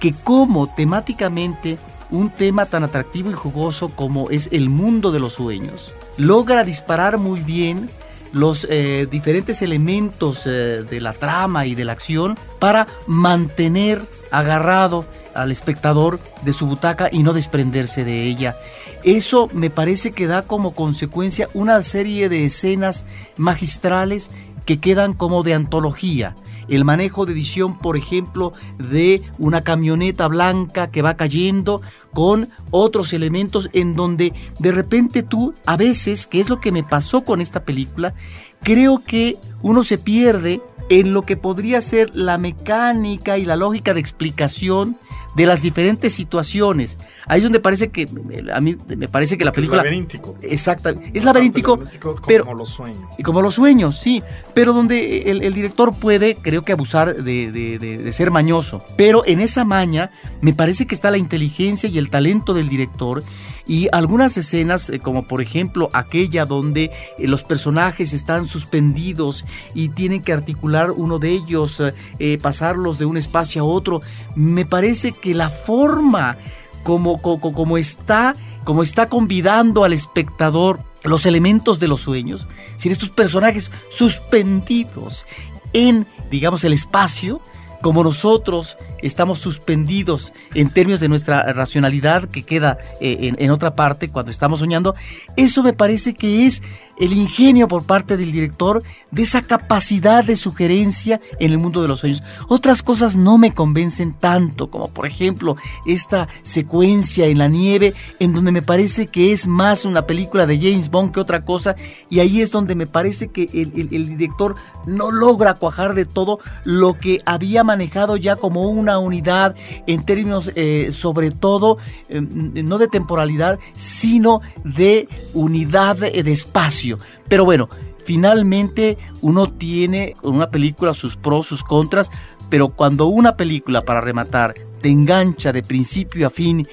que 0.00 0.12
como 0.12 0.66
temáticamente 0.74 1.78
un 2.10 2.30
tema 2.30 2.66
tan 2.66 2.84
atractivo 2.84 3.30
y 3.30 3.34
jugoso 3.34 3.88
como 3.88 4.30
es 4.30 4.48
el 4.52 4.68
mundo 4.68 5.12
de 5.12 5.20
los 5.20 5.34
sueños, 5.34 5.92
logra 6.16 6.64
disparar 6.64 7.18
muy 7.18 7.40
bien 7.40 7.88
los 8.32 8.66
eh, 8.68 9.06
diferentes 9.10 9.62
elementos 9.62 10.46
eh, 10.46 10.84
de 10.88 11.00
la 11.00 11.12
trama 11.12 11.66
y 11.66 11.74
de 11.74 11.84
la 11.84 11.92
acción 11.92 12.36
para 12.58 12.86
mantener 13.06 14.02
agarrado 14.30 15.06
al 15.34 15.52
espectador 15.52 16.18
de 16.42 16.52
su 16.52 16.66
butaca 16.66 17.08
y 17.10 17.22
no 17.22 17.32
desprenderse 17.32 18.04
de 18.04 18.24
ella. 18.24 18.58
Eso 19.04 19.48
me 19.52 19.70
parece 19.70 20.12
que 20.12 20.26
da 20.26 20.42
como 20.42 20.74
consecuencia 20.74 21.48
una 21.54 21.82
serie 21.82 22.28
de 22.28 22.44
escenas 22.44 23.04
magistrales 23.36 24.30
que 24.64 24.80
quedan 24.80 25.14
como 25.14 25.42
de 25.42 25.54
antología 25.54 26.34
el 26.68 26.84
manejo 26.84 27.26
de 27.26 27.32
edición, 27.32 27.78
por 27.78 27.96
ejemplo, 27.96 28.52
de 28.78 29.22
una 29.38 29.60
camioneta 29.62 30.28
blanca 30.28 30.90
que 30.90 31.02
va 31.02 31.16
cayendo 31.16 31.82
con 32.12 32.48
otros 32.70 33.12
elementos 33.12 33.68
en 33.72 33.94
donde 33.94 34.32
de 34.58 34.72
repente 34.72 35.22
tú, 35.22 35.54
a 35.66 35.76
veces, 35.76 36.26
que 36.26 36.40
es 36.40 36.48
lo 36.48 36.60
que 36.60 36.72
me 36.72 36.82
pasó 36.82 37.24
con 37.24 37.40
esta 37.40 37.64
película, 37.64 38.14
creo 38.62 39.02
que 39.04 39.36
uno 39.62 39.82
se 39.82 39.98
pierde 39.98 40.60
en 40.88 41.12
lo 41.12 41.22
que 41.22 41.36
podría 41.36 41.80
ser 41.80 42.14
la 42.14 42.38
mecánica 42.38 43.38
y 43.38 43.44
la 43.44 43.56
lógica 43.56 43.94
de 43.94 44.00
explicación 44.00 44.96
de 45.36 45.46
las 45.46 45.60
diferentes 45.60 46.14
situaciones. 46.14 46.98
Ahí 47.26 47.38
es 47.38 47.44
donde 47.44 47.60
parece 47.60 47.88
que 47.88 48.08
a 48.52 48.60
mí 48.60 48.76
me 48.96 49.06
parece 49.06 49.36
que 49.36 49.44
la 49.44 49.52
película 49.52 49.82
es 49.82 49.84
laberíntico. 49.84 50.36
Exacto, 50.40 50.94
es 51.12 51.24
laberíntico, 51.24 51.78
pero 52.26 52.44
como 52.44 52.56
los 52.56 52.70
sueños. 52.70 53.04
Y 53.18 53.22
como 53.22 53.42
los 53.42 53.54
sueños, 53.54 53.98
sí, 53.98 54.22
pero 54.54 54.72
donde 54.72 55.30
el, 55.30 55.54
director 55.54 55.94
puede, 55.94 56.36
creo 56.36 56.62
que 56.62 56.72
abusar 56.72 57.22
de, 57.22 57.50
de, 57.50 58.12
ser 58.12 58.30
mañoso, 58.30 58.82
pero 58.96 59.24
en 59.26 59.40
esa 59.40 59.64
maña 59.64 60.10
me 60.40 60.54
parece 60.54 60.86
que 60.86 60.94
está 60.94 61.10
la 61.10 61.18
inteligencia 61.18 61.88
y 61.88 61.98
el 61.98 62.08
talento 62.08 62.54
del 62.54 62.70
director 62.70 63.22
y 63.66 63.88
algunas 63.92 64.36
escenas, 64.36 64.90
eh, 64.90 64.98
como 64.98 65.26
por 65.26 65.40
ejemplo 65.40 65.90
aquella 65.92 66.44
donde 66.44 66.84
eh, 66.84 67.26
los 67.26 67.44
personajes 67.44 68.12
están 68.12 68.46
suspendidos 68.46 69.44
y 69.74 69.88
tienen 69.90 70.22
que 70.22 70.32
articular 70.32 70.90
uno 70.90 71.18
de 71.18 71.30
ellos, 71.30 71.82
eh, 72.18 72.38
pasarlos 72.40 72.98
de 72.98 73.06
un 73.06 73.16
espacio 73.16 73.62
a 73.62 73.66
otro, 73.66 74.02
me 74.34 74.64
parece 74.64 75.12
que 75.12 75.34
la 75.34 75.50
forma 75.50 76.36
como, 76.82 77.20
como, 77.20 77.52
como 77.52 77.78
está, 77.78 78.34
como 78.64 78.82
está 78.82 79.06
convidando 79.06 79.84
al 79.84 79.92
espectador 79.92 80.80
los 81.04 81.26
elementos 81.26 81.78
de 81.78 81.88
los 81.88 82.00
sueños, 82.00 82.48
sin 82.78 82.92
estos 82.92 83.10
personajes 83.10 83.70
suspendidos 83.90 85.26
en 85.72 86.06
digamos, 86.30 86.64
el 86.64 86.72
espacio, 86.72 87.40
como 87.82 88.02
nosotros 88.02 88.76
estamos 89.06 89.38
suspendidos 89.38 90.32
en 90.54 90.70
términos 90.70 91.00
de 91.00 91.08
nuestra 91.08 91.52
racionalidad 91.52 92.28
que 92.28 92.42
queda 92.42 92.78
eh, 93.00 93.32
en, 93.36 93.50
otra 93.50 93.74
parte 93.74 94.08
cuando 94.08 94.30
estamos 94.30 94.60
soñando, 94.60 94.94
eso 95.36 95.62
me 95.62 95.72
parece 95.72 96.14
que 96.14 96.46
es 96.46 96.62
el 96.98 97.12
ingenio 97.12 97.68
por 97.68 97.84
parte 97.84 98.16
del 98.16 98.32
director 98.32 98.82
de 99.10 99.22
esa 99.22 99.42
capacidad 99.42 100.24
de 100.24 100.34
sugerencia 100.34 101.20
en 101.38 101.52
el 101.52 101.58
mundo 101.58 101.82
de 101.82 101.88
los 101.88 102.00
sueños. 102.00 102.22
Otras 102.48 102.82
cosas 102.82 103.16
no 103.16 103.36
me 103.36 103.52
convencen 103.52 104.14
tanto, 104.14 104.70
como 104.70 104.88
por 104.88 105.06
ejemplo 105.06 105.56
esta 105.84 106.26
secuencia 106.42 107.26
en 107.26 107.38
la 107.38 107.48
nieve, 107.48 107.94
en 108.18 108.32
donde 108.32 108.50
me 108.50 108.62
parece 108.62 109.08
que 109.08 109.32
es 109.32 109.46
más 109.46 109.84
una 109.84 110.06
película 110.06 110.46
de 110.46 110.58
James 110.58 110.90
Bond 110.90 111.12
que 111.12 111.20
otra 111.20 111.44
cosa, 111.44 111.76
y 112.08 112.20
ahí 112.20 112.40
es 112.40 112.50
donde 112.50 112.74
me 112.74 112.86
parece 112.86 113.28
que 113.28 113.48
el 113.52 114.08
director 114.08 114.54
no 114.86 115.10
logra 115.10 115.54
cuajar 115.54 115.94
de 115.94 116.06
todo 116.06 116.40
lo 116.64 116.98
que 116.98 117.20
había 117.26 117.62
manejado 117.62 118.16
ya 118.16 118.36
como 118.36 118.62
una 118.62 118.95
unidad 118.98 119.54
en 119.86 120.04
términos 120.04 120.52
eh, 120.54 120.88
sobre 120.92 121.30
todo 121.30 121.78
eh, 122.08 122.20
no 122.20 122.78
de 122.78 122.88
temporalidad, 122.88 123.58
sino 123.74 124.40
de 124.64 125.08
unidad 125.34 125.96
de, 125.96 126.22
de 126.22 126.32
espacio. 126.32 126.98
Pero 127.28 127.44
bueno, 127.44 127.68
finalmente 128.04 128.98
uno 129.20 129.52
tiene 129.52 130.14
con 130.20 130.36
una 130.36 130.50
película 130.50 130.94
sus 130.94 131.16
pros, 131.16 131.46
sus 131.46 131.64
contras, 131.64 132.10
pero 132.48 132.68
cuando 132.68 133.06
una 133.06 133.36
película, 133.36 133.82
para 133.82 134.00
rematar, 134.00 134.54
te 134.80 134.88
engancha 134.88 135.52
de 135.52 135.62
principio 135.62 136.26
a 136.26 136.30
fin 136.30 136.66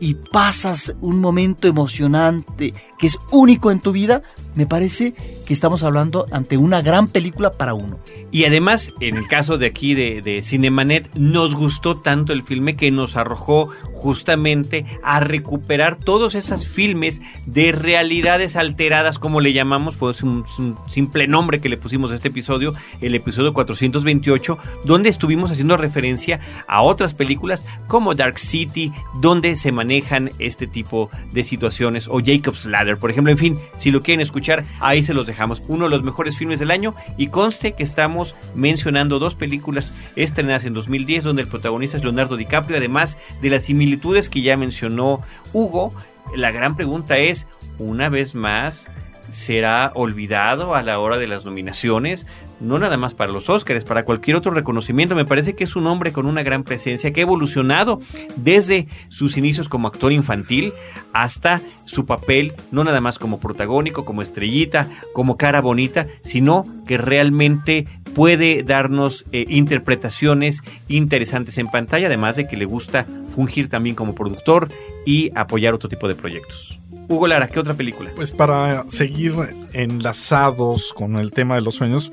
y 0.00 0.14
pasas 0.14 0.94
un 1.00 1.20
momento 1.20 1.66
emocionante 1.66 2.74
que 2.98 3.06
es 3.06 3.18
único 3.30 3.70
en 3.70 3.80
tu 3.80 3.92
vida, 3.92 4.22
me 4.54 4.66
parece 4.66 5.14
que 5.46 5.52
estamos 5.52 5.82
hablando 5.82 6.26
ante 6.30 6.56
una 6.56 6.82
gran 6.82 7.08
película 7.08 7.52
para 7.52 7.74
uno. 7.74 7.98
Y 8.30 8.44
además, 8.44 8.92
en 9.00 9.16
el 9.16 9.26
caso 9.26 9.58
de 9.58 9.66
aquí 9.66 9.94
de, 9.94 10.22
de, 10.22 10.42
Cinemanet, 10.42 11.12
nos 11.14 11.54
gustó 11.54 11.96
tanto 11.96 12.32
el 12.32 12.42
filme 12.42 12.74
que 12.74 12.90
nos 12.90 13.16
arrojó 13.16 13.68
justamente 13.92 14.86
a 15.02 15.20
recuperar 15.20 15.96
todos 15.96 16.34
esos 16.34 16.66
filmes 16.66 17.20
de 17.46 17.72
realidades 17.72 18.56
alteradas, 18.56 19.18
como 19.18 19.40
le 19.40 19.52
llamamos, 19.52 19.96
pues 19.96 20.22
un, 20.22 20.44
un 20.58 20.76
simple 20.88 21.26
nombre 21.28 21.60
que 21.60 21.68
le 21.68 21.76
pusimos 21.76 22.10
a 22.10 22.14
este 22.14 22.28
episodio, 22.28 22.74
el 23.00 23.14
episodio 23.14 23.52
428, 23.52 24.58
donde 24.84 25.08
estuvimos 25.08 25.50
haciendo 25.50 25.76
referencia 25.76 26.40
a 26.66 26.82
otras 26.82 27.14
películas 27.14 27.64
como 27.86 28.14
Dark 28.14 28.38
City, 28.38 28.92
donde 29.20 29.56
se 29.56 29.72
manejan 29.72 30.30
este 30.38 30.66
tipo 30.66 31.10
de 31.32 31.44
situaciones, 31.44 32.08
o 32.08 32.20
Jacob's 32.24 32.66
Ladder, 32.66 32.98
por 32.98 33.10
ejemplo, 33.10 33.30
en 33.30 33.38
fin, 33.38 33.58
si 33.74 33.90
lo 33.90 34.00
quieren 34.00 34.20
escuchar, 34.20 34.43
ahí 34.80 35.02
se 35.02 35.14
los 35.14 35.26
dejamos. 35.26 35.62
Uno 35.68 35.84
de 35.84 35.90
los 35.90 36.02
mejores 36.02 36.36
filmes 36.36 36.58
del 36.58 36.70
año 36.70 36.94
y 37.16 37.28
conste 37.28 37.72
que 37.72 37.82
estamos 37.82 38.34
mencionando 38.54 39.18
dos 39.18 39.34
películas 39.34 39.92
estrenadas 40.16 40.64
en 40.64 40.74
2010 40.74 41.24
donde 41.24 41.42
el 41.42 41.48
protagonista 41.48 41.96
es 41.96 42.02
Leonardo 42.02 42.36
DiCaprio, 42.36 42.76
además 42.76 43.18
de 43.40 43.50
las 43.50 43.64
similitudes 43.64 44.28
que 44.28 44.42
ya 44.42 44.56
mencionó 44.56 45.22
Hugo. 45.52 45.92
La 46.34 46.50
gran 46.50 46.76
pregunta 46.76 47.18
es, 47.18 47.46
una 47.78 48.08
vez 48.08 48.34
más, 48.34 48.86
será 49.30 49.92
olvidado 49.94 50.74
a 50.74 50.82
la 50.82 50.98
hora 50.98 51.16
de 51.18 51.26
las 51.26 51.44
nominaciones, 51.44 52.26
no 52.60 52.78
nada 52.78 52.96
más 52.96 53.14
para 53.14 53.32
los 53.32 53.48
Óscares, 53.50 53.84
para 53.84 54.04
cualquier 54.04 54.36
otro 54.36 54.52
reconocimiento. 54.52 55.14
Me 55.14 55.24
parece 55.24 55.54
que 55.54 55.64
es 55.64 55.76
un 55.76 55.86
hombre 55.86 56.12
con 56.12 56.26
una 56.26 56.42
gran 56.42 56.64
presencia 56.64 57.12
que 57.12 57.20
ha 57.20 57.22
evolucionado 57.22 58.00
desde 58.36 58.88
sus 59.08 59.36
inicios 59.36 59.68
como 59.68 59.88
actor 59.88 60.12
infantil 60.12 60.72
hasta 61.12 61.60
su 61.84 62.06
papel, 62.06 62.52
no 62.70 62.84
nada 62.84 63.00
más 63.00 63.18
como 63.18 63.40
protagónico, 63.40 64.04
como 64.04 64.22
estrellita, 64.22 64.88
como 65.12 65.36
cara 65.36 65.60
bonita, 65.60 66.06
sino 66.22 66.64
que 66.86 66.98
realmente 66.98 67.86
puede 68.14 68.62
darnos 68.62 69.24
eh, 69.32 69.44
interpretaciones 69.48 70.62
interesantes 70.88 71.58
en 71.58 71.68
pantalla, 71.68 72.06
además 72.06 72.36
de 72.36 72.46
que 72.46 72.56
le 72.56 72.64
gusta 72.64 73.06
fungir 73.34 73.68
también 73.68 73.96
como 73.96 74.14
productor 74.14 74.68
y 75.04 75.30
apoyar 75.34 75.74
otro 75.74 75.88
tipo 75.88 76.08
de 76.08 76.14
proyectos. 76.14 76.80
Hugo 77.08 77.26
Lara, 77.26 77.48
¿qué 77.48 77.60
otra 77.60 77.74
película? 77.74 78.10
Pues 78.14 78.32
para 78.32 78.84
seguir 78.90 79.34
enlazados 79.72 80.92
con 80.94 81.16
el 81.16 81.32
tema 81.32 81.54
de 81.56 81.60
los 81.60 81.74
sueños, 81.74 82.10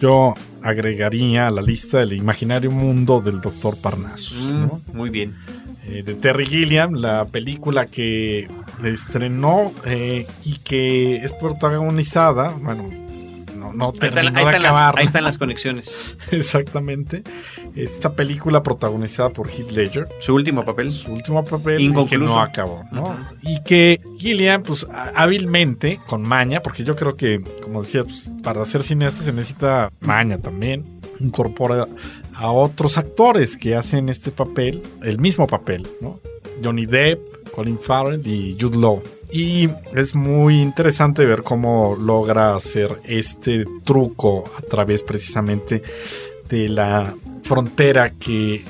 yo 0.00 0.34
agregaría 0.62 1.46
a 1.46 1.50
la 1.50 1.62
lista 1.62 2.02
el 2.02 2.12
imaginario 2.12 2.70
mundo 2.70 3.20
del 3.20 3.40
doctor 3.40 3.76
Parnassus. 3.76 4.38
Mm, 4.38 4.60
¿no? 4.60 4.80
Muy 4.92 5.10
bien. 5.10 5.34
Eh, 5.84 6.02
de 6.04 6.14
Terry 6.14 6.46
Gilliam, 6.46 6.94
la 6.94 7.26
película 7.26 7.86
que 7.86 8.48
estrenó 8.84 9.72
eh, 9.84 10.26
y 10.44 10.58
que 10.58 11.16
es 11.16 11.32
protagonizada, 11.32 12.50
bueno, 12.50 12.88
no, 13.72 13.86
no 13.86 13.92
ahí, 14.00 14.08
están, 14.08 14.36
ahí, 14.36 14.44
están 14.44 14.62
las, 14.62 14.96
ahí, 14.96 15.04
están, 15.06 15.24
las, 15.24 15.38
conexiones. 15.38 16.14
Exactamente. 16.30 17.22
Esta 17.74 18.14
película 18.14 18.62
protagonizada 18.62 19.30
por 19.30 19.48
Heath 19.48 19.70
Ledger. 19.70 20.08
Su 20.18 20.34
último 20.34 20.64
papel. 20.64 20.90
Su 20.90 21.12
último 21.12 21.44
papel 21.44 21.80
y 21.80 22.04
que 22.06 22.18
no 22.18 22.40
acabó, 22.40 22.84
¿no? 22.92 23.02
Uh 23.02 23.08
-huh. 23.08 23.38
Y 23.42 23.62
que 23.62 24.00
Gilliam, 24.18 24.62
pues 24.62 24.86
hábilmente, 25.14 26.00
con 26.06 26.22
maña, 26.22 26.60
porque 26.60 26.84
yo 26.84 26.96
creo 26.96 27.16
que, 27.16 27.42
como 27.62 27.82
decía, 27.82 28.04
pues, 28.04 28.30
para 28.42 28.64
ser 28.64 28.82
cineasta 28.82 29.22
se 29.22 29.32
necesita 29.32 29.90
maña 30.00 30.38
también, 30.38 30.84
incorpora 31.20 31.86
a 32.34 32.50
otros 32.50 32.98
actores 32.98 33.56
que 33.56 33.74
hacen 33.76 34.08
este 34.08 34.30
papel, 34.30 34.82
el 35.02 35.18
mismo 35.18 35.46
papel, 35.46 35.86
¿no? 36.00 36.20
Johnny 36.62 36.86
Depp, 36.86 37.20
Colin 37.54 37.78
Farrell 37.78 38.26
y 38.26 38.56
Jude 38.60 38.78
Law. 38.78 39.02
Y 39.30 39.68
es 39.94 40.14
muy 40.14 40.60
interesante 40.60 41.24
ver 41.24 41.42
cómo 41.42 41.96
logra 41.98 42.54
hacer 42.54 43.00
este 43.04 43.64
truco 43.84 44.44
a 44.58 44.62
través 44.62 45.02
precisamente 45.02 45.82
de 46.48 46.68
la 46.68 47.14
frontera 47.42 48.10
que 48.10 48.64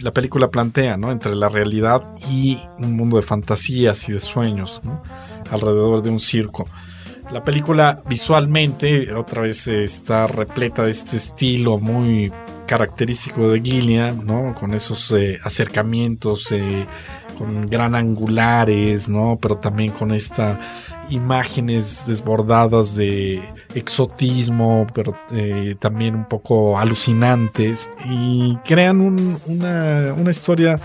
la 0.00 0.12
película 0.12 0.50
plantea, 0.50 0.96
¿no? 0.96 1.12
Entre 1.12 1.34
la 1.34 1.48
realidad 1.48 2.02
y 2.30 2.58
un 2.78 2.96
mundo 2.96 3.16
de 3.16 3.22
fantasías 3.22 4.08
y 4.08 4.12
de 4.12 4.20
sueños. 4.20 4.80
Alrededor 5.50 6.02
de 6.02 6.10
un 6.10 6.20
circo. 6.20 6.66
La 7.32 7.44
película 7.44 8.02
visualmente, 8.08 9.12
otra 9.12 9.42
vez, 9.42 9.68
está 9.68 10.26
repleta 10.26 10.84
de 10.84 10.92
este 10.92 11.18
estilo 11.18 11.78
muy 11.78 12.32
característico 12.66 13.50
de 13.50 13.60
Gilliam, 13.60 14.24
¿no? 14.24 14.54
Con 14.54 14.72
esos 14.72 15.10
eh, 15.12 15.38
acercamientos, 15.42 16.50
eh, 16.52 16.86
con 17.38 17.66
gran 17.68 17.94
angulares, 17.94 19.08
¿no? 19.08 19.38
Pero 19.40 19.56
también 19.58 19.92
con 19.92 20.12
esta 20.12 20.58
imágenes 21.10 22.04
desbordadas 22.06 22.94
de 22.94 23.42
exotismo, 23.74 24.86
pero 24.92 25.16
eh, 25.30 25.74
también 25.78 26.14
un 26.14 26.24
poco 26.24 26.78
alucinantes 26.78 27.88
y 28.04 28.56
crean 28.64 29.00
un, 29.00 29.38
una, 29.46 30.12
una 30.16 30.30
historia 30.30 30.80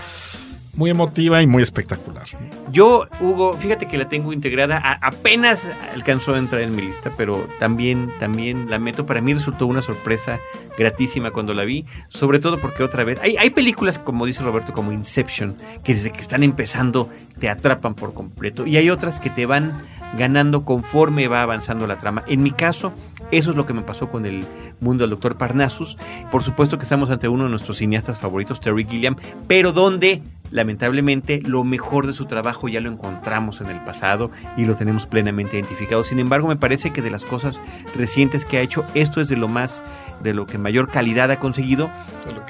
muy 0.76 0.90
emotiva 0.90 1.42
y 1.42 1.46
muy 1.46 1.62
espectacular. 1.62 2.26
Yo, 2.70 3.06
Hugo, 3.20 3.52
fíjate 3.54 3.86
que 3.86 3.98
la 3.98 4.08
tengo 4.08 4.32
integrada, 4.32 4.98
apenas 5.00 5.70
alcanzó 5.94 6.34
a 6.34 6.38
entrar 6.38 6.62
en 6.62 6.74
mi 6.74 6.82
lista, 6.82 7.12
pero 7.16 7.48
también, 7.58 8.12
también 8.18 8.70
la 8.70 8.78
meto. 8.78 9.06
Para 9.06 9.20
mí 9.20 9.34
resultó 9.34 9.66
una 9.66 9.82
sorpresa 9.82 10.40
gratísima 10.76 11.30
cuando 11.30 11.54
la 11.54 11.64
vi, 11.64 11.84
sobre 12.08 12.38
todo 12.38 12.58
porque 12.58 12.82
otra 12.82 13.04
vez, 13.04 13.18
hay, 13.22 13.36
hay 13.36 13.50
películas, 13.50 13.98
como 13.98 14.26
dice 14.26 14.42
Roberto, 14.42 14.72
como 14.72 14.92
Inception, 14.92 15.56
que 15.84 15.94
desde 15.94 16.10
que 16.10 16.20
están 16.20 16.42
empezando 16.42 17.08
te 17.38 17.48
atrapan 17.48 17.94
por 17.94 18.14
completo, 18.14 18.66
y 18.66 18.76
hay 18.76 18.90
otras 18.90 19.20
que 19.20 19.30
te 19.30 19.46
van 19.46 19.72
ganando 20.16 20.64
conforme 20.64 21.28
va 21.28 21.42
avanzando 21.42 21.86
la 21.86 21.98
trama. 21.98 22.24
En 22.26 22.42
mi 22.42 22.52
caso, 22.52 22.92
eso 23.30 23.50
es 23.50 23.56
lo 23.56 23.66
que 23.66 23.72
me 23.72 23.82
pasó 23.82 24.10
con 24.10 24.26
el 24.26 24.44
mundo 24.80 25.02
del 25.02 25.10
doctor 25.10 25.36
Parnassus. 25.36 25.96
Por 26.30 26.42
supuesto 26.42 26.78
que 26.78 26.84
estamos 26.84 27.10
ante 27.10 27.28
uno 27.28 27.44
de 27.44 27.50
nuestros 27.50 27.78
cineastas 27.78 28.18
favoritos, 28.18 28.60
Terry 28.60 28.84
Gilliam, 28.84 29.16
pero 29.46 29.72
donde 29.72 30.22
lamentablemente 30.50 31.42
lo 31.44 31.64
mejor 31.64 32.06
de 32.06 32.12
su 32.12 32.26
trabajo 32.26 32.68
ya 32.68 32.80
lo 32.80 32.88
encontramos 32.88 33.60
en 33.60 33.68
el 33.70 33.80
pasado 33.80 34.30
y 34.56 34.64
lo 34.64 34.76
tenemos 34.76 35.06
plenamente 35.06 35.56
identificado. 35.56 36.04
Sin 36.04 36.20
embargo, 36.20 36.46
me 36.46 36.56
parece 36.56 36.92
que 36.92 37.02
de 37.02 37.10
las 37.10 37.24
cosas 37.24 37.60
recientes 37.96 38.44
que 38.44 38.58
ha 38.58 38.62
hecho, 38.62 38.84
esto 38.94 39.20
es 39.20 39.28
de 39.28 39.36
lo 39.36 39.48
más, 39.48 39.82
de 40.24 40.34
lo 40.34 40.46
que 40.46 40.58
mayor 40.58 40.90
calidad 40.90 41.30
ha 41.30 41.38
conseguido. 41.38 41.90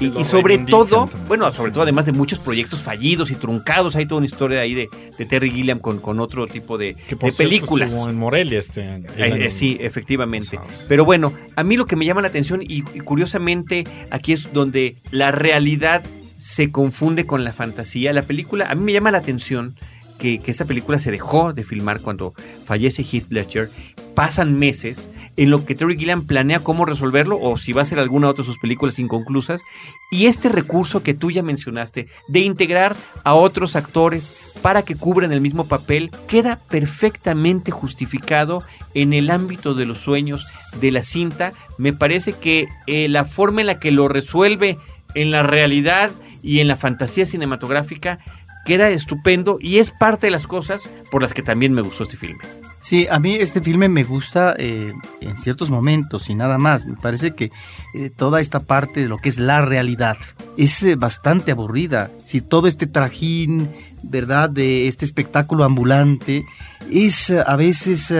Y, 0.00 0.18
y, 0.18 0.24
sobre 0.24 0.58
todo, 0.58 1.06
también. 1.06 1.28
bueno, 1.28 1.50
sobre 1.50 1.72
todo 1.72 1.82
además 1.82 2.06
de 2.06 2.12
muchos 2.12 2.38
proyectos 2.38 2.80
fallidos 2.80 3.30
y 3.30 3.34
truncados, 3.34 3.96
hay 3.96 4.06
toda 4.06 4.18
una 4.18 4.26
historia 4.26 4.60
ahí 4.60 4.72
de, 4.72 4.88
de 5.18 5.26
Terry 5.26 5.50
Gilliam 5.50 5.80
con, 5.80 5.98
con, 5.98 6.20
otro 6.20 6.46
tipo 6.46 6.78
de, 6.78 6.96
de 7.08 7.32
películas. 7.32 7.88
Estuvo 7.88 8.08
en 8.08 8.16
Morelia 8.16 8.60
este 8.60 8.88
año. 8.88 9.08
Eh, 9.16 9.46
eh, 9.46 9.50
sí, 9.50 9.76
efectivamente. 9.80 10.58
Pero 10.88 11.04
bueno, 11.04 11.34
a 11.56 11.64
mí 11.64 11.76
lo 11.76 11.86
que 11.86 11.96
me 11.96 12.06
llama 12.06 12.22
la 12.22 12.28
atención 12.28 12.62
y, 12.62 12.78
y 12.94 13.00
curiosamente 13.00 13.84
aquí 14.10 14.32
es 14.32 14.52
donde 14.52 14.96
la 15.10 15.32
realidad 15.32 16.02
se 16.38 16.70
confunde 16.70 17.26
con 17.26 17.42
la 17.42 17.52
fantasía. 17.52 18.12
La 18.12 18.22
película, 18.22 18.70
a 18.70 18.74
mí 18.74 18.84
me 18.84 18.92
llama 18.92 19.10
la 19.10 19.18
atención 19.18 19.76
que, 20.18 20.38
que, 20.38 20.50
esta 20.50 20.64
película 20.64 20.98
se 20.98 21.10
dejó 21.10 21.52
de 21.52 21.64
filmar 21.64 22.00
cuando 22.00 22.34
fallece 22.64 23.02
Heath 23.02 23.30
Ledger. 23.30 23.70
Pasan 24.14 24.58
meses, 24.58 25.10
en 25.36 25.50
lo 25.50 25.64
que 25.64 25.74
Terry 25.74 25.96
Gilliam 25.96 26.26
planea 26.26 26.60
cómo 26.60 26.84
resolverlo 26.84 27.38
o 27.40 27.56
si 27.56 27.72
va 27.72 27.82
a 27.82 27.86
ser 27.86 27.98
alguna 27.98 28.28
otra 28.28 28.42
de 28.42 28.46
sus 28.46 28.58
películas 28.58 28.98
inconclusas. 28.98 29.62
Y 30.10 30.26
este 30.26 30.48
recurso 30.48 31.02
que 31.02 31.14
tú 31.14 31.30
ya 31.30 31.42
mencionaste 31.42 32.08
de 32.28 32.40
integrar 32.40 32.96
a 33.24 33.34
otros 33.34 33.74
actores 33.76 34.36
para 34.62 34.82
que 34.82 34.94
cubran 34.94 35.32
el 35.32 35.40
mismo 35.40 35.66
papel 35.66 36.10
queda 36.28 36.60
perfectamente 36.68 37.70
justificado 37.70 38.62
en 38.94 39.12
el 39.12 39.30
ámbito 39.30 39.74
de 39.74 39.86
los 39.86 39.98
sueños 39.98 40.46
de 40.80 40.90
la 40.90 41.02
cinta. 41.02 41.52
Me 41.76 41.92
parece 41.92 42.34
que 42.34 42.68
eh, 42.86 43.08
la 43.08 43.24
forma 43.24 43.60
en 43.60 43.66
la 43.66 43.78
que 43.78 43.90
lo 43.90 44.08
resuelve 44.08 44.78
en 45.14 45.30
la 45.30 45.42
realidad 45.42 46.10
y 46.42 46.60
en 46.60 46.68
la 46.68 46.76
fantasía 46.76 47.26
cinematográfica 47.26 48.20
queda 48.64 48.90
estupendo 48.90 49.58
y 49.60 49.78
es 49.78 49.90
parte 49.90 50.28
de 50.28 50.30
las 50.30 50.46
cosas 50.46 50.88
por 51.10 51.22
las 51.22 51.34
que 51.34 51.42
también 51.42 51.72
me 51.72 51.82
gustó 51.82 52.04
este 52.04 52.16
filme. 52.16 52.42
Sí, 52.84 53.06
a 53.10 53.18
mí 53.18 53.36
este 53.36 53.62
filme 53.62 53.88
me 53.88 54.04
gusta 54.04 54.54
eh, 54.58 54.92
en 55.22 55.36
ciertos 55.36 55.70
momentos 55.70 56.28
y 56.28 56.34
nada 56.34 56.58
más. 56.58 56.84
Me 56.84 56.96
parece 56.96 57.34
que 57.34 57.50
eh, 57.94 58.10
toda 58.14 58.42
esta 58.42 58.60
parte 58.60 59.00
de 59.00 59.08
lo 59.08 59.16
que 59.16 59.30
es 59.30 59.38
la 59.38 59.64
realidad 59.64 60.18
es 60.58 60.82
eh, 60.82 60.94
bastante 60.94 61.52
aburrida. 61.52 62.10
Si 62.22 62.42
todo 62.42 62.68
este 62.68 62.86
trajín, 62.86 63.70
¿verdad? 64.02 64.50
De 64.50 64.86
este 64.86 65.06
espectáculo 65.06 65.64
ambulante 65.64 66.44
es 66.90 67.30
a 67.30 67.56
veces 67.56 68.12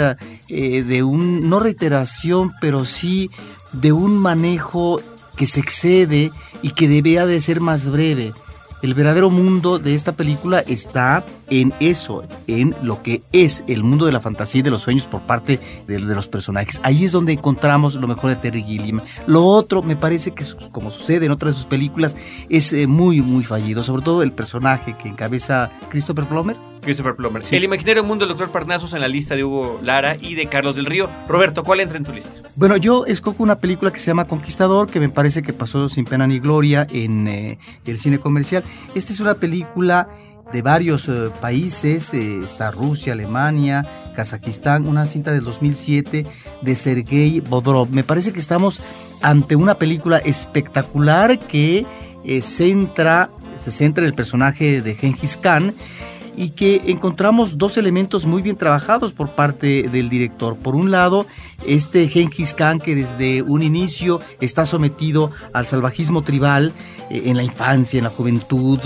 de 0.49 1.03
un, 1.03 1.51
no 1.51 1.61
reiteración, 1.61 2.53
pero 2.59 2.87
sí 2.87 3.31
de 3.75 3.93
un 3.93 4.17
manejo 4.17 5.03
que 5.37 5.45
se 5.45 5.61
excede 5.61 6.33
y 6.62 6.71
que 6.71 6.89
debía 6.89 7.27
de 7.27 7.39
ser 7.41 7.61
más 7.61 7.91
breve. 7.91 8.33
El 8.81 8.95
verdadero 8.95 9.29
mundo 9.29 9.79
de 9.79 9.95
esta 9.95 10.12
película 10.12 10.61
está 10.61 11.25
en 11.51 11.72
eso, 11.80 12.24
en 12.47 12.74
lo 12.82 13.03
que 13.03 13.22
es 13.32 13.64
el 13.68 13.84
mundo 13.84 14.07
de 14.07 14.12
la 14.12 14.20
fantasía 14.20 14.61
y 14.61 14.62
de 14.62 14.70
los 14.70 14.82
sueños 14.82 15.07
por 15.07 15.22
parte 15.22 15.61
de, 15.86 15.99
los 15.99 16.28
personajes. 16.28 16.80
Ahí 16.82 17.05
es 17.05 17.12
donde 17.12 17.32
encontramos 17.32 17.95
lo 17.95 18.07
mejor 18.07 18.30
de 18.30 18.36
Terry 18.36 18.62
Gilliam. 18.62 19.01
Lo 19.26 19.45
otro, 19.45 19.82
me 19.82 19.97
parece 19.97 20.32
que, 20.32 20.45
como 20.70 20.90
sucede 20.90 21.26
en 21.26 21.32
otras 21.32 21.55
de 21.55 21.57
sus 21.57 21.66
películas, 21.66 22.16
es 22.49 22.72
eh, 22.72 22.86
muy, 22.86 23.20
muy 23.20 23.45
fallido. 23.45 23.82
Sobre 23.82 24.03
todo 24.03 24.22
el 24.22 24.32
personaje 24.32 24.97
que 24.97 25.09
encabeza 25.09 25.70
Christopher 25.90 26.24
Plummer 26.24 26.57
Christopher 26.84 27.16
Plummer. 27.16 27.42
El 27.51 27.64
imaginario 27.64 28.05
mundo 28.05 28.26
del 28.26 28.36
doctor 28.36 28.53
Parnassus 28.53 28.92
en 28.92 29.01
la 29.01 29.09
lista 29.09 29.34
de 29.34 29.42
Hugo 29.42 29.80
Lara 29.82 30.16
y 30.20 30.34
de 30.34 30.47
Carlos 30.47 30.76
del 30.76 30.86
Río. 30.86 31.11
Roberto, 31.26 31.64
¿cuál 31.64 31.80
entra 31.80 31.99
en 31.99 32.05
tu 32.05 32.12
lista? 32.12 32.30
Bueno, 32.55 32.76
yo 32.76 33.07
escojo 33.07 33.42
una 33.42 33.57
película 33.59 33.90
que 33.90 33.99
se 33.99 34.07
llama 34.07 34.26
Conquistador, 34.26 34.88
que 34.88 35.01
me 35.01 35.09
parece 35.09 35.42
que 35.42 35.53
pasó 35.53 35.88
sin 35.88 36.05
pena 36.05 36.26
ni 36.26 36.38
gloria 36.38 36.86
en 36.90 37.26
eh, 37.26 37.59
el 37.86 37.99
cine 37.99 38.18
comercial. 38.18 38.62
Esta 38.95 39.12
es 39.12 39.20
una 39.20 39.34
película 39.34 40.09
de 40.53 40.62
varios 40.62 41.09
eh, 41.09 41.30
países, 41.40 42.14
eh, 42.14 42.40
está 42.45 42.70
Rusia, 42.70 43.12
Alemania, 43.12 43.86
Kazajistán, 44.14 44.86
una 44.86 45.07
cinta 45.07 45.32
del 45.32 45.45
2007 45.45 46.26
de 46.62 46.76
Sergei 46.76 47.40
Bodrov. 47.40 47.90
Me 47.90 48.05
parece 48.05 48.32
que 48.32 48.38
estamos 48.38 48.82
ante 49.22 49.57
una 49.57 49.78
película 49.78 50.18
espectacular 50.18 51.38
que 51.38 51.86
centra, 52.40 53.28
se 53.57 53.70
centra 53.70 54.05
en 54.05 54.09
el 54.09 54.14
personaje 54.14 54.80
de 54.80 54.95
Genghis 54.95 55.36
Khan 55.36 55.74
y 56.37 56.51
que 56.51 56.82
encontramos 56.87 57.59
dos 57.59 57.76
elementos 57.76 58.26
muy 58.26 58.43
bien 58.43 58.57
trabajados 58.57 59.12
por 59.12 59.30
parte 59.30 59.89
del 59.89 60.09
director. 60.09 60.57
Por 60.57 60.74
un 60.74 60.91
lado, 60.91 61.26
este 61.66 62.09
Genghis 62.09 62.55
Khan 62.55 62.80
que 62.80 62.95
desde 62.95 63.43
un 63.43 63.62
inicio 63.62 64.20
está 64.41 64.64
sometido 64.64 65.30
al 65.53 65.66
salvajismo 65.66 66.22
tribal 66.22 66.72
eh, 67.11 67.22
en 67.26 67.37
la 67.37 67.43
infancia, 67.43 67.99
en 67.99 68.05
la 68.05 68.11
juventud, 68.11 68.80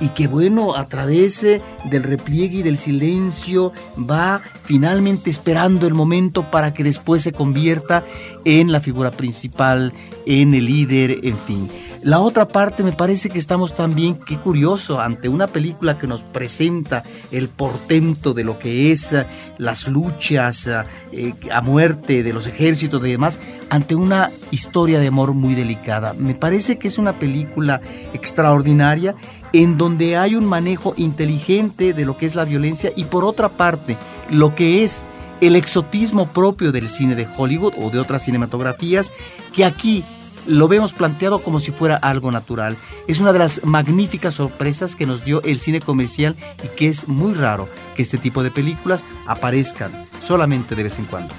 y 0.00 0.08
que 0.10 0.28
bueno, 0.28 0.74
a 0.74 0.86
través 0.86 1.42
eh, 1.44 1.62
del 1.90 2.02
repliegue 2.02 2.58
y 2.58 2.62
del 2.62 2.78
silencio 2.78 3.72
va 3.98 4.40
finalmente 4.64 5.30
esperando 5.30 5.86
el 5.86 5.94
momento 5.94 6.50
para 6.50 6.72
que 6.72 6.84
después 6.84 7.22
se 7.22 7.32
convierta 7.32 8.04
en 8.46 8.70
la 8.70 8.80
figura 8.80 9.10
principal, 9.10 9.92
en 10.24 10.54
el 10.54 10.64
líder, 10.66 11.18
en 11.24 11.36
fin. 11.36 11.68
La 12.02 12.20
otra 12.20 12.46
parte 12.46 12.84
me 12.84 12.92
parece 12.92 13.28
que 13.28 13.38
estamos 13.38 13.74
también, 13.74 14.14
qué 14.14 14.38
curioso, 14.38 15.00
ante 15.00 15.28
una 15.28 15.48
película 15.48 15.98
que 15.98 16.06
nos 16.06 16.22
presenta 16.22 17.02
el 17.32 17.48
portento 17.48 18.32
de 18.32 18.44
lo 18.44 18.60
que 18.60 18.92
es 18.92 19.12
eh, 19.12 19.26
las 19.58 19.88
luchas 19.88 20.68
eh, 20.68 21.34
a 21.52 21.60
muerte 21.62 22.22
de 22.22 22.32
los 22.32 22.46
ejércitos 22.46 23.04
y 23.04 23.10
demás, 23.10 23.40
ante 23.70 23.96
una 23.96 24.30
historia 24.52 25.00
de 25.00 25.08
amor 25.08 25.34
muy 25.34 25.56
delicada. 25.56 26.12
Me 26.12 26.36
parece 26.36 26.78
que 26.78 26.86
es 26.86 26.98
una 26.98 27.18
película 27.18 27.80
extraordinaria 28.12 29.16
en 29.52 29.76
donde 29.76 30.16
hay 30.16 30.36
un 30.36 30.44
manejo 30.44 30.94
inteligente 30.96 31.92
de 31.92 32.04
lo 32.04 32.16
que 32.16 32.26
es 32.26 32.36
la 32.36 32.44
violencia 32.44 32.92
y 32.94 33.04
por 33.04 33.24
otra 33.24 33.48
parte, 33.48 33.96
lo 34.30 34.54
que 34.54 34.84
es 34.84 35.04
el 35.40 35.56
exotismo 35.56 36.28
propio 36.28 36.72
del 36.72 36.88
cine 36.88 37.14
de 37.14 37.28
Hollywood 37.36 37.74
o 37.78 37.90
de 37.90 37.98
otras 37.98 38.24
cinematografías 38.24 39.12
que 39.52 39.64
aquí 39.64 40.04
lo 40.46 40.68
vemos 40.68 40.94
planteado 40.94 41.42
como 41.42 41.60
si 41.60 41.72
fuera 41.72 41.96
algo 41.96 42.30
natural. 42.30 42.76
Es 43.06 43.20
una 43.20 43.32
de 43.32 43.40
las 43.40 43.64
magníficas 43.64 44.34
sorpresas 44.34 44.96
que 44.96 45.06
nos 45.06 45.24
dio 45.24 45.42
el 45.42 45.58
cine 45.58 45.80
comercial 45.80 46.36
y 46.64 46.68
que 46.68 46.88
es 46.88 47.08
muy 47.08 47.34
raro 47.34 47.68
que 47.94 48.02
este 48.02 48.18
tipo 48.18 48.42
de 48.42 48.50
películas 48.50 49.04
aparezcan 49.26 50.06
solamente 50.22 50.74
de 50.74 50.84
vez 50.84 50.98
en 50.98 51.06
cuando. 51.06 51.34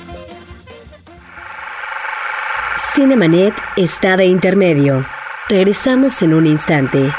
Cinemanet 2.96 3.54
está 3.76 4.18
de 4.18 4.26
intermedio. 4.26 5.06
Regresamos 5.50 6.22
en 6.22 6.34
un 6.34 6.48
instante. 6.48 7.12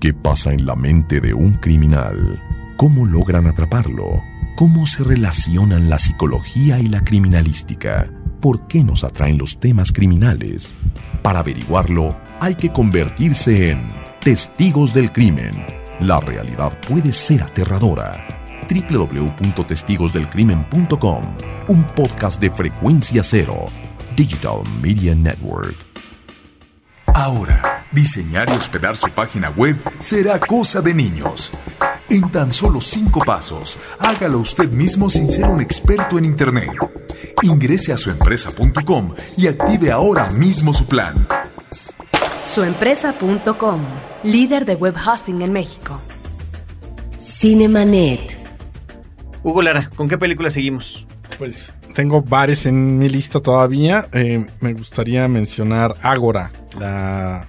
¿Qué 0.00 0.14
pasa 0.14 0.52
en 0.52 0.64
la 0.64 0.76
mente 0.76 1.20
de 1.20 1.34
un 1.34 1.54
criminal? 1.56 2.53
¿Cómo 2.76 3.06
logran 3.06 3.46
atraparlo? 3.46 4.22
¿Cómo 4.56 4.86
se 4.86 5.04
relacionan 5.04 5.90
la 5.90 5.98
psicología 5.98 6.78
y 6.78 6.88
la 6.88 7.02
criminalística? 7.02 8.08
por 8.44 8.66
qué 8.66 8.84
nos 8.84 9.02
atraen 9.04 9.38
los 9.38 9.58
temas 9.58 9.90
criminales. 9.90 10.76
Para 11.22 11.38
averiguarlo, 11.38 12.14
hay 12.40 12.54
que 12.54 12.70
convertirse 12.70 13.70
en 13.70 13.88
testigos 14.20 14.92
del 14.92 15.10
crimen. 15.12 15.64
La 16.00 16.20
realidad 16.20 16.78
puede 16.86 17.10
ser 17.10 17.42
aterradora. 17.42 18.26
www.testigosdelcrimen.com, 18.68 21.22
un 21.68 21.86
podcast 21.86 22.38
de 22.38 22.50
frecuencia 22.50 23.24
cero, 23.24 23.68
Digital 24.14 24.62
Media 24.82 25.14
Network. 25.14 25.76
Ahora, 27.06 27.73
diseñar 27.94 28.48
y 28.50 28.52
hospedar 28.52 28.96
su 28.96 29.08
página 29.10 29.50
web 29.50 29.76
será 29.98 30.38
cosa 30.38 30.82
de 30.82 30.92
niños. 30.92 31.52
En 32.10 32.28
tan 32.30 32.52
solo 32.52 32.80
cinco 32.80 33.20
pasos, 33.24 33.78
hágalo 33.98 34.38
usted 34.38 34.68
mismo 34.70 35.08
sin 35.08 35.28
ser 35.28 35.46
un 35.46 35.60
experto 35.60 36.18
en 36.18 36.24
Internet. 36.24 36.70
Ingrese 37.42 37.92
a 37.92 37.96
suempresa.com 37.96 39.14
y 39.36 39.46
active 39.46 39.90
ahora 39.90 40.28
mismo 40.30 40.74
su 40.74 40.86
plan. 40.86 41.26
Suempresa.com, 42.44 43.80
líder 44.22 44.64
de 44.64 44.74
web 44.74 44.94
hosting 44.94 45.42
en 45.42 45.52
México. 45.52 46.00
Cinemanet. 47.20 48.38
Hugo 49.42 49.62
Lara, 49.62 49.90
¿con 49.94 50.08
qué 50.08 50.18
película 50.18 50.50
seguimos? 50.50 51.06
Pues 51.38 51.72
tengo 51.94 52.22
varios 52.22 52.66
en 52.66 52.98
mi 52.98 53.08
lista 53.08 53.40
todavía. 53.40 54.08
Eh, 54.12 54.44
me 54.60 54.72
gustaría 54.72 55.26
mencionar 55.28 55.94
Ágora, 56.02 56.50
la 56.78 57.48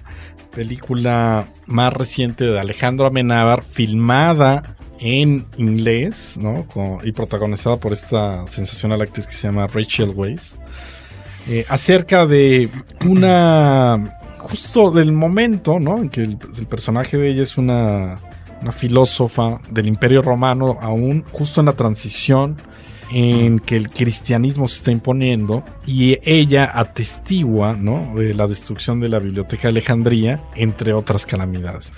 película 0.56 1.48
más 1.66 1.92
reciente 1.92 2.44
de 2.44 2.58
Alejandro 2.58 3.04
Amenábar, 3.04 3.62
filmada 3.62 4.74
en 4.98 5.44
inglés, 5.58 6.38
¿no? 6.40 6.66
y 7.04 7.12
protagonizada 7.12 7.76
por 7.76 7.92
esta 7.92 8.46
sensacional 8.46 9.02
actriz 9.02 9.26
que 9.26 9.34
se 9.34 9.48
llama 9.48 9.66
Rachel 9.66 10.14
Weisz, 10.16 10.54
eh, 11.46 11.66
acerca 11.68 12.24
de 12.24 12.70
una, 13.04 14.18
justo 14.38 14.90
del 14.90 15.12
momento, 15.12 15.78
¿no? 15.78 15.98
En 15.98 16.08
que 16.08 16.22
el, 16.22 16.38
personaje 16.38 17.18
de 17.18 17.28
ella 17.28 17.42
es 17.42 17.58
una, 17.58 18.16
una, 18.62 18.72
filósofa 18.72 19.60
del 19.70 19.86
Imperio 19.86 20.22
Romano, 20.22 20.78
aún 20.80 21.22
justo 21.32 21.60
en 21.60 21.66
la 21.66 21.74
transición 21.74 22.56
en 23.10 23.58
que 23.58 23.76
el 23.76 23.90
cristianismo 23.90 24.68
se 24.68 24.76
está 24.76 24.90
imponiendo 24.90 25.64
y 25.86 26.18
ella 26.24 26.70
atestigua, 26.74 27.74
¿no? 27.74 28.14
la 28.16 28.46
destrucción 28.46 29.00
de 29.00 29.08
la 29.08 29.18
Biblioteca 29.18 29.64
de 29.64 29.68
Alejandría, 29.68 30.42
entre 30.54 30.92
otras 30.92 31.26
calamidades. 31.26 31.92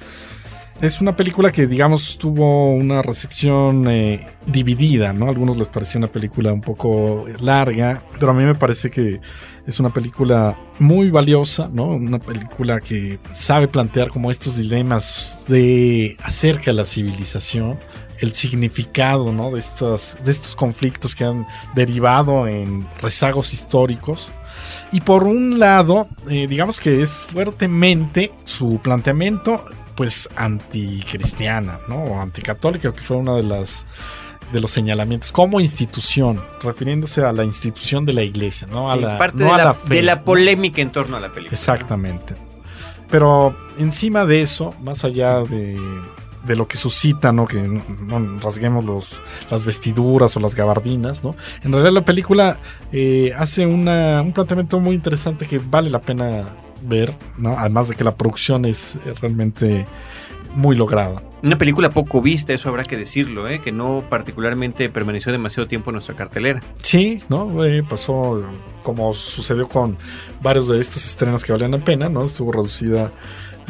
Es 0.81 1.01
una 1.01 1.17
película 1.17 1.51
que, 1.51 1.67
digamos, 1.67 2.19
tuvo 2.19 2.71
una 2.71 3.03
recepción 3.03 3.89
eh, 3.91 4.25
dividida, 4.47 5.13
¿no? 5.13 5.27
A 5.27 5.31
algunos 5.31 5.59
les 5.59 5.67
pareció 5.67 5.99
una 5.99 6.07
película 6.07 6.53
un 6.53 6.61
poco 6.61 7.27
larga, 7.41 8.05
pero 8.21 8.31
a 8.31 8.35
mí 8.35 8.45
me 8.45 8.55
parece 8.55 8.89
que 8.89 9.21
es 9.67 9.81
una 9.81 9.93
película 9.93 10.57
muy 10.79 11.11
valiosa, 11.11 11.69
¿no? 11.73 11.89
Una 11.89 12.21
película 12.21 12.79
que 12.79 13.19
sabe 13.33 13.67
plantear 13.67 14.11
como 14.11 14.31
estos 14.31 14.57
dilemas 14.57 15.45
de 15.49 16.17
acerca 16.23 16.67
de 16.67 16.75
la 16.75 16.85
civilización, 16.85 17.77
el 18.21 18.35
significado, 18.35 19.33
¿no? 19.33 19.51
De 19.53 19.59
estos, 19.61 20.17
de 20.25 20.31
estos 20.33 20.57
conflictos 20.57 21.15
que 21.15 21.25
han 21.25 21.47
derivado 21.75 22.47
en 22.47 22.87
rezagos 23.01 23.53
históricos. 23.55 24.33
Y 24.93 25.01
por 25.03 25.25
un 25.25 25.59
lado, 25.59 26.09
eh, 26.29 26.47
digamos 26.49 26.81
que 26.81 27.03
es 27.03 27.11
fuertemente 27.11 28.33
su 28.45 28.79
planteamiento 28.83 29.65
pues 29.95 30.29
anticristiana, 30.37 31.79
¿no? 31.89 31.97
O 32.05 32.21
anticatólica, 32.21 32.93
que 32.93 33.03
fue 33.03 33.17
una 33.17 33.35
de 33.35 33.43
las 33.43 33.87
de 34.53 34.61
los 34.63 34.71
señalamientos 34.71 35.31
como 35.31 35.61
institución, 35.61 36.43
refiriéndose 36.63 37.23
a 37.23 37.33
la 37.33 37.45
institución 37.45 38.07
de 38.07 38.15
la 38.15 38.23
iglesia, 38.23 38.67
no 38.71 38.91
a 38.91 38.95
Sí, 38.95 39.01
la 39.03 39.19
parte 39.19 39.37
no 39.39 39.45
de, 39.47 39.51
a 39.53 39.57
la, 39.59 39.65
la 39.65 39.75
fe. 39.75 39.95
de 39.97 40.03
la 40.03 40.25
polémica 40.25 40.81
en 40.81 40.91
torno 40.91 41.19
a 41.19 41.21
la 41.21 41.29
película. 41.31 41.55
Exactamente. 41.55 42.35
Pero 43.11 43.55
encima 43.79 44.25
de 44.25 44.41
eso, 44.41 44.75
más 44.83 45.05
allá 45.05 45.41
de, 45.43 45.79
de 46.47 46.57
lo 46.57 46.67
que 46.69 46.77
suscita, 46.77 47.33
¿no? 47.33 47.47
Que 47.47 47.61
no, 47.61 48.39
rasguemos 48.41 48.85
los, 48.85 49.23
las 49.51 49.65
vestiduras 49.65 50.37
o 50.37 50.41
las 50.41 50.55
gabardinas, 50.55 51.23
¿no? 51.25 51.37
En 51.63 51.73
realidad 51.73 51.93
la 51.93 52.05
película 52.05 52.59
eh, 52.93 53.33
hace 53.37 53.67
una, 53.67 54.23
un 54.23 54.33
planteamiento 54.33 54.81
muy 54.81 54.95
interesante 54.95 55.47
que 55.47 55.59
vale 55.59 55.91
la 55.91 56.01
pena 56.01 56.45
ver, 56.83 57.15
¿no? 57.37 57.59
Además 57.59 57.89
de 57.89 57.97
que 57.97 58.05
la 58.05 58.17
producción 58.17 58.65
es 58.65 58.99
realmente 59.21 59.87
muy 60.55 60.77
lograda. 60.77 61.23
Una 61.43 61.57
película 61.57 61.91
poco 61.91 62.21
vista, 62.21 62.53
eso 62.53 62.69
habrá 62.69 62.83
que 62.83 62.97
decirlo, 62.97 63.49
¿eh? 63.49 63.61
que 63.61 63.71
no 63.71 64.03
particularmente 64.09 64.89
permaneció 64.89 65.31
demasiado 65.31 65.69
tiempo 65.69 65.91
en 65.91 65.95
nuestra 65.95 66.17
cartelera. 66.17 66.61
Sí, 66.83 67.23
¿no? 67.29 67.65
Eh, 67.65 67.85
pasó 67.89 68.45
como 68.83 69.13
sucedió 69.13 69.69
con 69.69 69.97
varios 70.43 70.67
de 70.67 70.81
estos 70.81 71.07
estrenos 71.07 71.45
que 71.45 71.53
valían 71.53 71.71
la 71.71 71.79
pena, 71.79 72.09
¿no? 72.09 72.25
Estuvo 72.25 72.51
reducida 72.51 73.13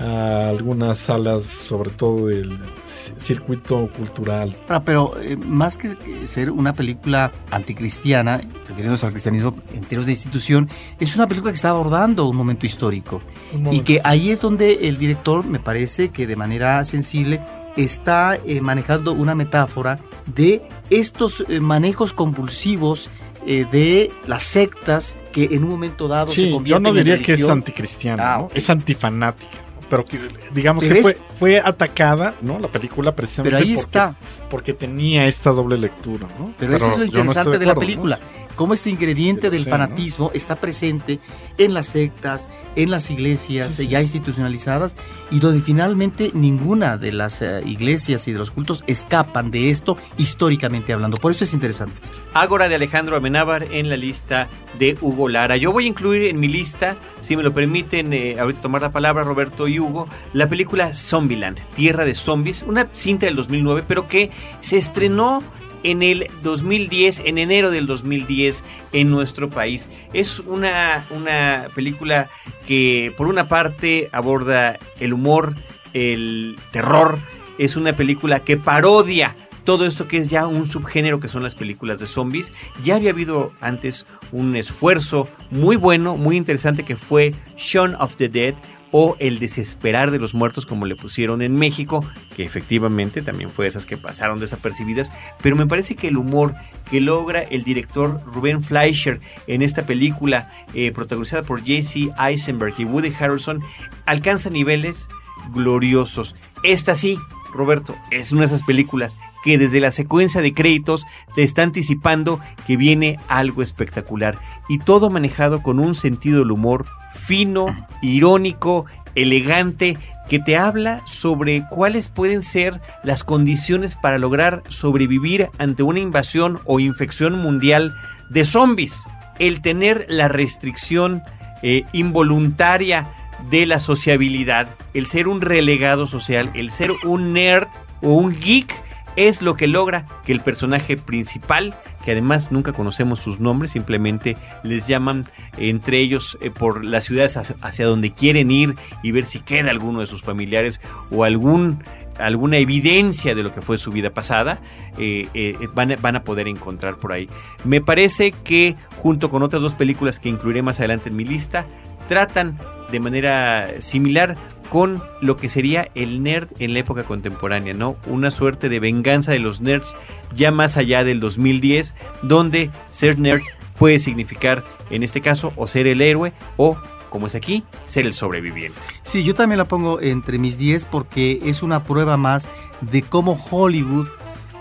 a 0.01 0.49
algunas 0.49 0.99
salas, 0.99 1.44
sobre 1.44 1.90
todo 1.90 2.26
del 2.26 2.59
ci- 2.86 3.12
circuito 3.18 3.88
cultural. 3.96 4.57
Ahora, 4.68 4.84
pero 4.84 5.12
eh, 5.20 5.36
más 5.36 5.76
que 5.76 5.94
ser 6.26 6.51
una 6.51 6.72
película 6.72 7.32
anticristiana, 7.51 8.40
refiriéndose 8.68 9.07
al 9.07 9.12
cristianismo 9.12 9.57
en 9.74 9.80
términos 9.80 10.07
de 10.07 10.12
institución, 10.12 10.68
es 11.01 11.14
una 11.16 11.26
película 11.26 11.53
que 11.53 11.57
está 11.57 11.70
abordando 11.70 12.26
un 12.28 12.36
momento 12.36 12.64
histórico. 12.66 13.20
Un 13.53 13.61
Y 13.61 13.62
momento. 13.64 13.84
que 13.84 14.01
ahí 14.05 14.30
es 14.30 14.40
donde 14.40 14.88
el 14.88 14.99
director, 14.99 15.44
me 15.44 15.59
parece 15.59 16.11
que 16.11 16.26
de 16.26 16.36
manera 16.36 16.84
sensible, 16.84 17.40
está 17.76 18.36
eh, 18.44 18.61
manejando 18.61 19.12
una 19.12 19.34
metáfora 19.34 19.99
de 20.26 20.62
estos 20.90 21.44
eh, 21.49 21.61
manejos 21.61 22.12
compulsivos 22.12 23.09
eh, 23.46 23.66
de 23.70 24.11
las 24.26 24.42
sectas 24.42 25.14
que 25.32 25.44
en 25.53 25.62
un 25.64 25.70
momento 25.70 26.09
dado 26.09 26.28
se 26.28 26.34
Sí, 26.40 26.49
yo 26.49 26.55
convierten 26.57 26.82
no 26.82 26.88
en 26.90 26.94
diría 26.96 27.18
que 27.22 27.34
es 27.34 27.49
anticristiana, 27.49 28.34
Ah, 28.34 28.38
¿no? 28.38 28.44
ok. 28.46 28.53
es 28.55 28.68
antifanática. 28.68 29.59
Pero 29.89 30.05
que, 30.05 30.18
digamos 30.53 30.84
Pero 30.84 30.97
que 30.97 31.03
fue, 31.03 31.18
fue 31.39 31.61
atacada, 31.61 32.34
¿no? 32.43 32.59
La 32.59 32.68
película 32.68 33.14
precisamente 33.14 33.57
Pero 33.57 33.64
ahí 33.64 33.74
porque, 33.74 33.80
está. 33.80 34.14
porque 34.51 34.72
tenía 34.74 35.26
esta 35.26 35.51
doble 35.51 35.78
lectura, 35.78 36.26
¿no? 36.39 36.53
Pero, 36.59 36.76
eso 36.76 36.91
es 36.93 36.99
lo 36.99 37.05
interesante 37.05 37.59
de, 37.59 37.66
la 37.66 37.72
acuerdo, 37.72 37.80
película. 37.80 38.18
¿no? 38.18 38.47
Cómo 38.59 38.75
este 38.75 38.91
ingrediente 38.91 39.51
del 39.51 39.65
fanatismo 39.67 40.33
está 40.35 40.57
presente 40.57 41.21
en 41.59 41.75
las 41.75 41.87
sectas, 41.87 42.49
en 42.75 42.91
las 42.91 43.09
iglesias 43.09 43.69
Sí, 43.69 43.85
sí. 43.85 43.89
ya 43.89 44.01
institucionalizadas 44.01 44.97
y 45.31 45.39
donde 45.39 45.61
finalmente 45.63 46.33
ninguna 46.35 46.97
de 46.97 47.13
las 47.13 47.41
eh, 47.41 47.63
iglesias 47.65 48.27
y 48.27 48.33
de 48.33 48.39
los 48.39 48.51
cultos 48.51 48.83
escapan 48.89 49.53
de 49.53 49.71
esto 49.71 49.97
históricamente 50.17 50.93
hablando. 50.93 51.19
Por 51.19 51.31
eso 51.31 51.45
es 51.45 51.55
interesante. 51.55 52.01
Ágora 52.35 52.69
de 52.69 52.75
Alejandro 52.75 53.17
Amenábar 53.17 53.63
en 53.71 53.89
la 53.89 53.97
lista 53.97 54.49
de 54.77 54.99
Hugo 55.01 55.29
Lara. 55.29 55.57
Yo 55.57 55.71
voy 55.71 55.85
a 55.85 55.89
incluir 55.89 56.25
en 56.25 56.41
mi 56.41 56.49
lista, 56.49 56.97
si 57.21 57.37
me 57.37 57.45
lo 57.45 57.55
permiten, 57.55 58.13
eh, 58.13 58.41
ahorita 58.41 58.61
tomar 58.61 58.83
la 58.83 58.91
palabra 58.91 59.23
Roberto 59.23 59.69
y 59.69 59.79
Hugo, 59.79 60.09
la 60.33 60.49
película 60.49 60.97
Zombieland, 60.97 61.61
Tierra 61.77 62.05
de 62.05 62.17
Zombies, 62.17 62.65
una 62.65 62.89
cinta 62.93 63.27
del 63.27 63.37
2009, 63.37 63.85
pero 63.87 64.09
que 64.09 64.33
se 64.61 64.79
estrenó 64.79 65.45
en 65.83 66.03
el 66.03 66.29
2010, 66.43 67.22
en 67.24 67.39
enero 67.39 67.70
del 67.70 67.87
2010 67.87 68.64
en 68.93 69.11
nuestro 69.11 69.51
país. 69.51 69.89
Es 70.12 70.41
una, 70.41 71.05
una 71.11 71.68
película 71.74 72.29
que 72.66 73.12
por 73.16 73.29
una 73.29 73.49
parte 73.49 74.09
aborda 74.12 74.79
el 75.01 75.12
humor, 75.12 75.55
el 75.95 76.59
terror, 76.70 77.18
es 77.59 77.76
una 77.76 77.95
película 77.95 78.41
que 78.41 78.57
parodia 78.57 79.35
todo 79.68 79.85
esto 79.85 80.09
que 80.09 80.16
es 80.16 80.29
ya 80.29 80.47
un 80.47 80.66
subgénero 80.66 81.20
que 81.20 81.29
son 81.29 81.43
las 81.43 81.55
películas 81.55 82.01
de 82.01 82.07
zombies. 82.07 82.55
Ya 82.83 82.97
había 82.97 83.11
habido 83.11 83.53
antes 83.61 84.07
un 84.33 84.57
esfuerzo 84.57 85.29
muy 85.51 85.76
bueno, 85.76 86.16
muy 86.16 86.39
interesante 86.39 86.85
que 86.85 86.97
fue 86.97 87.35
Shaun 87.59 87.95
of 87.97 88.16
the 88.16 88.31
Dead 88.31 88.55
o 88.91 89.16
El 89.18 89.39
desesperar 89.39 90.11
de 90.11 90.18
los 90.18 90.34
muertos 90.34 90.66
como 90.66 90.86
le 90.86 90.97
pusieron 90.97 91.43
en 91.43 91.55
México, 91.57 92.05
que 92.36 92.45
efectivamente 92.45 93.22
también 93.22 93.51
fue 93.51 93.66
esas 93.66 93.86
que 93.86 93.97
pasaron 93.97 94.41
desapercibidas, 94.41 95.12
pero 95.43 95.57
me 95.57 95.66
parece 95.66 95.95
que 95.95 96.09
el 96.09 96.16
humor 96.16 96.55
que 96.91 97.01
logra 97.01 97.41
el 97.41 97.64
director 97.64 98.20
Rubén 98.26 98.62
Fleischer 98.62 99.20
en 99.47 99.62
esta 99.62 99.86
película 99.86 100.51
eh, 100.74 100.93
protagonizada 100.93 101.43
por 101.43 101.62
Jesse 101.62 102.11
Eisenberg 102.18 102.74
y 102.78 102.84
Woody 102.84 103.12
Harrelson 103.18 103.62
alcanza 104.07 104.51
niveles 104.51 105.09
gloriosos. 105.53 106.34
Esta 106.62 106.97
sí, 106.97 107.18
Roberto, 107.53 107.97
es 108.11 108.32
una 108.32 108.43
de 108.43 108.47
esas 108.47 108.62
películas 108.62 109.16
que 109.49 109.57
desde 109.57 109.80
la 109.80 109.92
secuencia 109.92 110.42
de 110.42 110.53
créditos 110.53 111.07
te 111.34 111.42
está 111.42 111.62
anticipando 111.62 112.38
que 112.66 112.76
viene 112.76 113.18
algo 113.28 113.62
espectacular 113.62 114.38
y 114.68 114.78
todo 114.78 115.09
manejado 115.09 115.62
con 115.62 115.78
un 115.78 115.94
sentido 115.94 116.40
del 116.40 116.51
humor 116.51 116.84
fino, 117.11 117.64
irónico, 118.03 118.84
elegante, 119.14 119.96
que 120.28 120.38
te 120.38 120.59
habla 120.59 121.01
sobre 121.07 121.66
cuáles 121.70 122.11
pueden 122.11 122.42
ser 122.42 122.82
las 123.03 123.24
condiciones 123.24 123.94
para 123.94 124.18
lograr 124.18 124.62
sobrevivir 124.68 125.49
ante 125.57 125.82
una 125.82 126.01
invasión 126.01 126.61
o 126.66 126.78
infección 126.78 127.38
mundial 127.38 127.94
de 128.28 128.44
zombies. 128.44 129.03
El 129.38 129.62
tener 129.62 130.05
la 130.11 130.28
restricción 130.28 131.22
eh, 131.62 131.84
involuntaria 131.94 133.09
de 133.49 133.64
la 133.64 133.80
sociabilidad, 133.80 134.68
el 134.92 135.07
ser 135.07 135.26
un 135.26 135.40
relegado 135.40 136.07
social, 136.07 136.51
el 136.55 136.68
ser 136.68 136.90
un 137.03 137.32
nerd 137.32 137.68
o 138.03 138.12
un 138.12 138.38
geek 138.38 138.88
es 139.19 139.43
lo 139.43 139.57
que 139.57 139.66
logra 139.66 140.07
que 140.25 140.31
el 140.31 140.41
personaje 140.41 140.97
principal, 140.97 141.75
que 142.05 142.12
además 142.12 142.53
nunca 142.53 142.73
conocemos 142.73 143.19
sus 143.19 143.41
nombres, 143.41 143.73
simplemente 143.73 144.37
les 144.62 144.87
llaman 144.87 145.27
entre 145.57 145.99
ellos 145.99 146.39
eh, 146.41 146.51
por 146.51 146.85
las 146.85 147.07
ciudades 147.07 147.37
hacia, 147.37 147.87
donde 147.87 148.12
quieren 148.12 148.53
ir 148.53 148.77
y 149.03 149.11
ver 149.11 149.25
si 149.25 149.41
queda 149.41 149.71
alguno 149.71 150.01
de 150.01 150.07
sus 150.07 150.23
familiares 150.23 150.81
o 151.11 151.25
algún 151.25 151.83
alguna 152.16 152.59
evidencia 152.59 153.35
de 153.35 153.45
lo 153.45 153.53
que 153.53 153.61
fue 153.62 153.79
su 153.79 153.93
vida 153.93 154.11
pasada, 154.11 154.59
eh, 154.99 155.29
eh, 155.35 155.69
van, 155.73 155.95
van, 156.01 156.16
a, 156.16 156.25
poder 156.25 156.49
encontrar 156.49 156.97
por 156.97 157.12
ahí. 157.12 157.29
Me 157.64 157.81
parece 157.81 158.33
que 158.33 158.75
junto 158.97 159.31
con 159.31 159.45
otras 159.45 159.62
dos 159.62 159.75
películas 159.75 160.19
que 160.19 160.29
incluiré 160.29 160.62
más 160.62 160.81
adelante 160.81 161.11
en 161.11 161.16
mi 161.16 161.25
lista, 161.25 161.64
tratan 162.09 162.59
de 162.91 162.99
manera 162.99 163.81
similar 163.81 164.37
con 164.71 165.03
lo 165.21 165.37
que 165.37 165.49
sería 165.49 165.89
el 165.95 166.23
nerd 166.23 166.49
en 166.59 166.75
la 166.75 166.81
época 166.81 167.05
contemporánea, 167.05 167.75
¿no? 167.75 167.97
Una 168.07 168.31
suerte 168.31 168.69
de 168.69 168.81
venganza 168.81 169.33
de 169.33 169.39
los 169.39 169.61
nerds 169.61 169.97
ya 170.35 170.51
más 170.51 170.77
allá 170.77 171.05
del 171.05 171.21
2010, 171.21 171.95
donde 172.23 172.71
ser 172.89 173.19
nerd 173.19 173.43
puede 173.79 173.99
significar, 173.99 174.64
en 174.91 175.03
este 175.03 175.21
caso, 175.21 175.53
o 175.57 175.66
ser 175.66 175.87
el 175.87 176.01
héroe 176.01 176.33
o 176.57 176.77
como 177.09 177.27
es 177.27 177.35
aquí, 177.35 177.64
ser 177.87 178.05
el 178.05 178.12
sobreviviente. 178.12 178.79
Sí, 179.03 179.25
yo 179.25 179.35
también 179.35 179.57
la 179.57 179.64
pongo 179.64 180.01
entre 180.01 180.39
mis 180.39 180.59
10 180.59 180.85
porque 180.85 181.41
es 181.45 181.62
una 181.62 181.83
prueba 181.83 182.19
más 182.19 182.51
de 182.83 183.01
cómo 183.01 183.39
Hollywood 183.51 184.09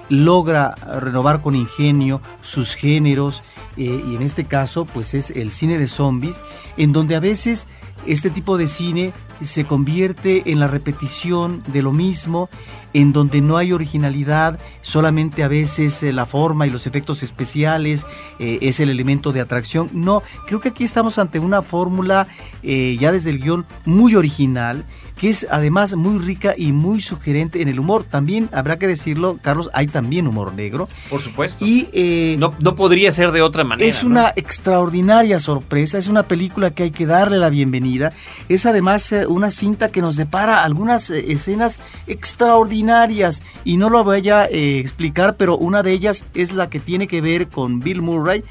logra 0.09 0.75
renovar 1.01 1.41
con 1.41 1.55
ingenio 1.55 2.21
sus 2.41 2.75
géneros 2.75 3.43
eh, 3.75 4.01
y 4.07 4.15
en 4.15 4.21
este 4.21 4.45
caso 4.45 4.85
pues 4.85 5.13
es 5.13 5.31
el 5.31 5.51
cine 5.51 5.77
de 5.77 5.87
zombies 5.87 6.41
en 6.77 6.93
donde 6.93 7.15
a 7.15 7.19
veces 7.19 7.67
este 8.07 8.29
tipo 8.29 8.57
de 8.57 8.67
cine 8.67 9.13
se 9.43 9.65
convierte 9.65 10.51
en 10.51 10.59
la 10.59 10.67
repetición 10.67 11.63
de 11.67 11.81
lo 11.81 11.91
mismo, 11.91 12.49
en 12.93 13.13
donde 13.13 13.41
no 13.41 13.57
hay 13.57 13.73
originalidad, 13.73 14.59
solamente 14.81 15.43
a 15.43 15.47
veces 15.47 16.01
eh, 16.01 16.13
la 16.13 16.25
forma 16.25 16.65
y 16.65 16.69
los 16.69 16.87
efectos 16.87 17.21
especiales 17.21 18.05
eh, 18.39 18.59
es 18.61 18.79
el 18.79 18.89
elemento 18.89 19.33
de 19.33 19.41
atracción. 19.41 19.89
No, 19.93 20.23
creo 20.47 20.59
que 20.59 20.69
aquí 20.69 20.83
estamos 20.83 21.19
ante 21.19 21.39
una 21.39 21.61
fórmula 21.61 22.27
eh, 22.63 22.97
ya 22.99 23.11
desde 23.11 23.29
el 23.29 23.39
guion 23.39 23.65
muy 23.85 24.15
original, 24.15 24.85
que 25.17 25.29
es 25.29 25.47
además 25.49 25.95
muy 25.95 26.19
rica 26.19 26.53
y 26.55 26.71
muy 26.71 26.99
sugerente 26.99 27.61
en 27.61 27.67
el 27.67 27.79
humor. 27.79 28.03
También 28.03 28.49
habrá 28.53 28.77
que 28.77 28.87
decirlo, 28.87 29.39
Carlos, 29.41 29.69
hay 29.73 29.87
también 29.87 30.27
humor 30.27 30.53
negro. 30.53 30.87
Por 31.09 31.21
supuesto. 31.21 31.65
Y 31.65 31.89
eh, 31.91 32.35
no, 32.39 32.53
no, 32.59 32.75
podría 32.75 33.11
ser 33.11 33.31
de 33.31 33.41
otra 33.41 33.63
manera. 33.63 33.87
Es 33.87 34.03
una 34.03 34.23
¿no? 34.23 34.33
extraordinaria 34.35 35.39
sorpresa, 35.39 35.97
es 35.97 36.07
una 36.07 36.23
película 36.23 36.71
que 36.71 36.83
hay 36.83 36.91
que 36.91 37.05
darle 37.05 37.37
la 37.37 37.49
bienvenida. 37.49 38.13
Es 38.49 38.65
además 38.65 39.11
eh, 39.11 39.25
una 39.25 39.51
cinta 39.51 39.89
que 39.89 40.01
nos 40.01 40.15
depara 40.15 40.63
algunas 40.63 41.09
eh, 41.09 41.31
escenas 41.31 41.79
extraordinarias 42.05 43.41
y 43.63 43.77
no 43.77 43.89
lo 43.89 44.03
voy 44.03 44.29
a 44.29 44.45
eh, 44.45 44.79
explicar, 44.79 45.35
pero 45.37 45.57
una 45.57 45.83
de 45.83 45.91
ellas 45.91 46.25
es 46.33 46.51
la 46.51 46.69
que 46.69 46.79
tiene 46.79 47.07
que 47.07 47.21
ver 47.21 47.47
con 47.47 47.79
Bill 47.79 48.01
Murray 48.01 48.43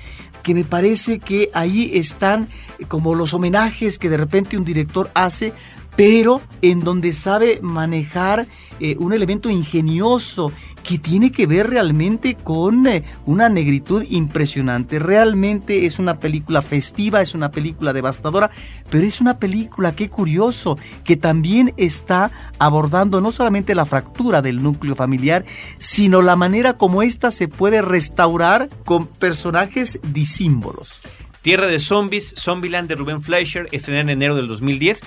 que 0.42 0.54
me 0.54 0.62
parece 0.62 1.18
que 1.18 1.50
ahí 1.54 1.90
están 1.94 2.48
como 2.86 3.16
los 3.16 3.34
homenajes 3.34 3.98
que 3.98 4.08
de 4.08 4.16
repente 4.16 4.56
un 4.56 4.64
director 4.64 5.10
hace 5.12 5.52
pero 5.96 6.42
en 6.62 6.80
donde 6.80 7.12
sabe 7.12 7.58
manejar 7.62 8.46
eh, 8.78 8.96
un 8.98 9.12
elemento 9.12 9.48
ingenioso 9.48 10.52
que 10.86 10.98
tiene 10.98 11.32
que 11.32 11.46
ver 11.46 11.68
realmente 11.68 12.36
con 12.36 12.86
eh, 12.86 13.02
una 13.24 13.48
negritud 13.48 14.04
impresionante. 14.08 15.00
Realmente 15.00 15.84
es 15.84 15.98
una 15.98 16.20
película 16.20 16.62
festiva, 16.62 17.20
es 17.20 17.34
una 17.34 17.50
película 17.50 17.92
devastadora, 17.92 18.50
pero 18.88 19.04
es 19.04 19.20
una 19.20 19.38
película, 19.38 19.96
qué 19.96 20.08
curioso, 20.08 20.78
que 21.02 21.16
también 21.16 21.74
está 21.76 22.30
abordando 22.58 23.20
no 23.20 23.32
solamente 23.32 23.74
la 23.74 23.84
fractura 23.84 24.42
del 24.42 24.62
núcleo 24.62 24.94
familiar, 24.94 25.44
sino 25.78 26.22
la 26.22 26.36
manera 26.36 26.74
como 26.74 27.02
ésta 27.02 27.32
se 27.32 27.48
puede 27.48 27.82
restaurar 27.82 28.68
con 28.84 29.08
personajes 29.08 29.98
disímbolos. 30.12 31.02
Tierra 31.42 31.66
de 31.66 31.78
Zombies, 31.78 32.34
Zombieland 32.36 32.88
de 32.88 32.96
Rubén 32.96 33.22
Fleischer, 33.22 33.68
estrenada 33.72 34.02
en 34.02 34.10
enero 34.10 34.36
del 34.36 34.46
2010. 34.48 35.02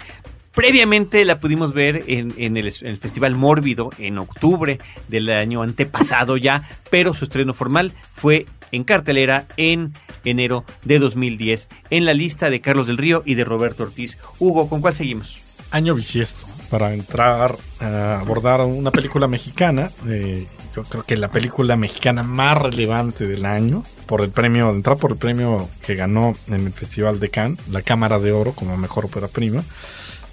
Previamente 0.54 1.24
la 1.26 1.40
pudimos 1.40 1.74
ver 1.74 2.04
en, 2.08 2.34
en 2.38 2.58
el, 2.58 2.72
Festival 2.72 3.36
Mórbido 3.36 3.92
en 3.98 4.18
octubre 4.18 4.80
del 5.08 5.30
año 5.30 5.62
antepasado 5.62 6.38
ya, 6.38 6.68
pero 6.90 7.14
su 7.14 7.26
estreno 7.26 7.54
formal 7.54 7.94
fue 8.14 8.46
en 8.72 8.84
cartelera 8.84 9.48
en 9.58 9.94
enero 10.26 10.66
de 10.84 11.00
2010 11.00 11.70
en 11.90 12.06
la 12.06 12.14
lista 12.14 12.50
de 12.50 12.62
Carlos 12.62 12.88
del 12.88 12.98
Río 12.98 13.24
y 13.26 13.36
de 13.36 13.44
Roberto 13.44 13.84
Ortiz. 13.84 14.18
Hugo, 14.40 14.70
¿con 14.70 14.82
cuál 14.82 14.94
seguimos? 14.94 15.40
Año 15.72 15.94
bisiesto, 15.94 16.48
para 16.70 16.94
entrar 16.94 17.56
a 17.80 18.20
abordar 18.20 18.62
una 18.62 18.92
película 18.92 19.28
mexicana. 19.28 19.92
eh, 20.08 20.48
yo 20.76 20.84
creo 20.84 21.04
que 21.04 21.18
la 21.18 21.30
película 21.30 21.76
mexicana 21.76 22.24
más 22.24 22.58
relevante 22.58 23.28
del 23.28 23.46
año, 23.46 23.84
por 24.06 24.22
el 24.22 24.30
premio, 24.30 24.70
entrar 24.70 24.98
por 24.98 25.12
el 25.12 25.18
premio 25.18 25.70
que 25.86 25.96
ganó 25.96 26.36
en 26.48 26.68
el 26.68 26.74
Festival 26.74 27.20
de 27.20 27.30
Cannes, 27.30 27.60
la 27.70 27.82
Cámara 27.82 28.20
de 28.20 28.32
Oro 28.32 28.54
como 28.54 28.78
mejor 28.78 29.06
ópera 29.06 29.28
prima, 29.28 29.64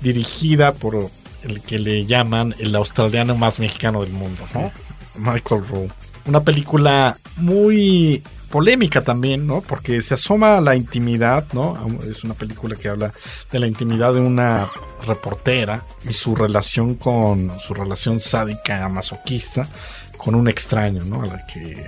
dirigida 0.01 0.74
por 0.74 1.11
el 1.42 1.62
que 1.62 1.78
le 1.78 2.07
llaman 2.07 2.55
el 2.59 2.74
australiano 2.74 3.36
más 3.36 3.59
mexicano 3.59 4.03
del 4.03 4.12
mundo, 4.12 4.42
¿no? 4.55 4.72
Michael 5.16 5.66
Rowe. 5.68 5.88
Una 6.26 6.40
película 6.40 7.16
muy 7.36 8.22
polémica 8.51 9.03
también, 9.03 9.47
¿no? 9.47 9.61
Porque 9.61 10.01
se 10.01 10.14
asoma 10.14 10.59
a 10.59 10.61
la 10.61 10.74
intimidad, 10.74 11.47
¿no? 11.53 11.76
Es 12.09 12.24
una 12.24 12.34
película 12.34 12.76
que 12.76 12.88
habla 12.88 13.12
de 13.51 13.61
la 13.61 13.66
intimidad 13.66 14.14
de 14.14 14.20
una 14.20 14.70
reportera 15.07 15.82
y 16.09 16.12
su 16.12 16.34
relación 16.34 16.94
con 16.94 17.53
su 17.61 17.74
relación 17.74 18.20
sádica 18.20 18.88
masoquista 18.88 19.68
con 20.16 20.34
un 20.34 20.49
extraño, 20.49 21.05
¿no? 21.05 21.22
Al 21.22 21.44
que 21.47 21.86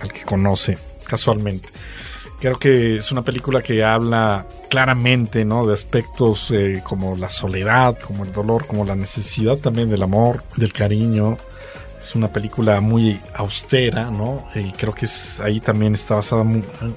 al 0.00 0.12
que 0.12 0.22
conoce 0.22 0.78
casualmente. 1.04 1.68
Creo 2.40 2.58
que 2.58 2.96
es 2.98 3.10
una 3.12 3.22
película 3.22 3.62
que 3.62 3.82
habla 3.82 4.46
claramente, 4.68 5.44
¿no? 5.44 5.66
De 5.66 5.72
aspectos 5.72 6.50
eh, 6.50 6.82
como 6.84 7.16
la 7.16 7.30
soledad, 7.30 7.98
como 7.98 8.24
el 8.24 8.32
dolor, 8.32 8.66
como 8.66 8.84
la 8.84 8.94
necesidad 8.94 9.56
también 9.56 9.88
del 9.88 10.02
amor, 10.02 10.42
del 10.56 10.72
cariño. 10.72 11.38
Es 11.98 12.14
una 12.14 12.28
película 12.28 12.80
muy 12.82 13.18
austera, 13.34 14.10
¿no? 14.10 14.46
Y 14.54 14.70
creo 14.72 14.94
que 14.94 15.06
es, 15.06 15.40
ahí 15.40 15.60
también 15.60 15.94
está 15.94 16.16
basada 16.16 16.44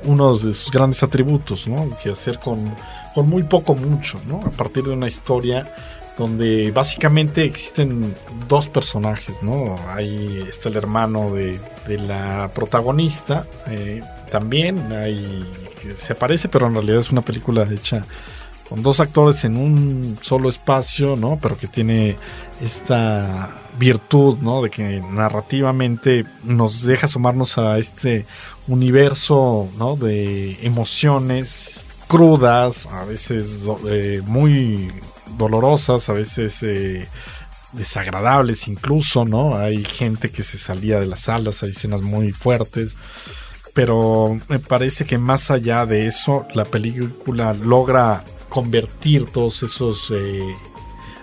uno 0.04 0.36
de 0.36 0.54
sus 0.54 0.72
grandes 0.72 1.02
atributos, 1.04 1.68
¿no? 1.68 1.98
Que 2.04 2.12
hacer 2.12 2.38
con, 2.40 2.76
con 3.16 3.30
muy 3.30 3.44
poco 3.44 3.76
mucho, 3.76 4.20
¿no? 4.28 4.42
A 4.46 4.52
partir 4.52 4.84
de 4.84 4.92
una 4.92 5.08
historia 5.08 5.74
donde 6.18 6.70
básicamente 6.72 7.46
existen 7.46 8.14
dos 8.50 8.68
personajes, 8.68 9.42
¿no? 9.42 9.78
Ahí 9.88 10.46
está 10.50 10.68
el 10.68 10.76
hermano 10.76 11.34
de, 11.34 11.60
de 11.88 11.98
la 11.98 12.52
protagonista, 12.54 13.48
eh, 13.68 14.02
también 14.32 14.92
hay, 14.92 15.50
se 15.96 16.14
aparece, 16.14 16.50
pero 16.50 16.68
en 16.68 16.74
realidad 16.74 17.00
es 17.00 17.12
una 17.12 17.22
película 17.22 17.68
hecha 17.72 18.06
con 18.70 18.84
dos 18.84 19.00
actores 19.00 19.44
en 19.46 19.58
un 19.58 20.18
solo 20.22 20.48
espacio, 20.48 21.16
¿no? 21.16 21.40
Pero 21.42 21.58
que 21.58 21.68
tiene 21.68 22.18
esta 22.62 23.60
virtud, 23.80 24.38
¿no? 24.42 24.62
De 24.62 24.70
que 24.70 25.02
narrativamente 25.12 26.26
nos 26.44 26.84
deja 26.84 27.08
sumarnos 27.08 27.58
a 27.58 27.80
este 27.80 28.28
universo, 28.68 29.68
¿no? 29.78 29.96
De 29.96 30.60
emociones 30.64 31.82
crudas, 32.08 32.86
a 32.88 33.06
veces 33.06 33.68
eh, 33.88 34.22
muy 34.26 34.92
dolorosas, 35.38 36.10
a 36.10 36.14
veces 36.14 36.62
eh, 36.62 37.08
desagradables 37.72 38.68
incluso, 38.68 39.26
¿no? 39.26 39.58
Hay 39.58 39.84
gente 39.84 40.30
que 40.30 40.44
se 40.44 40.60
salía 40.60 41.00
de 41.00 41.08
las 41.08 41.22
salas, 41.22 41.64
hay 41.64 41.70
escenas 41.70 42.02
muy 42.02 42.32
fuertes, 42.32 42.96
pero 43.74 44.40
me 44.48 44.60
parece 44.60 45.06
que 45.06 45.18
más 45.18 45.52
allá 45.52 45.86
de 45.86 46.08
eso, 46.08 46.46
la 46.54 46.66
película 46.66 47.54
logra 47.54 48.24
convertir 48.50 49.26
todos 49.26 49.64
esos 49.64 50.12
eh, 50.12 50.44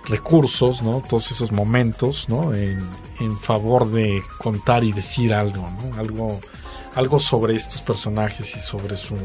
recursos, 0.05 0.81
¿no? 0.81 1.03
Todos 1.07 1.31
esos 1.31 1.51
momentos, 1.51 2.29
¿no? 2.29 2.53
En, 2.53 2.79
en 3.19 3.37
favor 3.39 3.91
de 3.91 4.21
contar 4.37 4.83
y 4.83 4.91
decir 4.91 5.33
algo, 5.33 5.69
¿no? 5.69 5.99
Algo, 5.99 6.39
algo 6.95 7.19
sobre 7.19 7.55
estos 7.55 7.81
personajes 7.81 8.55
y 8.55 8.59
sobre 8.61 8.97
su, 8.97 9.15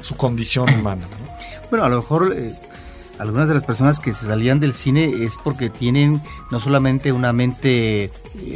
su 0.00 0.16
condición 0.16 0.72
humana, 0.72 1.06
¿no? 1.10 1.32
Bueno, 1.70 1.84
a 1.84 1.88
lo 1.88 1.96
mejor 1.96 2.32
eh, 2.36 2.54
algunas 3.18 3.48
de 3.48 3.54
las 3.54 3.64
personas 3.64 3.98
que 3.98 4.12
se 4.12 4.26
salían 4.26 4.60
del 4.60 4.72
cine 4.72 5.24
es 5.24 5.36
porque 5.42 5.70
tienen 5.70 6.22
no 6.50 6.60
solamente 6.60 7.12
una 7.12 7.32
mente 7.32 8.04
eh, 8.04 8.10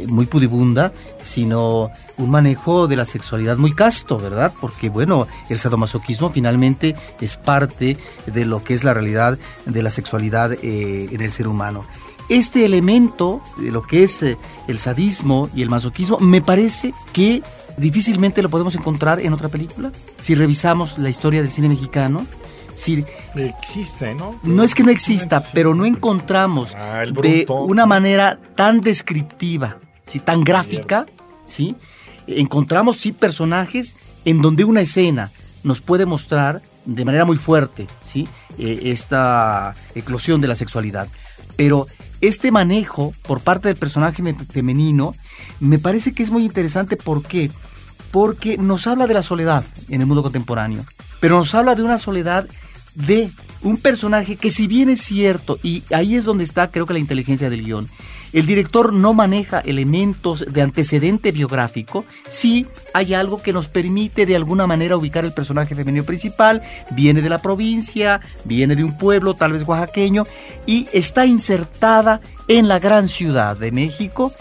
muy 0.07 0.25
pudibunda, 0.25 0.93
sino 1.21 1.91
un 2.17 2.29
manejo 2.29 2.87
de 2.87 2.95
la 2.95 3.05
sexualidad 3.05 3.57
muy 3.57 3.73
casto, 3.73 4.17
¿verdad? 4.17 4.53
Porque, 4.59 4.89
bueno, 4.89 5.27
el 5.49 5.59
sadomasoquismo 5.59 6.29
finalmente 6.29 6.95
es 7.21 7.35
parte 7.35 7.97
de 8.25 8.45
lo 8.45 8.63
que 8.63 8.73
es 8.73 8.83
la 8.83 8.93
realidad 8.93 9.37
de 9.65 9.83
la 9.83 9.89
sexualidad 9.89 10.53
eh, 10.53 11.09
en 11.11 11.21
el 11.21 11.31
ser 11.31 11.47
humano. 11.47 11.85
Este 12.29 12.65
elemento 12.65 13.41
de 13.57 13.71
lo 13.71 13.83
que 13.83 14.03
es 14.03 14.23
eh, 14.23 14.37
el 14.67 14.79
sadismo 14.79 15.49
y 15.53 15.61
el 15.61 15.69
masoquismo 15.69 16.19
me 16.19 16.41
parece 16.41 16.93
que 17.11 17.43
difícilmente 17.77 18.41
lo 18.41 18.49
podemos 18.49 18.75
encontrar 18.75 19.19
en 19.19 19.33
otra 19.33 19.49
película. 19.49 19.91
Si 20.19 20.35
revisamos 20.35 20.97
la 20.97 21.09
historia 21.09 21.41
del 21.41 21.51
cine 21.51 21.69
mexicano, 21.69 22.25
si 22.75 23.05
Existe, 23.35 24.13
¿no? 24.13 24.39
no 24.43 24.63
es 24.63 24.75
que 24.75 24.83
no 24.83 24.91
exista, 24.91 25.41
pero 25.53 25.73
no 25.73 25.85
encontramos 25.85 26.75
Ah, 26.75 27.03
de 27.05 27.45
una 27.49 27.85
manera 27.85 28.39
tan 28.55 28.79
descriptiva, 28.81 29.77
¿sí? 30.05 30.19
tan 30.19 30.43
gráfica, 30.43 31.05
¿sí? 31.45 31.75
Encontramos 32.27 32.97
sí 32.97 33.11
personajes 33.11 33.95
en 34.25 34.41
donde 34.41 34.63
una 34.63 34.81
escena 34.81 35.31
nos 35.63 35.81
puede 35.81 36.05
mostrar 36.05 36.61
de 36.85 37.05
manera 37.05 37.25
muy 37.25 37.37
fuerte 37.37 37.87
¿sí? 38.01 38.27
Eh, 38.57 38.81
esta 38.85 39.73
eclosión 39.95 40.41
de 40.41 40.47
la 40.47 40.55
sexualidad. 40.55 41.07
Pero 41.55 41.87
este 42.21 42.51
manejo 42.51 43.13
por 43.23 43.39
parte 43.41 43.67
del 43.67 43.77
personaje 43.77 44.21
me- 44.21 44.33
femenino 44.33 45.15
me 45.59 45.79
parece 45.79 46.13
que 46.13 46.23
es 46.23 46.31
muy 46.31 46.43
interesante. 46.45 46.97
¿Por 46.97 47.23
qué? 47.23 47.51
Porque 48.11 48.57
nos 48.57 48.85
habla 48.87 49.07
de 49.07 49.13
la 49.13 49.21
soledad 49.21 49.63
en 49.89 50.01
el 50.01 50.07
mundo 50.07 50.23
contemporáneo, 50.23 50.85
pero 51.19 51.37
nos 51.37 51.53
habla 51.55 51.75
de 51.75 51.83
una 51.83 51.97
soledad 51.97 52.47
de 52.95 53.29
un 53.61 53.77
personaje 53.77 54.35
que 54.35 54.49
si 54.49 54.67
bien 54.67 54.89
es 54.89 55.01
cierto, 55.01 55.57
y 55.63 55.83
ahí 55.91 56.15
es 56.15 56.25
donde 56.25 56.43
está 56.43 56.69
creo 56.69 56.85
que 56.85 56.93
la 56.93 56.99
inteligencia 56.99 57.49
del 57.49 57.63
guion, 57.63 57.89
el 58.33 58.47
director 58.47 58.91
no 58.91 59.13
maneja 59.13 59.59
elementos 59.59 60.45
de 60.51 60.61
antecedente 60.61 61.31
biográfico, 61.31 62.03
sí 62.27 62.65
hay 62.93 63.13
algo 63.13 63.41
que 63.41 63.53
nos 63.53 63.67
permite 63.67 64.25
de 64.25 64.35
alguna 64.35 64.65
manera 64.65 64.97
ubicar 64.97 65.23
el 65.23 65.33
personaje 65.33 65.75
femenino 65.75 66.03
principal, 66.03 66.61
viene 66.91 67.21
de 67.21 67.29
la 67.29 67.41
provincia, 67.41 68.21
viene 68.43 68.75
de 68.75 68.83
un 68.83 68.97
pueblo 68.97 69.35
tal 69.35 69.53
vez 69.53 69.63
oaxaqueño, 69.67 70.25
y 70.65 70.87
está 70.93 71.25
insertada 71.25 72.21
en 72.47 72.67
la 72.67 72.79
gran 72.79 73.07
ciudad 73.07 73.55
de 73.55 73.71
México 73.71 74.33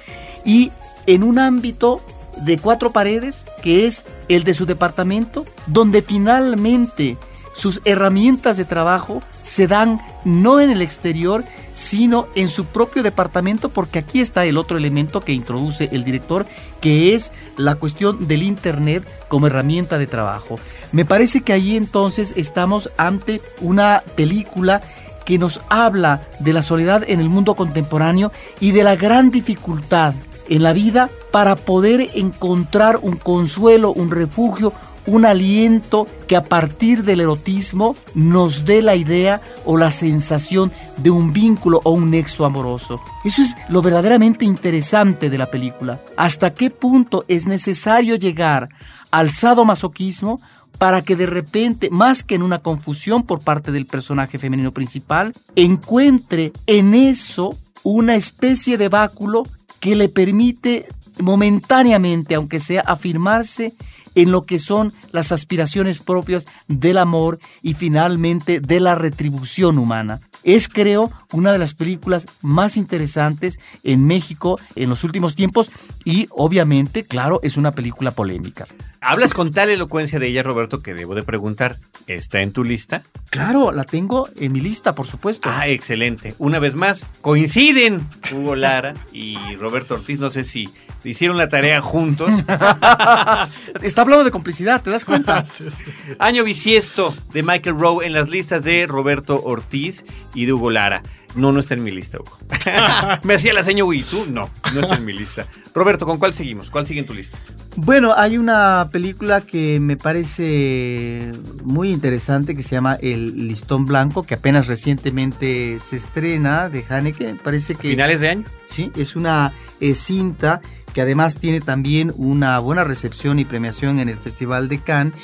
y 0.44 0.72
en 1.07 1.22
un 1.22 1.38
ámbito 1.38 2.00
de 2.38 2.59
cuatro 2.59 2.92
paredes 2.92 3.44
que 3.62 3.86
es 3.86 4.05
el 4.28 4.42
de 4.42 4.55
su 4.55 4.64
departamento, 4.64 5.44
donde 5.66 6.00
finalmente 6.00 7.18
sus 7.55 7.80
herramientas 7.84 8.57
de 8.57 8.64
trabajo 8.64 9.22
se 9.42 9.66
dan 9.66 10.00
no 10.24 10.61
en 10.61 10.70
el 10.70 10.82
exterior, 10.82 11.44
sino 11.72 12.28
en 12.34 12.48
su 12.48 12.66
propio 12.66 13.03
departamento, 13.03 13.68
porque 13.68 13.98
aquí 13.98 14.20
está 14.20 14.44
el 14.44 14.57
otro 14.57 14.76
elemento 14.76 15.20
que 15.20 15.32
introduce 15.32 15.88
el 15.92 16.05
director, 16.05 16.46
que 16.80 17.14
es 17.14 17.32
la 17.57 17.74
cuestión 17.74 18.28
del 18.28 18.42
Internet 18.42 19.07
como 19.28 19.46
herramienta 19.46 19.98
de 19.98 20.07
trabajo. 20.07 20.59
Me 20.92 21.05
parece 21.05 21.40
que 21.40 21.53
ahí 21.53 21.76
entonces 21.76 22.34
estamos 22.36 22.90
ante 22.96 23.40
una 23.61 24.03
película 24.16 24.82
que 25.24 25.38
nos 25.38 25.61
habla 25.68 26.20
de 26.40 26.53
la 26.53 26.62
soledad 26.62 27.05
en 27.07 27.20
el 27.20 27.28
mundo 27.28 27.55
contemporáneo 27.55 28.32
y 28.61 28.72
de 28.72 28.82
la 28.82 28.96
gran 28.96 29.30
dificultad 29.30 30.14
en 30.48 30.62
la 30.62 30.72
vida 30.72 31.09
para 31.30 31.57
poder 31.57 32.11
encontrar 32.14 32.98
un 33.00 33.16
consuelo, 33.16 33.92
un 33.92 34.11
refugio, 34.11 34.72
un 35.07 35.24
aliento 35.24 36.07
que 36.26 36.36
a 36.36 36.44
partir 36.44 37.05
del 37.05 37.20
erotismo 37.20 37.96
nos 38.14 38.64
dé 38.64 38.82
la 38.82 38.94
idea 38.94 39.40
o 39.64 39.76
la 39.76 39.90
sensación 39.90 40.72
de 40.96 41.11
un 41.11 41.32
vínculo 41.32 41.80
o 41.84 41.90
un 41.90 42.11
nexo 42.11 42.44
amoroso. 42.44 43.00
Eso 43.24 43.42
es 43.42 43.57
lo 43.68 43.82
verdaderamente 43.82 44.44
interesante 44.44 45.30
de 45.30 45.38
la 45.38 45.50
película. 45.50 46.00
¿Hasta 46.16 46.55
qué 46.55 46.70
punto 46.70 47.24
es 47.28 47.46
necesario 47.46 48.16
llegar 48.16 48.68
al 49.11 49.30
sadomasoquismo 49.30 50.40
para 50.78 51.03
que 51.03 51.16
de 51.16 51.26
repente, 51.26 51.90
más 51.90 52.24
que 52.24 52.34
en 52.34 52.42
una 52.42 52.59
confusión 52.59 53.22
por 53.22 53.40
parte 53.40 53.70
del 53.70 53.86
personaje 53.86 54.38
femenino 54.38 54.72
principal, 54.72 55.32
encuentre 55.55 56.53
en 56.66 56.94
eso 56.94 57.57
una 57.84 58.16
especie 58.16 58.78
de 58.78 58.88
báculo 58.88 59.44
que 59.80 59.94
le 59.94 60.09
permite 60.09 60.88
momentáneamente, 61.20 62.34
aunque 62.34 62.59
sea, 62.59 62.82
afirmarse 62.82 63.74
en 64.15 64.31
lo 64.31 64.45
que 64.47 64.59
son 64.59 64.93
las 65.11 65.33
aspiraciones 65.33 65.99
propias 65.99 66.47
del 66.69 66.99
amor 66.99 67.39
y 67.63 67.75
finalmente 67.75 68.61
de 68.61 68.81
la 68.81 68.95
retribución 68.95 69.79
humana. 69.79 70.21
Es, 70.45 70.69
creo, 70.69 71.11
una 71.33 71.53
de 71.53 71.59
las 71.59 71.75
películas 71.75 72.27
más 72.41 72.77
interesantes 72.77 73.61
en 73.85 74.07
México 74.07 74.59
en 74.75 74.91
los 74.91 75.05
últimos 75.05 75.35
tiempos 75.35 75.71
y 76.05 76.27
obviamente, 76.31 77.05
claro, 77.05 77.41
es 77.43 77.57
una 77.57 77.73
película 77.73 78.11
polémica. 78.11 78.67
Hablas 79.05 79.34
con 79.34 79.50
tal 79.50 79.68
elocuencia 79.68 80.20
de 80.20 80.28
ella, 80.28 80.44
Roberto, 80.44 80.80
que 80.80 80.94
debo 80.94 81.16
de 81.16 81.24
preguntar, 81.24 81.76
¿está 82.07 82.40
en 82.40 82.53
tu 82.53 82.62
lista? 82.62 83.03
Claro, 83.30 83.72
la 83.72 83.82
tengo 83.82 84.28
en 84.36 84.53
mi 84.53 84.61
lista, 84.61 84.94
por 84.94 85.09
supuesto. 85.09 85.48
Ah, 85.53 85.66
excelente. 85.66 86.36
Una 86.38 86.61
vez 86.61 86.76
más, 86.76 87.12
coinciden 87.20 88.07
Hugo 88.32 88.55
Lara 88.55 88.94
y 89.12 89.57
Roberto 89.57 89.94
Ortiz. 89.94 90.20
No 90.20 90.30
sé 90.30 90.44
si 90.44 90.68
hicieron 91.03 91.36
la 91.36 91.48
tarea 91.48 91.80
juntos. 91.80 92.30
Está 93.82 94.03
hablando 94.03 94.22
de 94.22 94.30
complicidad, 94.30 94.82
¿te 94.82 94.90
das 94.90 95.05
cuenta? 95.05 95.44
Sí, 95.53 95.64
sí, 95.70 95.84
sí. 95.84 96.12
Año 96.20 96.44
bisiesto 96.44 97.14
de 97.32 97.42
Michael 97.42 97.76
Rowe 97.78 98.07
en 98.07 98.12
las 98.12 98.28
listas 98.28 98.62
de 98.62 98.86
Roberto 98.86 99.42
Ortiz 99.42 100.05
y 100.34 100.46
de 100.46 100.53
Hugo 100.53 100.70
Lara. 100.70 101.03
No, 101.35 101.53
no 101.53 101.61
está 101.61 101.74
en 101.74 101.83
mi 101.83 101.91
lista, 101.91 102.18
Hugo. 102.18 102.39
Me 103.22 103.35
hacía 103.35 103.53
la 103.53 103.62
seña, 103.62 103.85
¿y 103.93 104.03
tú? 104.03 104.26
No, 104.28 104.51
no 104.74 104.80
está 104.80 104.97
en 104.97 105.05
mi 105.05 105.12
lista. 105.12 105.47
Roberto, 105.74 106.07
¿con 106.07 106.18
cuál 106.18 106.35
seguimos? 106.35 106.70
¿Cuál 106.70 106.87
sigue 106.87 107.01
en 107.01 107.07
tu 107.07 107.14
lista? 107.14 107.39
Bueno, 107.76 108.14
hay 108.16 108.37
una 108.37 108.91
película 108.93 109.41
que 109.41 109.80
me 109.80 109.97
parece 109.97 111.33
muy 111.64 111.91
interesante 111.91 112.55
que 112.55 112.62
se 112.62 112.74
llama 112.74 112.99
El 113.01 113.49
Listón 113.49 113.87
Blanco, 113.87 114.24
que 114.24 114.35
apenas 114.35 114.66
recientemente 114.66 115.78
se 115.80 115.97
estrena 115.97 116.68
de 116.68 116.85
Haneke. 116.87 117.37
Parece 117.43 117.74
que 117.74 117.89
¿Finales 117.89 118.20
de 118.20 118.28
año? 118.28 118.45
sí, 118.66 118.93
es 118.97 119.16
una 119.16 119.53
eh, 119.80 119.95
cinta 119.95 120.61
que 120.93 121.01
además 121.01 121.39
tiene 121.39 121.61
también 121.61 122.12
una 122.16 122.59
buena 122.59 122.85
recepción 122.85 123.39
y 123.39 123.47
premiación 123.47 123.99
en 123.99 124.11
el 124.11 124.18
Festival 124.18 124.68
de 124.68 124.78
Cannes 124.78 125.14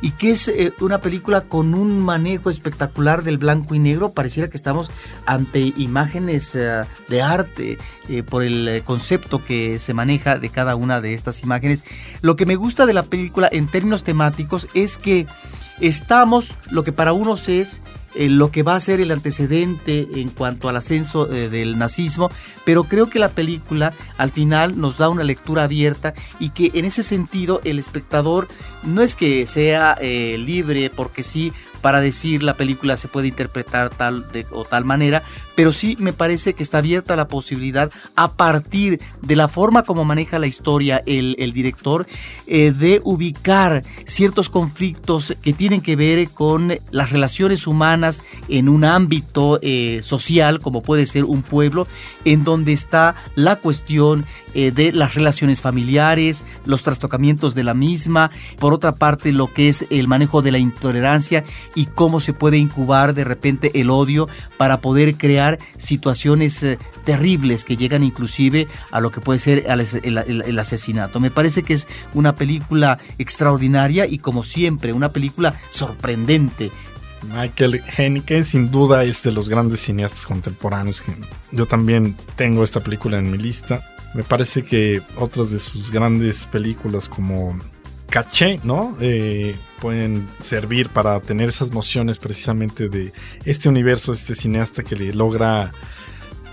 y 0.00 0.12
que 0.12 0.30
es 0.30 0.48
eh, 0.48 0.72
una 0.80 1.00
película 1.00 1.42
con 1.42 1.74
un 1.74 2.00
manejo 2.00 2.50
espectacular 2.50 3.22
del 3.22 3.38
blanco 3.38 3.74
y 3.74 3.78
negro. 3.78 4.12
Pareciera 4.12 4.48
que 4.48 4.56
estamos 4.56 4.90
ante 5.24 5.72
imágenes 5.76 6.54
eh, 6.54 6.82
de 7.08 7.22
arte 7.22 7.78
eh, 8.08 8.22
por 8.22 8.42
el 8.42 8.82
concepto 8.84 9.44
que 9.44 9.78
se 9.78 9.94
maneja 9.94 10.38
de 10.38 10.48
cada 10.50 10.76
una 10.76 11.00
de 11.00 11.14
estas 11.14 11.42
imágenes. 11.42 11.84
Lo 12.22 12.36
que 12.36 12.46
me 12.46 12.56
gusta 12.56 12.86
de 12.86 12.92
la 12.92 13.04
película 13.04 13.48
en 13.50 13.68
términos 13.68 14.04
temáticos 14.04 14.68
es 14.74 14.96
que 14.96 15.26
estamos, 15.80 16.54
lo 16.70 16.84
que 16.84 16.92
para 16.92 17.12
unos 17.12 17.48
es 17.48 17.80
lo 18.18 18.50
que 18.50 18.62
va 18.62 18.74
a 18.74 18.80
ser 18.80 19.00
el 19.00 19.10
antecedente 19.10 20.08
en 20.14 20.30
cuanto 20.30 20.70
al 20.70 20.76
ascenso 20.76 21.26
del 21.26 21.76
nazismo, 21.76 22.30
pero 22.64 22.84
creo 22.84 23.10
que 23.10 23.18
la 23.18 23.28
película 23.28 23.92
al 24.16 24.30
final 24.30 24.80
nos 24.80 24.96
da 24.96 25.10
una 25.10 25.22
lectura 25.22 25.64
abierta 25.64 26.14
y 26.40 26.48
que 26.48 26.70
en 26.72 26.86
ese 26.86 27.02
sentido 27.02 27.60
el 27.64 27.78
espectador 27.78 28.48
no 28.86 29.02
es 29.02 29.14
que 29.14 29.44
sea 29.46 29.96
eh, 30.00 30.38
libre 30.38 30.90
porque 30.90 31.22
sí 31.22 31.52
para 31.86 32.00
decir 32.00 32.42
la 32.42 32.54
película 32.54 32.96
se 32.96 33.06
puede 33.06 33.28
interpretar 33.28 33.90
tal 33.90 34.30
de, 34.32 34.44
o 34.50 34.64
tal 34.64 34.84
manera, 34.84 35.22
pero 35.54 35.72
sí 35.72 35.96
me 36.00 36.12
parece 36.12 36.52
que 36.52 36.64
está 36.64 36.78
abierta 36.78 37.14
la 37.14 37.28
posibilidad 37.28 37.92
a 38.16 38.32
partir 38.32 39.00
de 39.22 39.36
la 39.36 39.46
forma 39.46 39.84
como 39.84 40.04
maneja 40.04 40.40
la 40.40 40.48
historia 40.48 41.02
el, 41.06 41.36
director 41.52 42.08
eh, 42.48 42.72
de 42.72 43.00
ubicar 43.04 43.84
ciertos 44.04 44.48
conflictos 44.48 45.34
que 45.42 45.52
tienen 45.52 45.80
que 45.80 45.94
ver 45.94 46.28
con 46.30 46.76
las 46.90 47.10
relaciones 47.10 47.68
humanas 47.68 48.20
en 48.48 48.68
un 48.68 48.82
ámbito 48.84 49.60
eh, 49.62 50.00
social 50.02 50.58
como 50.60 50.82
puede 50.82 51.06
ser 51.06 51.24
un 51.24 51.42
pueblo 51.42 51.86
en 52.24 52.42
donde 52.42 52.72
está 52.72 53.14
la 53.36 53.56
cuestión 53.56 54.26
eh, 54.58 54.70
de 54.70 54.90
las 54.90 55.14
relaciones 55.14 55.60
familiares, 55.60 56.46
los 56.64 56.82
trastocamientos 56.82 57.54
de 57.54 57.62
la 57.62 57.74
misma, 57.74 58.30
por 58.58 58.72
otra 58.72 58.94
parte 58.94 59.30
lo 59.30 59.52
que 59.52 59.68
es 59.68 59.84
el 59.90 60.08
manejo 60.08 60.40
de 60.40 60.50
la 60.50 60.56
intolerancia 60.56 61.44
y 61.74 61.84
cómo 61.84 62.20
se 62.20 62.32
puede 62.32 62.56
incubar 62.56 63.12
de 63.12 63.24
repente 63.24 63.70
el 63.78 63.90
odio 63.90 64.30
para 64.56 64.80
poder 64.80 65.16
crear 65.16 65.58
situaciones 65.76 66.62
eh, 66.62 66.78
terribles 67.04 67.64
que 67.64 67.76
llegan 67.76 68.02
inclusive 68.02 68.66
a 68.90 69.00
lo 69.00 69.10
que 69.10 69.20
puede 69.20 69.40
ser 69.40 69.66
el, 69.68 70.58
asesinato. 70.58 71.20
Me 71.20 71.30
parece 71.30 71.62
que 71.62 71.74
es 71.74 71.86
una 72.14 72.34
película 72.34 72.98
extraordinaria 73.18 74.06
y 74.06 74.16
como 74.16 74.42
siempre 74.42 74.94
una 74.94 75.10
película 75.10 75.54
sorprendente. 75.68 76.70
Michael 77.28 77.82
Haneke 77.98 78.42
sin 78.42 78.70
duda 78.70 79.04
es 79.04 79.22
de 79.22 79.32
los 79.32 79.50
grandes 79.50 79.80
cineastas 79.80 80.26
contemporáneos 80.26 81.02
yo 81.52 81.66
también 81.66 82.16
tengo 82.36 82.64
esta 82.64 82.80
película 82.80 83.18
en 83.18 83.30
mi 83.30 83.36
lista. 83.36 83.95
Me 84.16 84.22
parece 84.22 84.64
que 84.64 85.02
otras 85.18 85.50
de 85.50 85.58
sus 85.58 85.90
grandes 85.90 86.46
películas 86.46 87.06
como 87.06 87.54
Caché, 88.08 88.60
¿no? 88.64 88.96
Eh, 88.98 89.54
pueden 89.78 90.26
servir 90.40 90.88
para 90.88 91.20
tener 91.20 91.50
esas 91.50 91.70
nociones 91.70 92.16
precisamente 92.16 92.88
de 92.88 93.12
este 93.44 93.68
universo, 93.68 94.12
este 94.12 94.34
cineasta 94.34 94.82
que 94.82 94.96
le 94.96 95.12
logra 95.12 95.70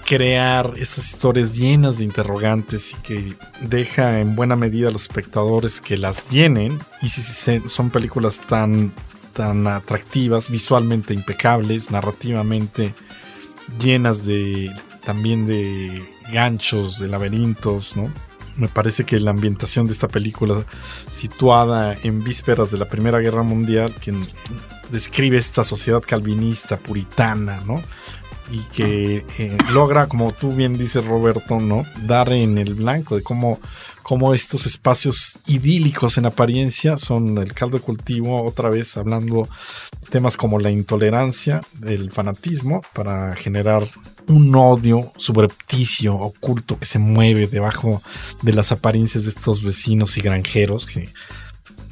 crear 0.05 0.73
esas 0.75 1.05
historias 1.05 1.55
llenas 1.55 1.97
de 1.97 2.03
interrogantes 2.03 2.91
y 2.91 2.95
que 2.95 3.33
deja 3.61 4.19
en 4.19 4.35
buena 4.35 4.57
medida 4.57 4.89
a 4.89 4.91
los 4.91 5.03
espectadores 5.03 5.79
que 5.79 5.95
las 5.95 6.29
llenen 6.29 6.79
y 7.01 7.07
si 7.07 7.21
son 7.69 7.89
películas 7.91 8.41
tan 8.41 8.91
tan 9.31 9.65
atractivas, 9.67 10.49
visualmente 10.49 11.13
impecables, 11.13 11.91
narrativamente 11.91 12.93
llenas 13.79 14.25
de 14.25 14.69
también 15.05 15.45
de 15.45 16.12
ganchos, 16.31 16.99
de 16.99 17.07
laberintos, 17.07 17.95
¿no? 17.95 18.11
Me 18.55 18.67
parece 18.67 19.03
que 19.03 19.19
la 19.19 19.31
ambientación 19.31 19.87
de 19.87 19.93
esta 19.93 20.07
película 20.07 20.63
situada 21.09 21.97
en 22.03 22.23
vísperas 22.23 22.69
de 22.71 22.77
la 22.77 22.87
Primera 22.87 23.19
Guerra 23.19 23.41
Mundial, 23.41 23.95
que 23.99 24.13
describe 24.91 25.37
esta 25.37 25.63
sociedad 25.63 26.01
calvinista, 26.05 26.77
puritana, 26.77 27.61
¿no? 27.65 27.81
Y 28.51 28.59
que 28.65 29.25
eh, 29.39 29.57
logra, 29.71 30.07
como 30.07 30.33
tú 30.33 30.53
bien 30.53 30.77
dices 30.77 31.03
Roberto, 31.03 31.59
¿no? 31.59 31.83
Dar 32.05 32.31
en 32.31 32.59
el 32.59 32.75
blanco 32.75 33.15
de 33.15 33.23
cómo 33.23 33.59
cómo 34.03 34.33
estos 34.33 34.65
espacios 34.67 35.39
idílicos 35.47 36.17
en 36.17 36.25
apariencia 36.25 36.97
son 36.97 37.37
el 37.37 37.53
caldo 37.53 37.77
de 37.77 37.83
cultivo, 37.83 38.43
otra 38.43 38.69
vez 38.69 38.95
hablando 38.97 39.47
temas 40.09 40.37
como 40.37 40.59
la 40.59 40.69
intolerancia, 40.69 41.61
el 41.83 42.11
fanatismo, 42.11 42.83
para 42.93 43.35
generar 43.35 43.87
un 44.27 44.53
odio 44.55 45.11
subrepticio, 45.17 46.15
oculto, 46.15 46.79
que 46.79 46.85
se 46.85 46.99
mueve 46.99 47.47
debajo 47.47 48.01
de 48.41 48.53
las 48.53 48.71
apariencias 48.71 49.23
de 49.23 49.29
estos 49.29 49.63
vecinos 49.63 50.17
y 50.17 50.21
granjeros 50.21 50.85
que, 50.85 51.09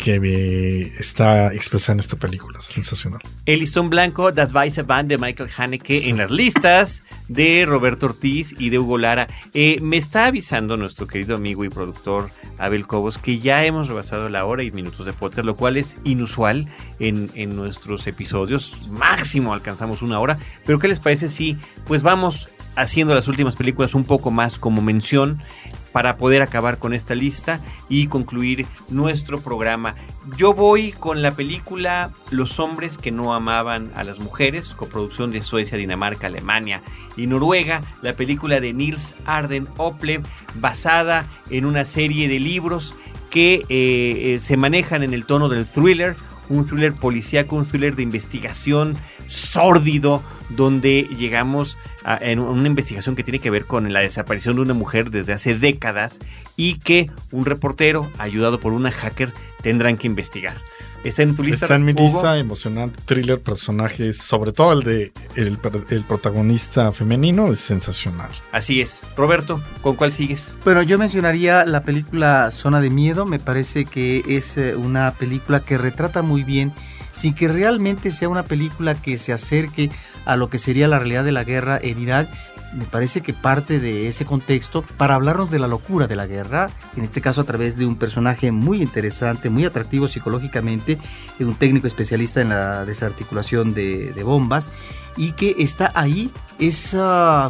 que 0.01 0.15
eh, 0.15 0.93
está 0.97 1.53
expresada 1.53 1.93
en 1.93 1.99
esta 1.99 2.15
película. 2.17 2.59
Sensacional. 2.59 3.21
El 3.45 3.59
listón 3.59 3.89
blanco, 3.89 4.31
Das 4.31 4.53
Weiße 4.53 4.81
Band 4.81 5.09
de 5.09 5.17
Michael 5.19 5.49
Haneke 5.55 6.09
en 6.09 6.17
las 6.17 6.31
listas 6.31 7.03
de 7.27 7.65
Roberto 7.67 8.07
Ortiz 8.07 8.55
y 8.57 8.71
de 8.71 8.79
Hugo 8.79 8.97
Lara. 8.97 9.27
Eh, 9.53 9.79
me 9.81 9.97
está 9.97 10.25
avisando 10.25 10.75
nuestro 10.75 11.05
querido 11.05 11.35
amigo 11.35 11.63
y 11.63 11.69
productor 11.69 12.31
Abel 12.57 12.87
Cobos 12.87 13.19
que 13.19 13.37
ya 13.37 13.63
hemos 13.63 13.87
rebasado 13.87 14.27
la 14.27 14.43
hora 14.45 14.63
y 14.63 14.71
minutos 14.71 15.05
de 15.05 15.13
podcast, 15.13 15.45
lo 15.45 15.55
cual 15.55 15.77
es 15.77 15.97
inusual 16.03 16.67
en, 16.99 17.29
en 17.35 17.55
nuestros 17.55 18.07
episodios. 18.07 18.89
Máximo 18.89 19.53
alcanzamos 19.53 20.01
una 20.01 20.19
hora. 20.19 20.39
Pero 20.65 20.79
¿qué 20.79 20.87
les 20.87 20.99
parece 20.99 21.29
si 21.29 21.57
pues 21.85 22.01
vamos 22.01 22.49
haciendo 22.75 23.13
las 23.13 23.27
últimas 23.27 23.55
películas 23.55 23.93
un 23.93 24.05
poco 24.05 24.31
más 24.31 24.57
como 24.57 24.81
mención? 24.81 25.41
Para 25.91 26.17
poder 26.17 26.41
acabar 26.41 26.77
con 26.77 26.93
esta 26.93 27.15
lista 27.15 27.61
y 27.89 28.07
concluir 28.07 28.65
nuestro 28.89 29.39
programa. 29.39 29.95
Yo 30.37 30.53
voy 30.53 30.91
con 30.91 31.21
la 31.21 31.31
película 31.31 32.11
Los 32.29 32.59
hombres 32.59 32.97
que 32.97 33.11
no 33.11 33.33
amaban 33.33 33.91
a 33.95 34.03
las 34.03 34.19
mujeres, 34.19 34.69
coproducción 34.69 35.31
de 35.31 35.41
Suecia, 35.41 35.77
Dinamarca, 35.77 36.27
Alemania 36.27 36.81
y 37.17 37.27
Noruega, 37.27 37.81
la 38.01 38.13
película 38.13 38.59
de 38.59 38.73
Nils 38.73 39.13
Arden 39.25 39.67
Oplev, 39.77 40.21
basada 40.55 41.25
en 41.49 41.65
una 41.65 41.85
serie 41.85 42.27
de 42.27 42.39
libros 42.39 42.93
que 43.29 43.55
eh, 43.55 43.63
eh, 43.69 44.39
se 44.39 44.57
manejan 44.57 45.03
en 45.03 45.13
el 45.13 45.25
tono 45.25 45.49
del 45.49 45.65
thriller, 45.65 46.15
un 46.51 46.65
thriller 46.65 46.93
policíaco, 46.93 47.55
un 47.55 47.65
thriller 47.65 47.95
de 47.95 48.03
investigación 48.03 48.97
sórdido, 49.27 50.21
donde 50.49 51.07
llegamos 51.17 51.77
a 52.03 52.17
en 52.17 52.39
una 52.39 52.67
investigación 52.67 53.15
que 53.15 53.23
tiene 53.23 53.39
que 53.39 53.49
ver 53.49 53.65
con 53.65 53.91
la 53.93 54.01
desaparición 54.01 54.55
de 54.55 54.61
una 54.61 54.73
mujer 54.73 55.11
desde 55.11 55.33
hace 55.33 55.55
décadas 55.55 56.19
y 56.57 56.79
que 56.79 57.09
un 57.31 57.45
reportero, 57.45 58.09
ayudado 58.17 58.59
por 58.59 58.73
una 58.73 58.91
hacker, 58.91 59.33
tendrán 59.61 59.97
que 59.97 60.07
investigar. 60.07 60.57
¿Está 61.03 61.23
en 61.23 61.35
tu 61.35 61.43
lista? 61.43 61.65
Está 61.65 61.75
en 61.75 61.85
mi 61.85 61.93
Hugo? 61.93 62.03
lista, 62.03 62.37
emocionante 62.37 62.99
thriller, 63.05 63.39
personajes, 63.39 64.17
sobre 64.17 64.51
todo 64.51 64.73
el 64.73 64.83
de 64.83 65.11
el, 65.35 65.57
el 65.89 66.03
protagonista 66.03 66.91
femenino, 66.91 67.51
es 67.51 67.59
sensacional. 67.59 68.29
Así 68.51 68.81
es. 68.81 69.03
Roberto, 69.17 69.61
¿con 69.81 69.95
cuál 69.95 70.11
sigues? 70.11 70.57
Bueno, 70.63 70.83
yo 70.83 70.97
mencionaría 70.99 71.65
la 71.65 71.83
película 71.83 72.51
Zona 72.51 72.81
de 72.81 72.89
Miedo. 72.89 73.25
Me 73.25 73.39
parece 73.39 73.85
que 73.85 74.23
es 74.27 74.57
eh, 74.57 74.75
una 74.75 75.11
película 75.15 75.61
que 75.61 75.77
retrata 75.77 76.21
muy 76.21 76.43
bien, 76.43 76.71
sin 77.13 77.33
que 77.33 77.47
realmente 77.47 78.11
sea 78.11 78.29
una 78.29 78.43
película 78.43 78.93
que 78.95 79.17
se 79.17 79.33
acerque 79.33 79.89
a 80.25 80.35
lo 80.35 80.49
que 80.49 80.57
sería 80.59 80.87
la 80.87 80.99
realidad 80.99 81.23
de 81.23 81.31
la 81.31 81.43
guerra 81.43 81.79
en 81.81 81.99
Irak, 81.99 82.29
me 82.73 82.85
parece 82.85 83.21
que 83.21 83.33
parte 83.33 83.79
de 83.79 84.07
ese 84.07 84.25
contexto 84.25 84.83
para 84.97 85.15
hablarnos 85.15 85.51
de 85.51 85.59
la 85.59 85.67
locura 85.67 86.07
de 86.07 86.15
la 86.15 86.27
guerra, 86.27 86.69
en 86.95 87.03
este 87.03 87.21
caso 87.21 87.41
a 87.41 87.43
través 87.43 87.77
de 87.77 87.85
un 87.85 87.95
personaje 87.95 88.51
muy 88.51 88.81
interesante, 88.81 89.49
muy 89.49 89.65
atractivo 89.65 90.07
psicológicamente, 90.07 90.97
un 91.39 91.55
técnico 91.55 91.87
especialista 91.87 92.41
en 92.41 92.49
la 92.49 92.85
desarticulación 92.85 93.73
de, 93.73 94.21
bombas 94.23 94.69
y 95.17 95.31
que 95.31 95.55
está 95.59 95.91
ahí 95.95 96.31
ese 96.59 96.99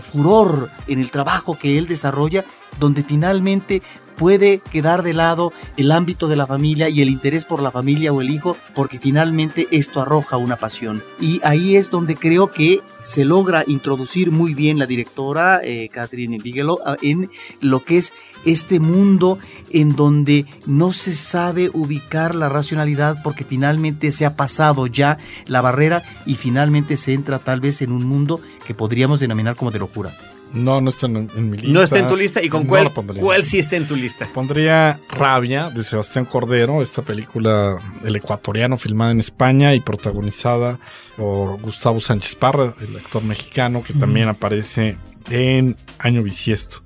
furor 0.01 0.72
en 0.88 0.99
el 0.99 1.11
trabajo 1.11 1.57
que 1.59 1.78
él 1.78 1.88
desarrolla, 1.88 2.45
donde 2.80 3.03
finalmente 3.03 3.82
puede 4.16 4.59
quedar 4.72 5.03
de 5.03 5.14
lado 5.14 5.53
el 5.78 5.91
ámbito 5.91 6.28
de 6.28 6.36
la 6.36 6.47
familia 6.47 6.89
y 6.89 7.01
el 7.01 7.09
interés 7.09 7.45
por 7.45 7.62
la 7.62 7.72
familia 7.72 8.14
o 8.14 8.22
el 8.22 8.30
hijo, 8.30 8.57
porque 8.76 8.99
finalmente 8.99 9.68
esto 9.72 10.01
arroja 10.01 10.38
una 10.38 10.57
pasión. 10.57 11.03
Y 11.20 11.39
ahí 11.43 11.76
es 11.76 11.89
donde 11.89 12.16
creo 12.16 12.51
que 12.51 12.82
se 13.03 13.26
logra 13.26 13.64
introducir 13.68 14.32
muy 14.32 14.53
bien 14.53 14.80
la 14.80 14.86
directora 14.86 15.62
eh, 15.64 15.89
Catherine 15.89 16.38
Bigelow 16.38 16.80
ah, 16.86 16.97
en 17.01 17.30
lo 17.59 17.84
que 17.84 17.97
es 17.97 18.14
este 18.45 18.80
mundo 18.80 19.38
en 19.70 19.95
donde 19.95 20.45
no 20.66 20.91
se 20.91 21.14
sabe 21.14 21.70
ubicar 21.74 22.36
la 22.36 22.49
racionalidad 22.49 23.22
porque 23.24 23.43
finalmente 23.43 24.12
se 24.12 24.26
ha 24.26 24.36
pasado 24.36 24.88
ya 24.88 25.18
la 25.45 25.62
barrera 25.62 26.03
y 26.26 26.36
finalmente 26.36 26.97
se 26.97 27.14
entra 27.14 27.39
tal 27.39 27.59
vez 27.59 27.82
en 27.82 27.91
un 27.91 28.05
mundo 28.05 28.41
que 28.66 28.74
podríamos 28.74 29.20
denominar 29.20 29.55
como 29.55 29.72
de 29.72 29.80
locura. 29.80 30.12
No, 30.54 30.82
no 30.82 30.89
está 30.89 31.06
en, 31.06 31.49
mi 31.49 31.58
lista. 31.58 31.72
No 31.72 31.82
está 31.82 31.99
en 31.99 32.08
tu 32.08 32.16
lista. 32.16 32.41
¿Y 32.41 32.49
con 32.49 32.66
cuál, 32.66 32.91
cuál 33.20 33.43
sí 33.43 33.60
está 33.60 33.78
en 33.78 33.88
tu 33.88 33.95
lista? 33.95 34.28
Pondría 34.34 34.99
Rabia 35.10 35.70
de 35.70 35.84
Sebastián 35.84 36.26
Cordero, 36.26 36.82
esta 36.82 37.02
película 37.02 37.78
el 38.04 38.16
ecuatoriano 38.16 38.78
filmada 38.78 39.12
en 39.12 39.20
España 39.20 39.74
y 39.74 39.80
protagonizada 39.80 40.80
por 41.16 41.62
Gustavo 41.62 41.99
Sánchez 41.99 42.36
Parra, 42.36 42.76
el 42.82 42.97
actor 42.97 43.24
mexicano 43.24 43.84
que 43.84 43.93
también 43.93 44.28
aparece 44.28 44.97
en 45.30 45.78
Año 45.99 46.24
Bisiesto. 46.24 46.82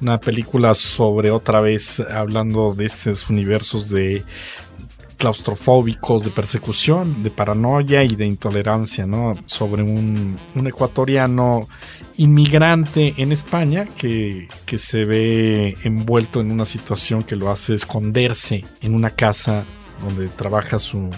Una 0.00 0.18
película 0.18 0.72
sobre 0.72 1.30
otra 1.30 1.60
vez 1.60 2.00
hablando 2.00 2.74
de 2.74 2.86
estos 2.86 3.28
universos 3.28 3.90
de 3.90 4.24
claustrofóbicos, 5.18 6.24
de 6.24 6.30
persecución, 6.30 7.22
de 7.22 7.30
paranoia 7.30 8.02
y 8.02 8.16
de 8.16 8.24
intolerancia, 8.24 9.06
¿no? 9.06 9.36
Sobre 9.44 9.82
un, 9.82 10.34
un 10.54 10.66
ecuatoriano 10.66 11.68
inmigrante 12.20 13.14
en 13.16 13.32
España 13.32 13.86
que, 13.96 14.46
que, 14.66 14.76
se 14.76 15.06
ve 15.06 15.74
envuelto 15.84 16.42
en 16.42 16.50
una 16.50 16.66
situación 16.66 17.22
que 17.22 17.34
lo 17.34 17.50
hace 17.50 17.72
esconderse 17.72 18.62
en 18.82 18.94
una 18.94 19.08
casa 19.08 19.64
donde 20.04 20.28
trabaja 20.28 20.78
su, 20.78 21.08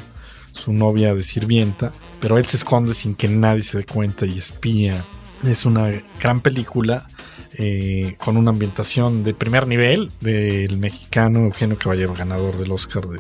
su 0.53 0.73
novia 0.73 1.13
de 1.13 1.25
sirvienta, 1.25 1.93
pero 2.21 2.39
él 2.39 2.47
se 2.47 2.57
esconde 2.57 2.95
sin 2.95 3.17
que 3.17 3.27
nadie 3.27 3.65
se 3.65 3.79
dé 3.79 3.85
cuenta 3.85 4.27
y 4.27 4.39
espía. 4.39 5.05
Es 5.43 5.67
una 5.67 5.91
gran 6.21 6.41
película 6.41 7.09
eh, 7.55 8.15
con 8.21 8.37
una 8.37 8.51
ambientación 8.51 9.25
de 9.25 9.35
primer 9.35 9.67
nivel 9.67 10.13
del 10.21 10.79
mexicano 10.79 11.41
Eugenio 11.41 11.77
Caballero, 11.79 12.15
ganador 12.15 12.57
del 12.59 12.71
Oscar 12.71 13.09
de, 13.09 13.19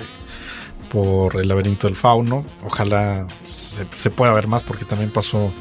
por 0.89 1.35
El 1.35 1.49
laberinto 1.49 1.89
del 1.89 1.97
fauno. 1.97 2.47
Ojalá 2.65 3.27
se, 3.53 3.85
se 3.93 4.11
pueda 4.11 4.33
ver 4.35 4.47
más 4.47 4.63
porque 4.63 4.85
también 4.85 5.11
pasó 5.11 5.53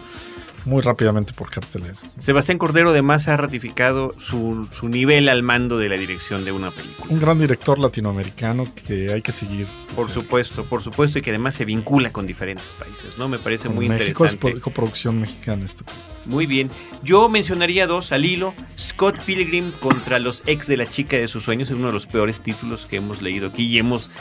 muy 0.66 0.82
rápidamente 0.82 1.34
por 1.34 1.50
cartelera. 1.50 1.96
Sebastián 2.20 2.58
Cordero 2.58 2.92
además 2.92 3.28
ha 3.28 3.38
ratificado 3.38 4.14
su, 4.20 4.68
su, 4.72 4.90
nivel 4.90 5.30
al 5.30 5.44
mando 5.44 5.78
de 5.78 5.90
la 5.90 5.98
dirección 5.98 6.46
de 6.46 6.52
una 6.52 6.72
película. 6.72 7.12
Un 7.12 7.20
gran 7.20 7.40
director 7.40 7.80
latinoamericano 7.80 8.66
que 8.86 9.12
hay 9.12 9.22
que 9.22 9.32
seguir. 9.32 9.68
Por 9.96 10.10
supuesto, 10.10 10.66
por 10.66 10.84
supuesto, 10.84 11.20
y 11.20 11.22
que 11.22 11.32
además 11.32 11.56
se 11.56 11.66
vincula 11.66 12.12
con 12.12 12.28
diferentes 12.28 12.68
países, 12.74 13.18
¿no? 13.18 13.28
Me 13.28 13.40
parece 13.40 13.68
con 13.68 13.76
muy 13.76 13.90
México 13.90 14.26
interesante. 14.26 14.58
es 14.58 14.62
coproducción 14.62 15.20
mexicana 15.20 15.66
esta. 15.66 15.84
Muy 16.26 16.46
bien. 16.46 16.70
Yo 17.04 17.30
mencionaría 17.30 17.88
dos 17.88 18.12
al 18.12 18.26
hilo. 18.26 18.54
Scott 18.78 19.20
Pilgrim 19.24 19.72
contra 19.72 20.20
los 20.20 20.44
ex 20.46 20.68
de 20.68 20.78
la 20.78 20.88
chica 20.88 21.18
de 21.18 21.28
sus 21.28 21.44
sueños, 21.44 21.70
es 21.70 21.76
uno 21.76 21.88
de 21.88 21.94
los 21.94 22.06
peores 22.06 22.42
títulos 22.42 22.86
que 22.86 22.98
hemos 22.98 23.22
leído 23.22 23.48
aquí 23.48 23.64
y 23.64 23.78
hemos 23.80 24.12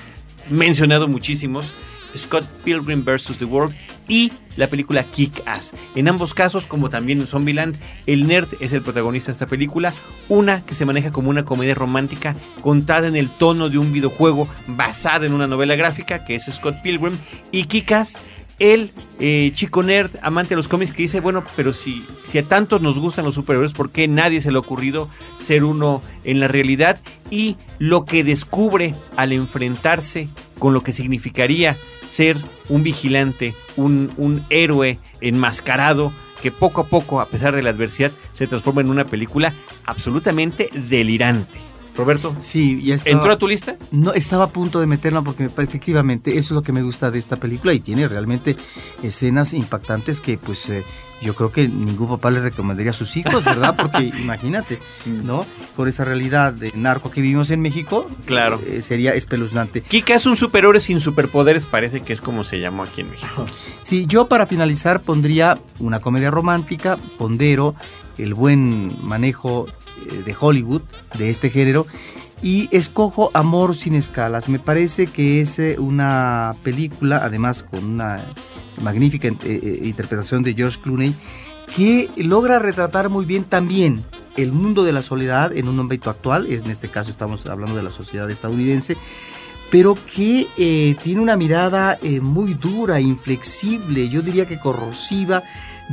mencionado 0.48 1.08
muchísimos. 1.08 1.66
Scott 2.16 2.44
Pilgrim 2.64 3.04
vs. 3.04 3.36
The 3.38 3.44
World 3.44 3.74
y 4.08 4.32
la 4.56 4.68
película 4.68 5.04
Kick 5.04 5.42
Ass. 5.46 5.72
En 5.94 6.08
ambos 6.08 6.34
casos, 6.34 6.66
como 6.66 6.90
también 6.90 7.20
en 7.20 7.26
Zombieland, 7.26 7.76
el 8.06 8.26
nerd 8.26 8.48
es 8.60 8.72
el 8.72 8.82
protagonista 8.82 9.28
de 9.28 9.34
esta 9.34 9.46
película, 9.46 9.94
una 10.28 10.64
que 10.64 10.74
se 10.74 10.84
maneja 10.84 11.12
como 11.12 11.30
una 11.30 11.44
comedia 11.44 11.74
romántica 11.74 12.34
contada 12.60 13.06
en 13.06 13.16
el 13.16 13.30
tono 13.30 13.68
de 13.68 13.78
un 13.78 13.92
videojuego 13.92 14.48
basada 14.66 15.26
en 15.26 15.32
una 15.32 15.46
novela 15.46 15.76
gráfica 15.76 16.24
que 16.24 16.34
es 16.34 16.44
Scott 16.44 16.82
Pilgrim 16.82 17.16
y 17.52 17.64
Kick 17.64 17.92
Ass 17.92 18.20
el 18.60 18.92
eh, 19.18 19.50
chico 19.54 19.82
nerd, 19.82 20.16
amante 20.22 20.50
de 20.50 20.56
los 20.56 20.68
cómics, 20.68 20.92
que 20.92 21.02
dice, 21.02 21.20
bueno, 21.20 21.44
pero 21.56 21.72
si, 21.72 22.06
si 22.26 22.38
a 22.38 22.42
tantos 22.42 22.82
nos 22.82 22.98
gustan 22.98 23.24
los 23.24 23.34
superhéroes, 23.34 23.72
¿por 23.72 23.90
qué 23.90 24.06
nadie 24.06 24.42
se 24.42 24.52
le 24.52 24.58
ha 24.58 24.60
ocurrido 24.60 25.08
ser 25.38 25.64
uno 25.64 26.02
en 26.24 26.40
la 26.40 26.46
realidad? 26.46 27.00
Y 27.30 27.56
lo 27.78 28.04
que 28.04 28.22
descubre 28.22 28.94
al 29.16 29.32
enfrentarse 29.32 30.28
con 30.60 30.72
lo 30.72 30.82
que 30.82 30.92
significaría 30.92 31.76
ser 32.08 32.36
un 32.68 32.84
vigilante, 32.84 33.56
un, 33.76 34.12
un 34.16 34.44
héroe 34.50 35.00
enmascarado, 35.20 36.12
que 36.40 36.52
poco 36.52 36.82
a 36.82 36.86
poco, 36.86 37.20
a 37.20 37.26
pesar 37.26 37.56
de 37.56 37.62
la 37.62 37.70
adversidad, 37.70 38.12
se 38.32 38.46
transforma 38.46 38.80
en 38.82 38.90
una 38.90 39.04
película 39.04 39.52
absolutamente 39.84 40.70
delirante. 40.72 41.58
Roberto, 41.96 42.36
sí, 42.38 42.80
ya 42.82 42.94
estaba, 42.94 43.16
¿entró 43.16 43.32
a 43.32 43.38
tu 43.38 43.48
lista? 43.48 43.76
No, 43.90 44.12
estaba 44.12 44.44
a 44.44 44.50
punto 44.50 44.80
de 44.80 44.86
meterla 44.86 45.22
porque 45.22 45.44
efectivamente 45.44 46.38
eso 46.38 46.38
es 46.38 46.50
lo 46.52 46.62
que 46.62 46.72
me 46.72 46.82
gusta 46.82 47.10
de 47.10 47.18
esta 47.18 47.36
película 47.36 47.74
y 47.74 47.80
tiene 47.80 48.06
realmente 48.06 48.56
escenas 49.02 49.52
impactantes 49.54 50.20
que 50.20 50.38
pues 50.38 50.68
eh, 50.70 50.84
yo 51.20 51.34
creo 51.34 51.52
que 51.52 51.68
ningún 51.68 52.08
papá 52.08 52.30
le 52.30 52.40
recomendaría 52.40 52.90
a 52.90 52.94
sus 52.94 53.16
hijos, 53.16 53.44
¿verdad? 53.44 53.76
Porque 53.76 54.04
imagínate, 54.20 54.78
¿no? 55.06 55.46
Con 55.76 55.88
esa 55.88 56.04
realidad 56.04 56.52
de 56.52 56.72
narco 56.74 57.10
que 57.10 57.20
vivimos 57.20 57.50
en 57.50 57.60
México, 57.60 58.08
claro. 58.26 58.60
Eh, 58.66 58.82
sería 58.82 59.12
espeluznante. 59.12 59.82
Kika 59.82 60.14
es 60.14 60.26
un 60.26 60.36
superhéroe 60.36 60.80
sin 60.80 61.00
superpoderes, 61.00 61.66
parece 61.66 62.00
que 62.00 62.12
es 62.12 62.20
como 62.20 62.44
se 62.44 62.60
llamó 62.60 62.82
aquí 62.84 63.02
en 63.02 63.10
México. 63.10 63.44
Sí, 63.82 64.06
yo 64.06 64.28
para 64.28 64.46
finalizar 64.46 65.00
pondría 65.00 65.58
una 65.80 66.00
comedia 66.00 66.30
romántica, 66.30 66.96
pondero 67.18 67.74
el 68.18 68.34
buen 68.34 68.96
manejo 69.02 69.66
de 70.24 70.36
Hollywood 70.38 70.82
de 71.18 71.30
este 71.30 71.50
género 71.50 71.86
y 72.42 72.68
escojo 72.70 73.30
Amor 73.34 73.74
sin 73.74 73.94
escalas. 73.94 74.48
Me 74.48 74.58
parece 74.58 75.06
que 75.06 75.40
es 75.40 75.60
una 75.78 76.54
película, 76.62 77.20
además 77.22 77.62
con 77.62 77.84
una 77.84 78.24
magnífica 78.80 79.28
eh, 79.28 79.80
interpretación 79.84 80.42
de 80.42 80.54
George 80.54 80.80
Clooney, 80.80 81.14
que 81.74 82.10
logra 82.16 82.58
retratar 82.58 83.08
muy 83.08 83.24
bien 83.24 83.44
también 83.44 84.02
el 84.36 84.52
mundo 84.52 84.84
de 84.84 84.92
la 84.92 85.02
soledad 85.02 85.56
en 85.56 85.68
un 85.68 85.78
ámbito 85.78 86.10
actual, 86.10 86.46
en 86.46 86.70
este 86.70 86.88
caso 86.88 87.10
estamos 87.10 87.46
hablando 87.46 87.76
de 87.76 87.82
la 87.82 87.90
sociedad 87.90 88.30
estadounidense, 88.30 88.96
pero 89.70 89.94
que 89.94 90.48
eh, 90.56 90.96
tiene 91.02 91.20
una 91.20 91.36
mirada 91.36 91.98
eh, 92.02 92.20
muy 92.20 92.54
dura, 92.54 93.00
inflexible, 93.00 94.08
yo 94.08 94.22
diría 94.22 94.46
que 94.46 94.58
corrosiva, 94.58 95.42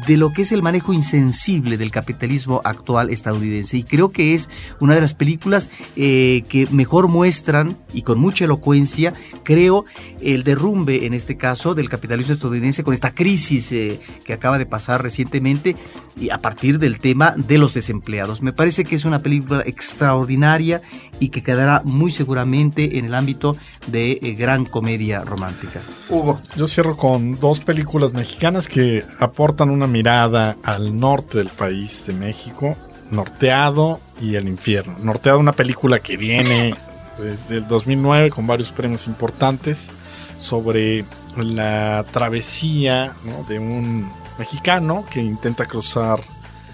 de 0.06 0.18
lo 0.18 0.32
que 0.32 0.44
es 0.44 0.52
el 0.52 0.62
manejo 0.62 0.94
insensible 0.94 1.78
del 1.78 1.92
capitalismo 1.92 2.62
actual 2.64 3.10
estadounidense. 3.10 3.78
Y 3.78 3.84
creo 3.84 4.12
que 4.12 4.34
es 4.34 4.50
una 4.80 4.96
de 4.96 5.02
las 5.02 5.14
películas 5.14 5.70
eh, 5.96 6.44
que 6.50 6.68
mejor 6.72 7.08
muestran 7.08 7.78
y 7.94 8.04
con 8.04 8.20
mucha 8.20 8.46
elocuencia, 8.46 9.14
creo, 9.44 9.86
el 10.22 10.44
derrumbe 10.44 11.06
en 11.06 11.14
este 11.14 11.38
caso 11.38 11.74
del 11.74 11.90
capitalismo 11.90 12.34
estadounidense 12.34 12.84
con 12.84 12.94
esta 12.94 13.14
crisis 13.14 13.72
eh, 13.72 14.00
que 14.24 14.34
acaba 14.34 14.58
de 14.58 14.66
pasar 14.66 15.02
recientemente 15.02 15.76
y 16.20 16.30
a 16.30 16.40
partir 16.40 16.80
del 16.80 17.00
tema 17.00 17.36
de 17.36 17.58
los 17.58 17.74
desempleados. 17.74 18.42
Me 18.42 18.54
parece 18.54 18.84
que 18.84 18.96
es 18.96 19.06
una 19.06 19.20
película 19.20 19.64
extraordinaria 19.66 20.82
y 21.20 21.30
que 21.30 21.42
quedará 21.42 21.82
muy 21.84 22.12
seguramente 22.12 22.98
en 22.98 23.06
el 23.06 23.16
ámbito 23.16 23.56
de 23.88 24.20
eh, 24.22 24.34
gran 24.34 24.66
comedia 24.66 25.22
romántica. 25.22 25.82
Hugo. 26.10 26.42
Yo 26.56 26.68
cierro 26.68 26.96
con 26.98 27.40
dos 27.40 27.60
películas 27.60 28.14
mexicanas 28.14 28.68
que 28.68 29.04
aportan 29.20 29.70
una 29.70 29.87
mirada 29.88 30.58
al 30.64 31.00
norte 31.00 31.40
del 31.40 31.50
país 31.50 32.06
de 32.06 32.14
México, 32.14 32.76
Norteado 33.12 34.00
y 34.22 34.36
El 34.36 34.48
Infierno. 34.48 34.98
Norteado, 35.00 35.40
una 35.40 35.54
película 35.54 36.00
que 36.00 36.18
viene 36.18 36.76
desde 37.18 37.58
el 37.58 37.68
2009 37.68 38.30
con 38.30 38.46
varios 38.48 38.72
premios 38.72 39.08
importantes 39.08 39.90
sobre 40.38 41.06
la 41.36 42.06
travesía 42.12 43.14
de 43.48 43.60
un 43.60 44.10
mexicano 44.38 45.06
que 45.10 45.22
intenta 45.22 45.66
cruzar 45.66 46.20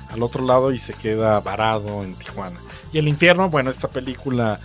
al 0.10 0.22
otro 0.22 0.46
lado 0.46 0.72
y 0.72 0.78
se 0.78 0.94
queda 0.94 1.40
varado 1.40 2.04
en 2.04 2.16
Tijuana. 2.16 2.60
Y 2.92 3.00
El 3.00 3.08
Infierno, 3.08 3.50
bueno, 3.50 3.72
esta 3.72 3.88
película, 3.88 4.60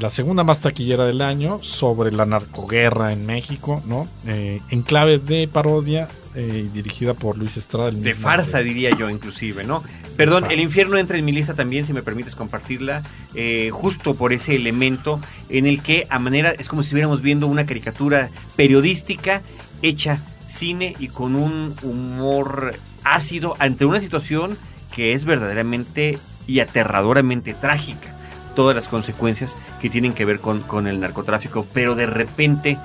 la 0.00 0.10
segunda 0.10 0.44
más 0.44 0.60
taquillera 0.60 1.04
del 1.06 1.20
año, 1.20 1.62
sobre 1.62 2.10
la 2.12 2.24
narcoguerra 2.24 3.12
en 3.12 3.26
México. 3.26 3.82
Eh, 4.26 4.60
en 4.70 4.82
clave 4.82 5.18
de 5.18 5.48
parodia 5.48 6.08
eh, 6.34 6.68
dirigida 6.72 7.14
por 7.14 7.36
Luis 7.36 7.56
Estrada. 7.56 7.88
El 7.88 8.02
de 8.02 8.14
farsa, 8.14 8.58
diría 8.58 8.90
yo, 8.96 9.10
inclusive, 9.10 9.64
¿no? 9.64 9.82
Perdón, 10.16 10.50
El 10.50 10.60
Infierno 10.60 10.96
entra 10.96 11.18
en 11.18 11.24
mi 11.24 11.32
lista 11.32 11.54
también, 11.54 11.86
si 11.86 11.92
me 11.92 12.02
permites 12.02 12.36
compartirla, 12.36 13.02
eh, 13.34 13.70
justo 13.72 14.14
por 14.14 14.32
ese 14.32 14.54
elemento 14.54 15.20
en 15.48 15.66
el 15.66 15.82
que 15.82 16.06
a 16.08 16.18
manera, 16.18 16.52
es 16.52 16.68
como 16.68 16.82
si 16.82 16.88
estuviéramos 16.88 17.20
viendo 17.22 17.46
una 17.46 17.66
caricatura 17.66 18.30
periodística 18.54 19.42
hecha 19.82 20.20
cine 20.46 20.94
y 20.98 21.08
con 21.08 21.36
un 21.36 21.74
humor 21.82 22.74
ácido 23.02 23.56
ante 23.58 23.84
una 23.84 24.00
situación 24.00 24.56
que 24.94 25.14
es 25.14 25.24
verdaderamente 25.24 26.18
y 26.46 26.60
aterradoramente 26.60 27.54
trágica 27.54 28.14
todas 28.54 28.74
las 28.74 28.88
consecuencias 28.88 29.56
que 29.80 29.90
tienen 29.90 30.12
que 30.12 30.24
ver 30.24 30.40
con, 30.40 30.60
con 30.60 30.86
el 30.86 31.00
narcotráfico, 31.00 31.66
pero 31.72 31.94
de 31.94 32.06
repente 32.06 32.78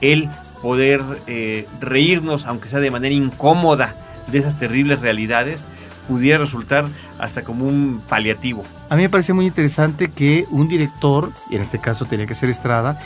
el 0.00 0.28
poder 0.62 1.02
eh, 1.26 1.66
reírnos, 1.80 2.46
aunque 2.46 2.68
sea 2.68 2.80
de 2.80 2.90
manera 2.90 3.14
incómoda, 3.14 3.94
de 4.26 4.38
esas 4.38 4.58
terribles 4.58 5.00
realidades, 5.00 5.66
pudiera 6.08 6.38
resultar 6.38 6.86
hasta 7.18 7.42
como 7.42 7.66
un 7.66 8.02
paliativo. 8.08 8.64
A 8.88 8.96
mí 8.96 9.02
me 9.02 9.10
parece 9.10 9.32
muy 9.32 9.46
interesante 9.46 10.10
que 10.10 10.46
un 10.50 10.68
director, 10.68 11.32
y 11.50 11.56
en 11.56 11.62
este 11.62 11.78
caso 11.78 12.06
tenía 12.06 12.26
que 12.26 12.34
ser 12.34 12.48
Estrada, 12.48 12.98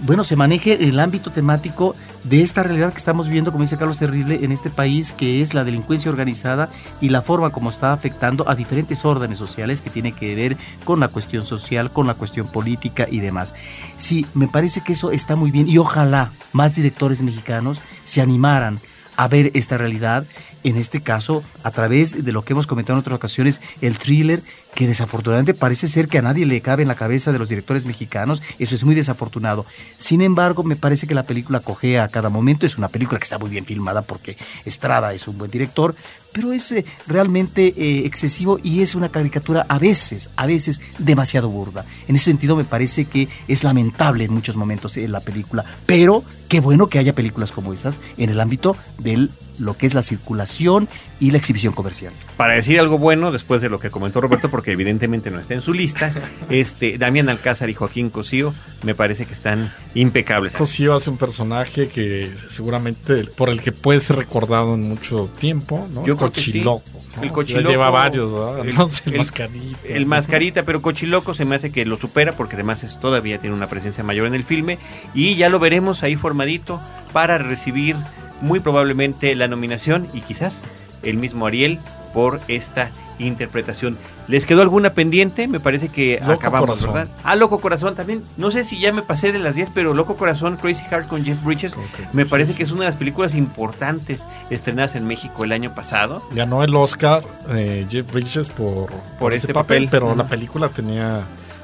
bueno, 0.00 0.24
se 0.24 0.36
maneje 0.36 0.88
el 0.88 1.00
ámbito 1.00 1.30
temático 1.30 1.94
de 2.24 2.42
esta 2.42 2.62
realidad 2.62 2.92
que 2.92 2.98
estamos 2.98 3.28
viendo, 3.28 3.52
como 3.52 3.64
dice 3.64 3.76
Carlos 3.76 3.98
Terrible, 3.98 4.44
en 4.44 4.52
este 4.52 4.70
país, 4.70 5.12
que 5.12 5.42
es 5.42 5.54
la 5.54 5.64
delincuencia 5.64 6.10
organizada 6.10 6.68
y 7.00 7.08
la 7.08 7.22
forma 7.22 7.50
como 7.50 7.70
está 7.70 7.92
afectando 7.92 8.48
a 8.48 8.54
diferentes 8.54 9.04
órdenes 9.04 9.38
sociales 9.38 9.80
que 9.80 9.90
tiene 9.90 10.12
que 10.12 10.34
ver 10.34 10.56
con 10.84 11.00
la 11.00 11.08
cuestión 11.08 11.44
social, 11.44 11.90
con 11.90 12.06
la 12.06 12.14
cuestión 12.14 12.46
política 12.46 13.06
y 13.10 13.20
demás. 13.20 13.54
Sí, 13.96 14.26
me 14.34 14.48
parece 14.48 14.80
que 14.82 14.92
eso 14.92 15.10
está 15.10 15.36
muy 15.36 15.50
bien 15.50 15.68
y 15.68 15.78
ojalá 15.78 16.32
más 16.52 16.74
directores 16.74 17.22
mexicanos 17.22 17.80
se 18.04 18.20
animaran 18.20 18.80
a 19.18 19.26
ver 19.26 19.50
esta 19.54 19.76
realidad, 19.76 20.26
en 20.62 20.76
este 20.76 21.00
caso 21.00 21.42
a 21.64 21.72
través 21.72 22.24
de 22.24 22.32
lo 22.32 22.44
que 22.44 22.52
hemos 22.52 22.68
comentado 22.68 22.96
en 22.96 23.00
otras 23.00 23.16
ocasiones, 23.16 23.60
el 23.80 23.98
thriller 23.98 24.44
que 24.76 24.86
desafortunadamente 24.86 25.54
parece 25.54 25.88
ser 25.88 26.06
que 26.06 26.18
a 26.18 26.22
nadie 26.22 26.46
le 26.46 26.60
cabe 26.60 26.82
en 26.82 26.88
la 26.88 26.94
cabeza 26.94 27.32
de 27.32 27.40
los 27.40 27.48
directores 27.48 27.84
mexicanos, 27.84 28.40
eso 28.60 28.76
es 28.76 28.84
muy 28.84 28.94
desafortunado. 28.94 29.66
Sin 29.96 30.22
embargo, 30.22 30.62
me 30.62 30.76
parece 30.76 31.08
que 31.08 31.16
la 31.16 31.24
película 31.24 31.58
cogea 31.58 32.04
a 32.04 32.08
cada 32.08 32.28
momento, 32.28 32.64
es 32.64 32.78
una 32.78 32.86
película 32.86 33.18
que 33.18 33.24
está 33.24 33.38
muy 33.38 33.50
bien 33.50 33.64
filmada 33.64 34.02
porque 34.02 34.36
Estrada 34.64 35.12
es 35.12 35.26
un 35.26 35.36
buen 35.36 35.50
director, 35.50 35.96
pero 36.32 36.52
es 36.52 36.70
eh, 36.70 36.84
realmente 37.08 37.74
eh, 37.76 38.06
excesivo 38.06 38.60
y 38.62 38.82
es 38.82 38.94
una 38.94 39.08
caricatura 39.08 39.66
a 39.68 39.80
veces, 39.80 40.30
a 40.36 40.46
veces 40.46 40.80
demasiado 40.98 41.48
burda. 41.48 41.84
En 42.06 42.14
ese 42.14 42.26
sentido 42.26 42.54
me 42.54 42.64
parece 42.64 43.06
que 43.06 43.28
es 43.48 43.64
lamentable 43.64 44.22
en 44.24 44.32
muchos 44.32 44.56
momentos 44.56 44.96
en 44.96 45.10
la 45.10 45.20
película, 45.20 45.64
pero 45.86 46.22
qué 46.48 46.60
bueno 46.60 46.88
que 46.88 46.98
haya 46.98 47.14
películas 47.14 47.52
como 47.52 47.72
esas 47.72 48.00
en 48.16 48.30
el 48.30 48.40
ámbito 48.40 48.76
de 48.98 49.28
lo 49.58 49.76
que 49.76 49.86
es 49.86 49.94
la 49.94 50.02
circulación 50.02 50.88
y 51.18 51.32
la 51.32 51.38
exhibición 51.38 51.72
comercial. 51.72 52.12
Para 52.36 52.54
decir 52.54 52.78
algo 52.78 52.96
bueno, 52.96 53.32
después 53.32 53.60
de 53.60 53.68
lo 53.68 53.80
que 53.80 53.90
comentó 53.90 54.20
Roberto, 54.20 54.48
porque 54.50 54.70
evidentemente 54.70 55.32
no 55.32 55.40
está 55.40 55.54
en 55.54 55.60
su 55.62 55.72
lista, 55.74 56.12
este 56.48 56.96
Damián 56.96 57.28
Alcázar 57.28 57.68
y 57.68 57.74
Joaquín 57.74 58.08
Cosío 58.10 58.54
me 58.84 58.94
parece 58.94 59.26
que 59.26 59.32
están 59.32 59.72
impecables. 59.96 60.54
Cosío 60.56 60.94
hace 60.94 61.10
un 61.10 61.16
personaje 61.18 61.88
que 61.88 62.30
seguramente 62.48 63.24
por 63.24 63.48
el 63.48 63.60
que 63.62 63.72
puede 63.72 63.98
ser 63.98 64.16
recordado 64.16 64.74
en 64.74 64.82
mucho 64.88 65.28
tiempo, 65.40 65.88
¿no? 65.92 66.06
Yo 66.06 66.16
creo 66.16 66.30
que 66.32 66.40
sí. 66.40 66.52
Cochiloco, 66.52 66.84
¿no? 66.92 66.98
El 66.98 67.18
O 67.18 67.22
sea, 67.22 67.32
cochiloco. 67.32 67.68
lleva 67.70 67.90
varios, 67.90 68.32
¿verdad? 68.32 68.60
El- 68.68 68.74
No 68.76 68.86
sé, 68.86 69.02
el 69.06 69.12
el- 69.14 69.18
mascarita. 69.18 69.78
El 69.88 70.06
mascarita, 70.06 70.62
pero 70.62 70.80
Cochiloco 70.82 71.34
se 71.34 71.44
me 71.44 71.56
hace 71.56 71.72
que 71.72 71.84
lo 71.84 71.96
supera 71.96 72.36
porque 72.36 72.54
además 72.54 72.84
es, 72.84 73.00
todavía 73.00 73.38
tiene 73.38 73.56
una 73.56 73.66
presencia 73.66 74.04
mayor 74.04 74.28
en 74.28 74.34
el 74.36 74.44
filme 74.44 74.78
y 75.14 75.34
ya 75.34 75.48
lo 75.48 75.58
veremos 75.58 76.04
ahí 76.04 76.14
formadito 76.38 76.80
para 77.12 77.38
recibir 77.38 77.96
muy 78.40 78.60
probablemente 78.60 79.34
la 79.34 79.48
nominación 79.48 80.06
y 80.12 80.20
quizás 80.20 80.64
el 81.02 81.16
mismo 81.16 81.46
Ariel 81.46 81.80
por 82.14 82.40
esta 82.46 82.90
interpretación. 83.18 83.98
¿Les 84.28 84.46
quedó 84.46 84.62
alguna 84.62 84.90
pendiente? 84.90 85.48
Me 85.48 85.58
parece 85.58 85.88
que 85.88 86.18
Loco 86.20 86.34
acabamos, 86.34 86.68
Corazón. 86.68 86.94
¿verdad? 86.94 87.08
Ah, 87.24 87.34
Loco 87.34 87.58
Corazón 87.60 87.96
también. 87.96 88.22
No 88.36 88.52
sé 88.52 88.62
si 88.62 88.78
ya 88.78 88.92
me 88.92 89.02
pasé 89.02 89.32
de 89.32 89.40
las 89.40 89.56
10, 89.56 89.70
pero 89.74 89.92
Loco 89.94 90.16
Corazón, 90.16 90.56
Crazy 90.56 90.84
Heart 90.84 91.08
con 91.08 91.24
Jeff 91.24 91.42
Bridges, 91.42 91.74
que- 91.74 92.06
me 92.12 92.24
sí, 92.24 92.30
parece 92.30 92.52
sí. 92.52 92.58
que 92.58 92.62
es 92.62 92.70
una 92.70 92.82
de 92.82 92.86
las 92.86 92.94
películas 92.96 93.34
importantes 93.34 94.24
estrenadas 94.50 94.94
en 94.94 95.04
México 95.08 95.42
el 95.42 95.50
año 95.50 95.74
pasado. 95.74 96.22
Ganó 96.30 96.62
el 96.62 96.76
Oscar 96.76 97.24
eh, 97.56 97.84
Jeff 97.90 98.12
Bridges 98.12 98.48
por, 98.48 98.92
por 99.18 99.32
este 99.34 99.48
ese 99.48 99.54
papel, 99.54 99.86
papel. 99.86 99.88
pero 99.90 100.06
Ujú. 100.10 100.16
la 100.18 100.26
película 100.28 100.68
tenía 100.68 101.22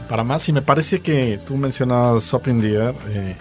para 0.09 0.25
más 0.25 0.49
y 0.49 0.53
me 0.53 0.61
parece 0.63 1.01
que 1.01 1.39
tú 1.47 1.57
mencionabas 1.57 2.33
Up 2.35 2.43
in 2.49 2.61
the 2.61 2.75
Air 2.75 2.95
eh, 3.11 3.37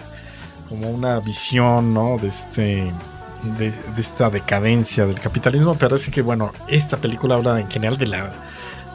como 0.68 0.90
una 0.90 1.20
visión 1.20 1.92
¿no? 1.94 2.18
de 2.18 2.28
este 2.28 2.92
de, 3.58 3.70
de 3.70 4.00
esta 4.00 4.30
decadencia 4.30 5.06
del 5.06 5.20
capitalismo 5.20 5.74
pero 5.74 5.90
parece 5.90 6.10
que 6.10 6.22
bueno 6.22 6.50
esta 6.68 6.96
película 6.96 7.34
habla 7.34 7.60
en 7.60 7.70
general 7.70 7.98
de 7.98 8.06
la 8.06 8.30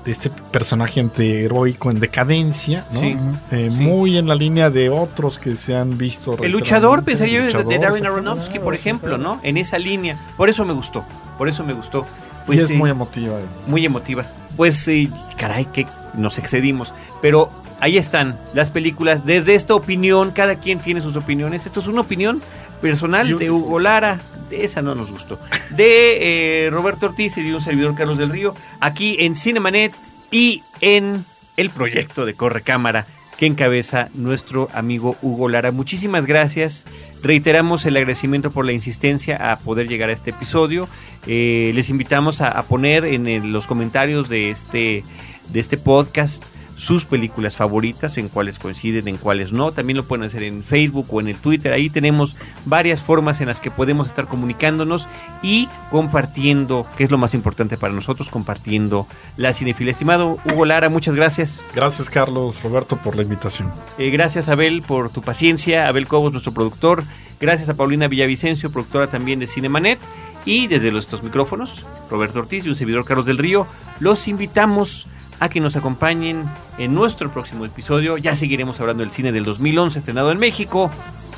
de 0.05 0.11
este 0.11 0.29
personaje 0.29 0.99
antiheroico 1.01 1.91
en 1.91 1.99
decadencia 1.99 2.85
¿no? 2.93 2.99
Sí, 2.99 3.17
Eh, 3.51 3.69
sí. 3.71 3.81
muy 3.81 4.17
en 4.17 4.27
la 4.27 4.33
línea 4.35 4.69
de 4.69 4.89
otros 4.89 5.37
que 5.37 5.55
se 5.57 5.75
han 5.75 5.97
visto 5.97 6.37
El 6.41 6.51
luchador, 6.53 7.03
pensaría 7.03 7.47
yo, 7.49 7.59
El 7.59 7.67
de- 7.67 7.77
Darren. 7.79 8.05
Aronofsky, 8.05 8.59
por 8.59 8.73
ejemplo, 8.73 9.17
¿no? 9.17 9.39
En 9.43 9.57
esa 9.57 9.77
línea. 9.77 10.17
Por 10.37 10.47
eso 10.49 10.63
me 10.65 10.73
gustó. 10.73 11.03
Por 11.37 11.49
eso 11.49 11.63
me 11.65 11.73
gustó. 11.73 12.05
y 12.43 12.45
Pues, 12.47 12.59
es 12.61 12.71
eh, 12.71 12.73
muy 12.75 12.89
emotiva 12.89 13.35
muy 13.67 13.85
emotiva. 13.85 14.25
Pues, 14.55 14.87
eh, 14.87 15.09
caray, 15.37 15.65
que 15.65 15.85
nos 16.15 16.37
excedimos. 16.39 16.93
Pero 17.21 17.51
ahí 17.79 17.97
están 17.97 18.39
las 18.53 18.71
películas. 18.71 19.25
Desde 19.25 19.55
esta 19.55 19.75
opinión, 19.75 20.31
cada 20.31 20.55
quien 20.55 20.79
tiene 20.79 21.01
sus 21.01 21.15
opiniones. 21.15 21.65
Esto 21.65 21.79
es 21.79 21.87
una 21.87 22.01
opinión 22.01 22.41
personal 22.81 23.37
de. 23.37 23.51
Hugo 23.51 23.79
Lara. 23.79 24.19
De 24.49 24.63
esa 24.65 24.81
no 24.81 24.95
nos 24.95 25.11
gustó. 25.11 25.39
De 25.69 26.65
eh, 26.65 26.69
Roberto 26.71 27.05
Ortiz 27.05 27.37
y 27.37 27.43
de 27.43 27.53
un 27.53 27.61
servidor 27.61 27.93
Carlos 27.95 28.17
del 28.17 28.29
Río. 28.31 28.55
Aquí 28.79 29.17
en 29.19 29.35
Cinemanet 29.35 29.93
y 30.31 30.63
en 30.81 31.23
el 31.57 31.69
proyecto 31.69 32.25
de 32.25 32.33
Corre 32.33 32.61
Cámara 32.61 33.05
que 33.37 33.45
encabeza 33.45 34.09
nuestro 34.15 34.69
amigo 34.73 35.15
Hugo 35.21 35.47
Lara. 35.47 35.71
Muchísimas 35.71 36.25
gracias. 36.25 36.85
Reiteramos 37.23 37.85
el 37.85 37.95
agradecimiento 37.95 38.51
por 38.51 38.65
la 38.65 38.73
insistencia 38.73 39.51
a 39.51 39.59
poder 39.59 39.87
llegar 39.87 40.09
a 40.09 40.13
este 40.13 40.31
episodio. 40.31 40.89
Eh, 41.25 41.71
les 41.73 41.89
invitamos 41.89 42.41
a, 42.41 42.49
a 42.49 42.63
poner 42.63 43.05
en 43.05 43.27
el- 43.27 43.51
los 43.53 43.65
comentarios 43.65 44.27
de 44.29 44.49
este, 44.49 45.03
de 45.49 45.59
este 45.59 45.77
podcast 45.77 46.43
sus 46.79 47.03
películas 47.03 47.57
favoritas, 47.57 48.17
en 48.17 48.29
cuáles 48.29 48.57
coinciden, 48.57 49.07
en 49.07 49.17
cuáles 49.17 49.51
no. 49.51 49.71
También 49.73 49.97
lo 49.97 50.03
pueden 50.03 50.25
hacer 50.25 50.43
en 50.43 50.63
Facebook 50.63 51.07
o 51.09 51.19
en 51.19 51.27
el 51.27 51.35
Twitter. 51.35 51.73
Ahí 51.73 51.89
tenemos 51.89 52.37
varias 52.65 53.03
formas 53.03 53.41
en 53.41 53.47
las 53.47 53.59
que 53.59 53.69
podemos 53.69 54.07
estar 54.07 54.27
comunicándonos 54.27 55.07
y 55.43 55.67
compartiendo, 55.91 56.87
que 56.97 57.03
es 57.03 57.11
lo 57.11 57.17
más 57.17 57.33
importante 57.33 57.77
para 57.77 57.93
nosotros, 57.93 58.29
compartiendo 58.29 59.07
la 59.35 59.53
cinefilia. 59.53 59.91
Estimado 59.91 60.39
Hugo 60.45 60.65
Lara, 60.65 60.87
muchas 60.89 61.15
gracias. 61.15 61.65
gracias 61.75 62.09
Carlos 62.09 62.63
Roberto 62.63 62.95
por 62.97 63.15
la 63.15 63.23
invitación 63.23 63.71
Eh, 63.97 64.09
gracias 64.09 64.47
Abel 64.47 64.81
por 64.81 65.09
tu 65.09 65.21
paciencia, 65.21 65.87
Abel 65.87 66.07
Cobos, 66.07 66.31
nuestro 66.31 66.53
productor. 66.53 67.03
Gracias 67.41 67.69
a 67.69 67.73
Paulina 67.73 68.07
Villavicencio, 68.07 68.71
productora 68.71 69.07
también 69.07 69.39
de 69.39 69.47
Cinemanet. 69.47 69.99
Y 70.45 70.67
desde 70.67 70.91
nuestros 70.91 71.23
micrófonos, 71.23 71.85
Roberto 72.09 72.39
Ortiz 72.39 72.65
y 72.65 72.69
un 72.69 72.75
servidor 72.75 73.03
Carlos 73.03 73.25
del 73.25 73.37
Río, 73.37 73.67
los 73.99 74.27
invitamos 74.29 75.05
a 75.39 75.49
que 75.49 75.59
nos 75.59 75.75
acompañen 75.75 76.45
en 76.77 76.93
nuestro 76.93 77.31
próximo 77.31 77.65
episodio. 77.65 78.17
Ya 78.17 78.35
seguiremos 78.35 78.79
hablando 78.79 79.03
del 79.03 79.11
cine 79.11 79.31
del 79.31 79.43
2011 79.43 79.99
estrenado 79.99 80.31
en 80.31 80.39
México 80.39 80.91